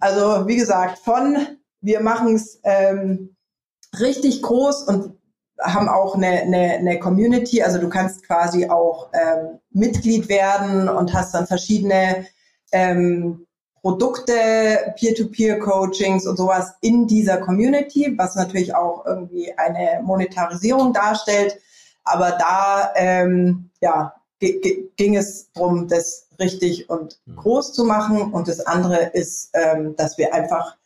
[0.00, 1.36] also wie gesagt, von
[1.82, 3.36] wir machen es ähm,
[3.98, 5.18] richtig groß und
[5.60, 7.62] haben auch eine, eine, eine Community.
[7.62, 12.26] Also du kannst quasi auch ähm, Mitglied werden und hast dann verschiedene
[12.72, 13.46] ähm,
[13.82, 21.58] Produkte, Peer-to-Peer-Coachings und sowas in dieser Community, was natürlich auch irgendwie eine Monetarisierung darstellt.
[22.04, 27.36] Aber da ähm, ja, ging es darum, das richtig und mhm.
[27.36, 28.32] groß zu machen.
[28.32, 30.76] Und das andere ist, ähm, dass wir einfach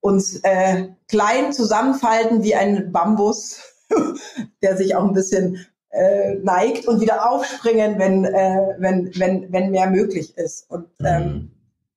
[0.00, 3.60] uns äh, klein zusammenfalten wie ein Bambus,
[4.62, 9.70] der sich auch ein bisschen äh, neigt und wieder aufspringen, wenn, äh, wenn, wenn, wenn
[9.70, 10.70] mehr möglich ist.
[10.70, 11.50] Und ähm,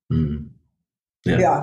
[0.08, 0.16] mhm.
[0.16, 0.54] mhm.
[1.24, 1.38] ja.
[1.38, 1.62] ja.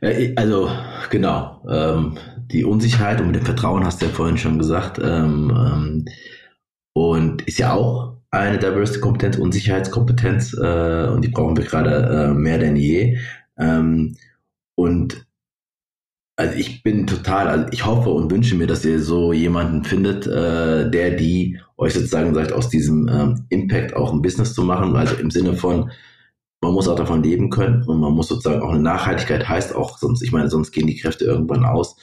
[0.00, 0.70] Äh, also
[1.10, 2.16] genau, ähm,
[2.52, 4.98] die Unsicherheit und mit dem Vertrauen hast du ja vorhin schon gesagt.
[5.02, 6.04] Ähm, ähm,
[6.92, 12.34] und ist ja auch eine Diversity-Kompetenz und Sicherheitskompetenz äh, und die brauchen wir gerade äh,
[12.34, 13.18] mehr denn je.
[13.58, 14.16] Ähm,
[14.76, 15.26] und
[16.36, 20.26] also ich bin total, also ich hoffe und wünsche mir, dass ihr so jemanden findet,
[20.26, 24.96] äh, der die euch sozusagen sagt, aus diesem ähm, Impact auch ein Business zu machen.
[24.96, 25.90] Also im Sinne von,
[26.62, 29.98] man muss auch davon leben können und man muss sozusagen auch eine Nachhaltigkeit heißt auch,
[29.98, 31.96] sonst, ich meine, sonst gehen die Kräfte irgendwann aus.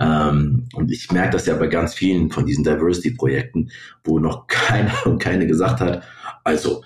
[0.00, 3.70] Ähm, und ich merke das ja bei ganz vielen von diesen Diversity-Projekten,
[4.04, 6.02] wo noch keiner und keine gesagt hat,
[6.44, 6.82] also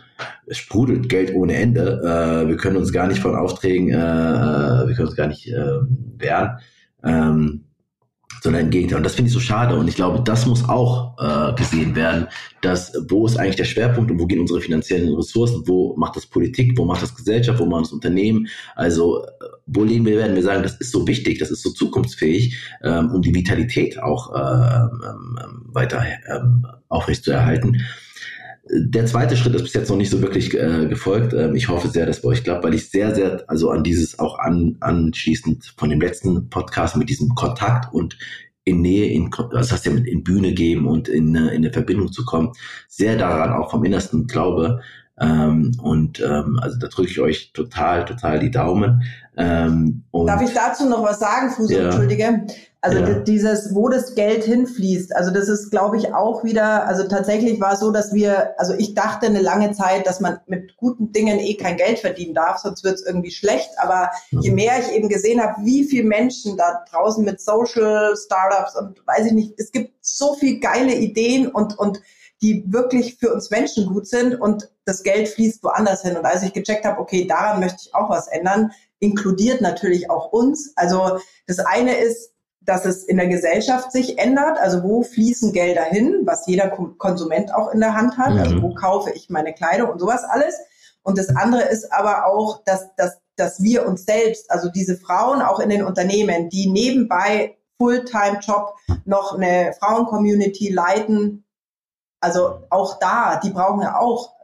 [0.47, 4.89] es sprudelt Geld ohne Ende, äh, wir können uns gar nicht von Aufträgen, äh, äh
[4.89, 5.81] wir können uns gar nicht äh,
[6.19, 6.59] wehren.
[7.03, 7.64] Ähm,
[8.45, 8.99] sondern im Gegenteil.
[8.99, 9.75] Und das finde ich so schade.
[9.75, 12.29] Und ich glaube, das muss auch äh, gesehen werden,
[12.61, 16.27] dass wo ist eigentlich der Schwerpunkt und wo gehen unsere finanziellen Ressourcen, wo macht das
[16.27, 18.47] Politik, wo macht das Gesellschaft, wo macht das Unternehmen.
[18.77, 19.29] Also äh,
[19.65, 23.13] wo leben wir, werden wir sagen, das ist so wichtig, das ist so zukunftsfähig, ähm,
[23.13, 25.39] um die Vitalität auch äh, ähm,
[25.73, 27.81] weiter ähm, aufrechtzuerhalten.
[28.71, 31.35] Der zweite Schritt ist bis jetzt noch nicht so wirklich äh, gefolgt.
[31.35, 34.19] Ähm, ich hoffe sehr, dass bei euch klappt, weil ich sehr, sehr, also an dieses
[34.19, 38.17] auch an, anschließend von dem letzten Podcast mit diesem Kontakt und
[38.65, 42.25] in Nähe, in, das heißt ja in Bühne geben und in, in eine Verbindung zu
[42.25, 42.53] kommen,
[42.89, 44.81] sehr daran auch vom Innersten glaube.
[45.21, 49.03] Ähm, und ähm, also da drücke ich euch total, total die Daumen.
[49.37, 51.75] Ähm, Darf ich dazu noch was sagen, Fuso?
[51.75, 51.85] Ja.
[51.85, 52.47] Entschuldige.
[52.81, 53.15] Also ja.
[53.21, 57.73] dieses, wo das Geld hinfließt, also das ist, glaube ich, auch wieder, also tatsächlich war
[57.73, 61.39] es so, dass wir, also ich dachte eine lange Zeit, dass man mit guten Dingen
[61.39, 63.71] eh kein Geld verdienen darf, sonst wird es irgendwie schlecht.
[63.79, 64.41] Aber mhm.
[64.41, 69.01] je mehr ich eben gesehen habe, wie viele Menschen da draußen mit Social Startups und
[69.07, 72.03] weiß ich nicht, es gibt so viel geile Ideen und, und
[72.45, 76.15] die wirklich für uns Menschen gut sind und das Geld fließt woanders hin.
[76.15, 80.31] Und als ich gecheckt habe, okay, daran möchte ich auch was ändern, inkludiert natürlich auch
[80.31, 80.75] uns.
[80.77, 84.59] Also das eine ist, dass es in der Gesellschaft sich ändert.
[84.59, 88.33] Also wo fließen Gelder hin, was jeder Konsument auch in der Hand hat.
[88.33, 88.57] Also mhm.
[88.57, 90.55] Also wo kaufe ich meine Kleidung und sowas alles.
[91.03, 95.41] Und das andere ist aber auch, dass, dass, dass wir uns selbst, also diese Frauen
[95.41, 98.75] auch in den Unternehmen, die nebenbei Fulltime-Job
[99.07, 101.44] noch eine Frauen-Community leiten,
[102.25, 104.35] also auch da, die brauchen ja auch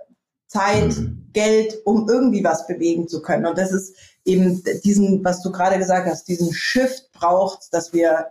[0.47, 1.31] Zeit, mhm.
[1.32, 3.47] Geld, um irgendwie was bewegen zu können.
[3.47, 8.27] Und das ist eben diesen, was du gerade gesagt hast, diesen Shift braucht, dass wir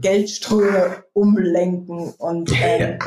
[0.00, 2.98] Geldströme umlenken und ähm,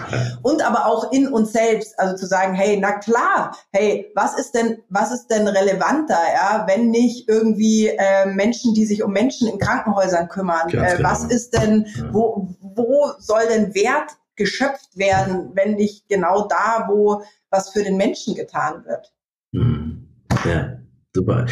[0.41, 4.56] und aber auch in uns selbst, also zu sagen, hey, na klar, hey, was ist
[4.56, 9.47] denn was ist denn relevanter, ja, wenn nicht irgendwie äh, Menschen, die sich um Menschen
[9.47, 11.34] in Krankenhäusern kümmern, äh, was genau.
[11.35, 17.70] ist denn, wo wo soll denn Wert geschöpft werden, wenn nicht genau da, wo was
[17.70, 19.14] für den Menschen getan wird?
[19.52, 20.07] Mhm.
[20.45, 20.78] Ja,
[21.14, 21.45] super.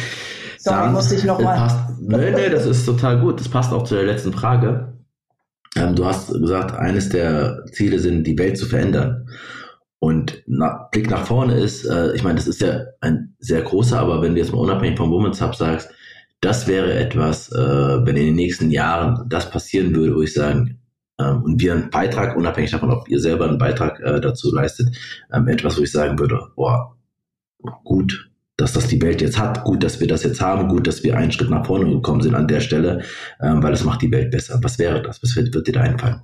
[0.58, 1.70] Sorry, Dann, musste ich nochmal.
[2.00, 3.40] Nee, nee, das ist total gut.
[3.40, 4.94] Das passt auch zu der letzten Frage.
[5.76, 9.28] Ähm, du hast gesagt, eines der Ziele sind, die Welt zu verändern.
[9.98, 13.98] Und na, Blick nach vorne ist, äh, ich meine, das ist ja ein sehr großer,
[13.98, 15.88] aber wenn du jetzt mal unabhängig vom Women's Hub sagst,
[16.40, 20.78] das wäre etwas, äh, wenn in den nächsten Jahren das passieren würde, wo ich sagen,
[21.16, 24.96] und wir einen Beitrag, unabhängig davon, ob ihr selber einen Beitrag äh, dazu leistet,
[25.32, 26.96] ähm, etwas, wo ich sagen würde, boah,
[27.84, 31.02] gut, dass das die Welt jetzt hat, gut, dass wir das jetzt haben, gut, dass
[31.02, 33.02] wir einen Schritt nach vorne gekommen sind an der Stelle,
[33.40, 34.58] ähm, weil es macht die Welt besser.
[34.62, 35.22] Was wäre das?
[35.22, 36.22] Was wird, wird dir da einfallen?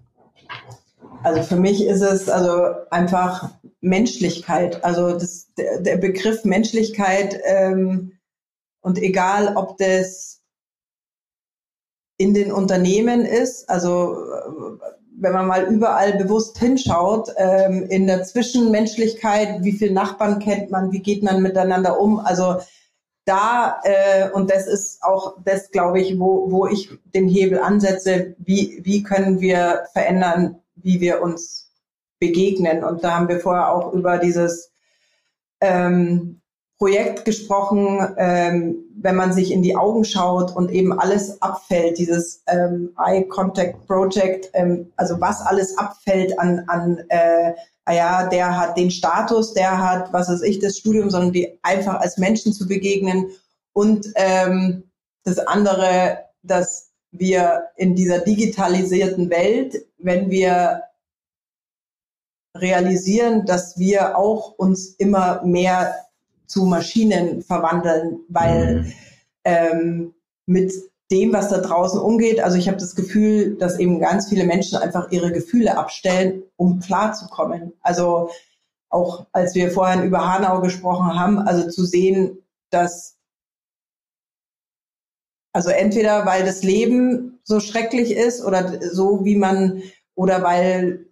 [1.23, 3.51] Also für mich ist es also einfach
[3.81, 4.83] Menschlichkeit.
[4.85, 8.13] Also das, der, der Begriff Menschlichkeit ähm,
[8.81, 10.40] und egal, ob das
[12.21, 14.15] in den Unternehmen ist, also
[15.19, 20.93] wenn man mal überall bewusst hinschaut, ähm, in der Zwischenmenschlichkeit, wie viele Nachbarn kennt man,
[20.93, 22.57] wie geht man miteinander um, also
[23.25, 28.35] da, äh, und das ist auch das, glaube ich, wo, wo ich den Hebel ansetze,
[28.39, 31.71] wie, wie können wir verändern, wie wir uns
[32.19, 32.85] begegnen.
[32.85, 34.73] Und da haben wir vorher auch über dieses
[35.63, 36.40] ähm,
[36.81, 42.43] Projekt gesprochen, ähm, wenn man sich in die Augen schaut und eben alles abfällt, dieses
[42.47, 47.53] ähm, Eye Contact Project, ähm, also was alles abfällt an, an äh,
[47.85, 51.59] ah ja, der hat den Status, der hat, was weiß ich, das Studium, sondern die
[51.61, 53.27] einfach als Menschen zu begegnen
[53.75, 54.85] und ähm,
[55.25, 60.85] das andere, dass wir in dieser digitalisierten Welt, wenn wir
[62.57, 65.95] realisieren, dass wir auch uns immer mehr
[66.51, 68.93] zu Maschinen verwandeln, weil mhm.
[69.45, 70.15] ähm,
[70.47, 70.73] mit
[71.13, 74.79] dem, was da draußen umgeht, also ich habe das Gefühl, dass eben ganz viele Menschen
[74.79, 77.73] einfach ihre Gefühle abstellen, um klarzukommen.
[77.83, 78.31] Also
[78.89, 82.39] auch als wir vorhin über Hanau gesprochen haben, also zu sehen,
[82.71, 83.17] dass
[85.53, 89.83] also entweder weil das Leben so schrecklich ist oder so wie man
[90.17, 91.07] oder weil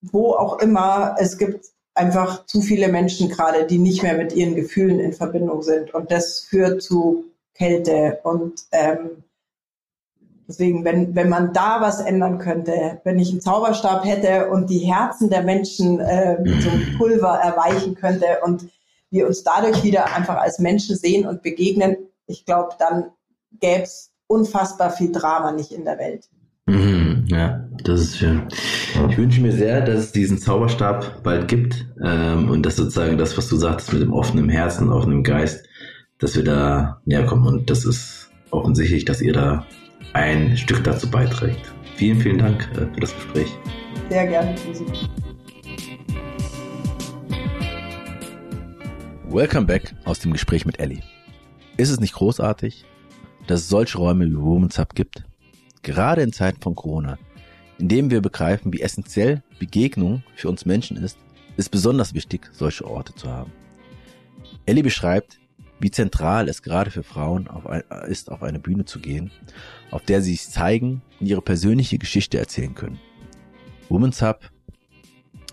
[0.00, 4.54] wo auch immer es gibt einfach zu viele Menschen gerade, die nicht mehr mit ihren
[4.54, 5.94] Gefühlen in Verbindung sind.
[5.94, 8.18] Und das führt zu Kälte.
[8.24, 9.22] Und ähm,
[10.48, 14.80] deswegen, wenn, wenn man da was ändern könnte, wenn ich einen Zauberstab hätte und die
[14.80, 18.68] Herzen der Menschen äh, mit so einem Pulver erweichen könnte und
[19.10, 21.96] wir uns dadurch wieder einfach als Menschen sehen und begegnen,
[22.26, 23.10] ich glaube, dann
[23.60, 26.28] gäbe es unfassbar viel Drama nicht in der Welt.
[26.66, 26.93] Mhm,
[27.26, 28.42] ja, das ist schön.
[29.08, 33.36] Ich wünsche mir sehr, dass es diesen Zauberstab bald gibt ähm, und dass sozusagen das,
[33.38, 35.66] was du sagst, mit dem offenen Herzen, offenen Geist,
[36.18, 37.46] dass wir da näher kommen.
[37.46, 39.66] Und das ist offensichtlich, dass ihr da
[40.12, 41.72] ein Stück dazu beiträgt.
[41.96, 43.48] Vielen, vielen Dank äh, für das Gespräch.
[44.10, 44.84] Sehr gerne, Susi.
[49.28, 51.02] Welcome back aus dem Gespräch mit Ellie.
[51.76, 52.84] Ist es nicht großartig,
[53.46, 55.24] dass es solche Räume wie Women's Hub gibt?
[55.84, 57.18] Gerade in Zeiten von Corona,
[57.78, 61.18] in dem wir begreifen, wie essentiell Begegnung für uns Menschen ist,
[61.58, 63.52] ist besonders wichtig, solche Orte zu haben.
[64.64, 65.38] Ellie beschreibt,
[65.80, 69.30] wie zentral es gerade für Frauen auf ein, ist, auf eine Bühne zu gehen,
[69.90, 72.98] auf der sie sich zeigen und ihre persönliche Geschichte erzählen können.
[73.90, 74.50] Women's Hub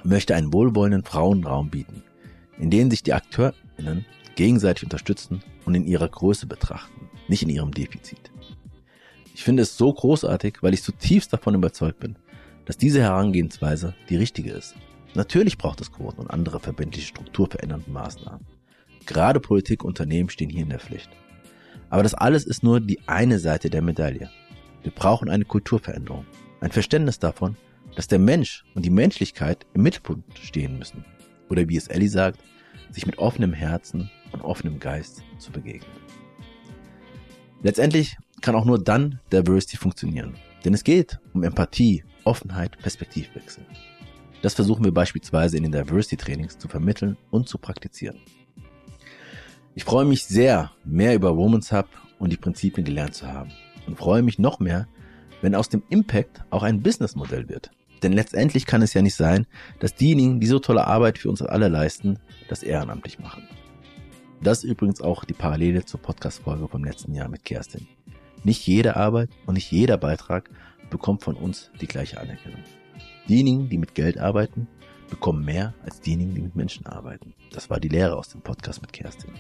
[0.06, 2.04] möchte einen wohlwollenden Frauenraum bieten,
[2.58, 4.06] in dem sich die AkteurInnen
[4.38, 8.32] gegenseitig unterstützen und in ihrer Größe betrachten, nicht in ihrem Defizit.
[9.34, 12.16] Ich finde es so großartig, weil ich zutiefst davon überzeugt bin,
[12.66, 14.76] dass diese Herangehensweise die richtige ist.
[15.14, 18.46] Natürlich braucht es Quoten und andere verbindliche strukturverändernde Maßnahmen.
[19.06, 21.10] Gerade Politik und Unternehmen stehen hier in der Pflicht.
[21.90, 24.30] Aber das alles ist nur die eine Seite der Medaille.
[24.84, 26.26] Wir brauchen eine Kulturveränderung,
[26.62, 27.58] ein Verständnis davon,
[27.96, 31.04] dass der Mensch und die Menschlichkeit im Mittelpunkt stehen müssen.
[31.50, 32.40] Oder wie es Ellie sagt,
[32.92, 35.92] sich mit offenem Herzen und offenem Geist zu begegnen.
[37.62, 40.36] Letztendlich kann auch nur dann Diversity funktionieren.
[40.66, 43.66] Denn es geht um Empathie, Offenheit, Perspektivwechsel.
[44.42, 48.20] Das versuchen wir beispielsweise in den Diversity Trainings zu vermitteln und zu praktizieren.
[49.76, 51.88] Ich freue mich sehr, mehr über Women's Hub
[52.20, 53.52] und die Prinzipien gelernt zu haben
[53.88, 54.88] und freue mich noch mehr,
[55.42, 57.72] wenn aus dem Impact auch ein Businessmodell wird.
[58.04, 59.46] Denn letztendlich kann es ja nicht sein,
[59.80, 62.20] dass diejenigen, die so tolle Arbeit für uns alle leisten,
[62.50, 63.48] das ehrenamtlich machen.
[64.42, 67.88] Das ist übrigens auch die Parallele zur Podcast-Folge vom letzten Jahr mit Kerstin.
[68.44, 70.50] Nicht jede Arbeit und nicht jeder Beitrag
[70.90, 72.64] bekommt von uns die gleiche Anerkennung.
[73.30, 74.68] Diejenigen, die mit Geld arbeiten,
[75.10, 77.34] bekommen mehr als diejenigen, die mit Menschen arbeiten.
[77.52, 79.32] Das war die Lehre aus dem Podcast mit Kerstin.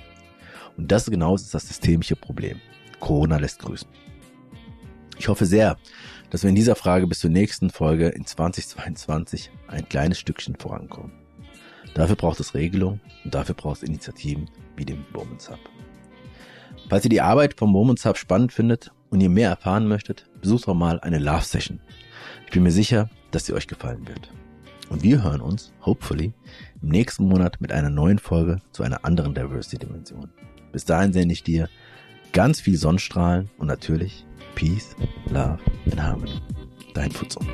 [0.78, 2.60] Und das genau ist das systemische Problem.
[3.00, 3.90] Corona lässt grüßen.
[5.18, 5.78] Ich hoffe sehr,
[6.30, 11.12] dass wir in dieser Frage bis zur nächsten Folge in 2022 ein kleines Stückchen vorankommen.
[11.94, 15.60] Dafür braucht es Regelungen und dafür braucht es Initiativen wie dem Moments Hub.
[16.92, 20.68] Falls ihr die Arbeit vom Moments Hub spannend findet und ihr mehr erfahren möchtet, besucht
[20.68, 21.80] doch mal eine Love Session.
[22.46, 24.30] Ich bin mir sicher, dass sie euch gefallen wird.
[24.90, 26.34] Und wir hören uns, hopefully,
[26.82, 30.34] im nächsten Monat mit einer neuen Folge zu einer anderen Diversity-Dimension.
[30.74, 31.70] Bis dahin sende ich dir
[32.34, 34.94] ganz viel Sonnenstrahlen und natürlich Peace,
[35.30, 35.60] Love
[35.92, 36.42] and Harmony.
[36.94, 37.48] Dein Futsum.